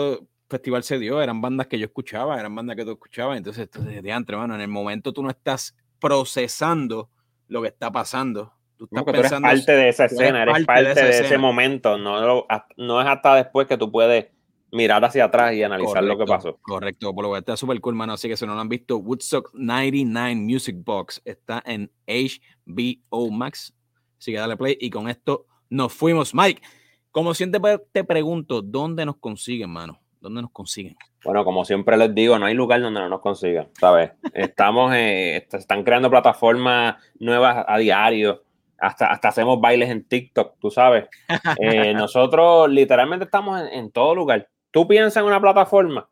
festival 0.49 0.83
se 0.83 0.97
dio, 0.97 1.21
eran 1.21 1.39
bandas 1.39 1.67
que 1.67 1.77
yo 1.77 1.85
escuchaba, 1.85 2.39
eran 2.39 2.55
bandas 2.55 2.75
que 2.75 2.83
tú 2.83 2.91
escuchabas, 2.91 3.37
entonces, 3.37 3.69
de 3.71 4.11
antes, 4.11 4.35
mano, 4.35 4.55
en 4.55 4.61
el 4.61 4.67
momento 4.67 5.13
tú 5.13 5.23
no 5.23 5.29
estás 5.29 5.75
procesando 5.99 7.09
lo 7.47 7.61
que 7.61 7.69
está 7.69 7.91
pasando. 7.91 8.53
Tú, 8.77 8.85
estás 8.85 9.03
pensando, 9.03 9.47
eres 9.47 9.65
parte 9.65 9.71
de 9.77 9.89
esa 9.89 10.05
escena, 10.05 10.41
eres 10.41 10.65
parte, 10.65 11.03
de, 11.03 11.19
ese 11.19 11.37
momento, 11.37 11.97
no, 11.97 12.45
no 12.77 13.01
es 13.01 13.07
hasta 13.07 13.35
después 13.35 13.67
que 13.67 13.77
tú 13.77 13.91
puedes 13.91 14.25
mirar 14.71 15.05
hacia 15.05 15.25
atrás 15.25 15.53
y 15.53 15.61
analizar 15.61 16.03
lo 16.03 16.17
que 16.17 16.25
pasó. 16.25 16.57
Correcto, 16.61 17.13
por 17.13 17.25
lo 17.25 17.33
que 17.33 17.39
está 17.39 17.55
súper 17.55 17.79
cool, 17.79 17.93
mano. 17.93 18.13
Así 18.13 18.27
que 18.27 18.35
si 18.35 18.45
no 18.47 18.55
lo 18.55 18.61
han 18.61 18.69
visto, 18.69 18.97
Woodstock 18.97 19.51
99 19.53 20.35
Music 20.37 20.77
Box 20.83 21.21
está 21.23 21.61
en 21.65 21.91
HBO 22.07 23.29
Max. 23.29 23.75
Así 24.17 24.31
que 24.31 24.39
dale 24.39 24.57
play 24.57 24.77
y 24.79 24.89
con 24.89 25.07
esto 25.07 25.45
nos 25.69 25.93
fuimos. 25.93 26.33
Mike, 26.33 26.61
como 27.11 27.33
siempre 27.33 27.61
te 27.91 28.03
pregunto, 28.03 28.61
¿dónde 28.61 29.05
nos 29.05 29.17
consiguen, 29.17 29.69
mano? 29.69 29.99
¿Dónde 30.21 30.41
nos 30.41 30.51
consiguen? 30.51 30.95
Bueno, 31.23 31.43
como 31.43 31.65
siempre 31.65 31.97
les 31.97 32.13
digo, 32.15 32.39
no 32.39 32.45
hay 32.45 32.53
lugar 32.53 32.81
donde 32.81 32.99
no 32.99 33.09
nos 33.09 33.21
consigan, 33.21 33.69
¿sabes? 33.79 34.11
Estamos, 34.33 34.93
eh, 34.95 35.47
están 35.51 35.83
creando 35.83 36.09
plataformas 36.09 36.95
nuevas 37.19 37.65
a 37.67 37.77
diario, 37.77 38.43
hasta, 38.77 39.07
hasta 39.07 39.27
hacemos 39.27 39.59
bailes 39.59 39.89
en 39.89 40.03
TikTok, 40.07 40.57
tú 40.59 40.71
sabes. 40.71 41.07
Eh, 41.59 41.93
nosotros 41.93 42.69
literalmente 42.69 43.25
estamos 43.25 43.61
en, 43.71 43.91
todo 43.91 44.15
lugar. 44.15 44.47
Tú 44.71 44.87
piensas 44.87 45.21
en 45.21 45.27
una 45.27 45.41
plataforma 45.41 46.09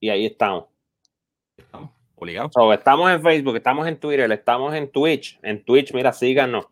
y 0.00 0.08
ahí 0.08 0.26
estamos. 0.26 0.66
Estamos 1.56 1.90
obligados. 2.14 2.52
estamos 2.72 3.10
en 3.10 3.22
Facebook, 3.22 3.56
estamos 3.56 3.86
en 3.86 3.98
Twitter, 3.98 4.32
estamos 4.32 4.74
en 4.74 4.90
Twitch. 4.90 5.38
En 5.42 5.64
Twitch, 5.64 5.92
mira, 5.92 6.12
síganos, 6.12 6.66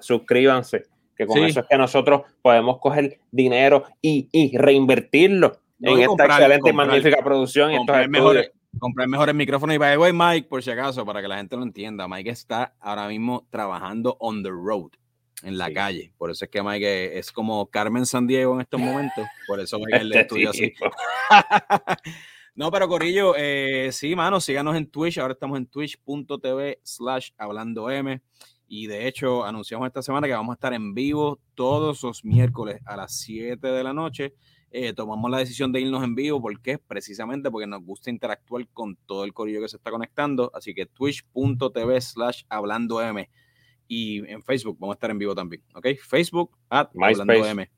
suscríbanse 0.00 0.84
que 1.18 1.26
con 1.26 1.38
eso 1.38 1.60
es 1.60 1.66
que 1.68 1.76
nosotros 1.76 2.22
podemos 2.40 2.78
coger 2.78 3.18
dinero 3.32 3.84
y, 4.00 4.56
reinvertirlo 4.56 5.60
en 5.82 6.00
esta 6.00 6.24
excelente 6.26 6.70
y 6.70 6.72
magnífica 6.72 7.22
producción. 7.22 7.76
Comprar, 7.76 8.08
mejores, 8.08 8.52
comprar 8.78 9.08
mejores 9.08 9.34
micrófonos. 9.34 9.74
Y 9.74 9.78
by 9.78 9.92
the 9.94 9.98
way, 9.98 10.12
Mike, 10.12 10.48
por 10.48 10.62
si 10.62 10.70
acaso, 10.70 11.04
para 11.04 11.20
que 11.20 11.26
la 11.26 11.36
gente 11.36 11.56
lo 11.56 11.64
entienda, 11.64 12.06
Mike 12.06 12.30
está 12.30 12.74
ahora 12.80 13.08
mismo 13.08 13.48
trabajando 13.50 14.16
on 14.20 14.44
the 14.44 14.50
road, 14.50 14.92
en 15.42 15.58
la 15.58 15.72
calle. 15.72 16.12
Por 16.16 16.30
eso 16.30 16.44
es 16.44 16.50
que 16.52 16.62
Mike 16.62 17.18
es 17.18 17.32
como 17.32 17.66
Carmen 17.66 18.06
Sandiego 18.06 18.54
en 18.54 18.60
estos 18.60 18.80
momentos. 18.80 19.26
Por 19.48 19.58
eso 19.58 19.78
Mike 19.80 20.04
le 20.04 20.20
estudió 20.20 20.50
así. 20.50 20.72
No, 22.54 22.72
pero 22.72 22.88
Corillo, 22.88 23.34
eh, 23.36 23.90
sí, 23.92 24.16
mano, 24.16 24.40
síganos 24.40 24.74
en 24.74 24.90
Twitch. 24.90 25.18
Ahora 25.18 25.34
estamos 25.34 25.56
en 25.58 25.66
twitch.tv 25.66 26.80
slash 26.82 27.30
hablando 27.38 27.88
M. 27.88 28.20
Y 28.68 28.86
de 28.86 29.08
hecho, 29.08 29.44
anunciamos 29.44 29.86
esta 29.86 30.02
semana 30.02 30.26
que 30.26 30.34
vamos 30.34 30.52
a 30.52 30.54
estar 30.54 30.74
en 30.74 30.92
vivo 30.92 31.40
todos 31.54 32.02
los 32.02 32.22
miércoles 32.22 32.80
a 32.84 32.96
las 32.96 33.18
7 33.18 33.66
de 33.66 33.82
la 33.82 33.94
noche. 33.94 34.34
Eh, 34.70 34.92
tomamos 34.92 35.30
la 35.30 35.38
decisión 35.38 35.72
de 35.72 35.80
irnos 35.80 36.04
en 36.04 36.14
vivo 36.14 36.42
porque 36.42 36.76
precisamente 36.76 37.50
porque 37.50 37.66
nos 37.66 37.82
gusta 37.82 38.10
interactuar 38.10 38.68
con 38.68 38.96
todo 39.06 39.24
el 39.24 39.32
corillo 39.32 39.62
que 39.62 39.68
se 39.68 39.78
está 39.78 39.90
conectando. 39.90 40.50
Así 40.54 40.74
que 40.74 40.84
twitch.tv 40.84 42.00
slash 42.02 42.42
hablando 42.50 43.00
M. 43.00 43.30
Y 43.86 44.18
en 44.30 44.42
Facebook 44.42 44.76
vamos 44.78 44.94
a 44.94 44.96
estar 44.96 45.10
en 45.10 45.18
vivo 45.18 45.34
también. 45.34 45.62
¿Ok? 45.74 45.86
Facebook 46.06 46.58
at 46.68 46.90
hablando 46.94 47.46
M. 47.46 47.70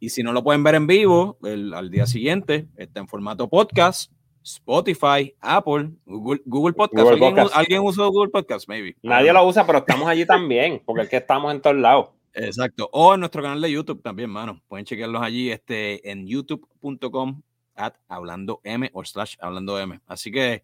Y 0.00 0.08
si 0.08 0.24
no 0.24 0.32
lo 0.32 0.42
pueden 0.42 0.64
ver 0.64 0.74
en 0.74 0.88
vivo, 0.88 1.38
al 1.42 1.90
día 1.90 2.06
siguiente 2.06 2.68
está 2.76 2.98
en 2.98 3.06
formato 3.06 3.48
podcast 3.48 4.12
Spotify, 4.54 5.34
Apple, 5.40 5.90
Google, 6.06 6.40
Google 6.46 6.72
Podcast. 6.72 7.52
¿Alguien, 7.54 7.82
usa 7.82 8.06
Google 8.06 8.30
Podcast? 8.30 8.68
Maybe. 8.68 8.96
Nadie 9.02 9.32
lo 9.32 9.46
usa, 9.46 9.66
pero 9.66 9.78
estamos 9.78 10.08
allí 10.08 10.24
también, 10.24 10.82
porque 10.84 11.02
es 11.02 11.08
que 11.08 11.16
estamos 11.18 11.52
en 11.52 11.60
todos 11.60 11.76
lados. 11.76 12.08
Exacto. 12.32 12.88
O 12.92 13.14
en 13.14 13.20
nuestro 13.20 13.42
canal 13.42 13.60
de 13.60 13.70
YouTube 13.70 14.02
también, 14.02 14.30
mano. 14.30 14.60
Pueden 14.68 14.86
chequearlos 14.86 15.22
allí 15.22 15.50
este, 15.50 16.10
en 16.10 16.26
youtube.com 16.26 17.42
at 17.74 17.94
hablando 18.08 18.60
M 18.64 18.90
o 18.92 19.04
slash 19.04 19.36
hablando 19.40 19.78
M. 19.78 20.00
Así 20.06 20.30
que 20.32 20.62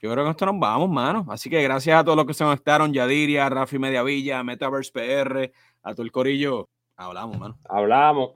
yo 0.00 0.12
creo 0.12 0.24
que 0.24 0.30
esto 0.30 0.46
nos 0.46 0.58
vamos, 0.58 0.90
mano. 0.90 1.26
Así 1.28 1.48
que 1.48 1.62
gracias 1.62 1.98
a 1.98 2.04
todos 2.04 2.16
los 2.16 2.26
que 2.26 2.34
se 2.34 2.44
conectaron, 2.44 2.92
Yadiria, 2.92 3.48
Rafi 3.48 3.78
Mediavilla, 3.78 4.42
Metaverse 4.42 4.92
PR, 4.92 5.52
a 5.82 5.94
todo 5.94 6.02
el 6.02 6.12
corillo. 6.12 6.68
Hablamos, 6.96 7.38
mano. 7.38 7.58
Hablamos. 7.68 8.32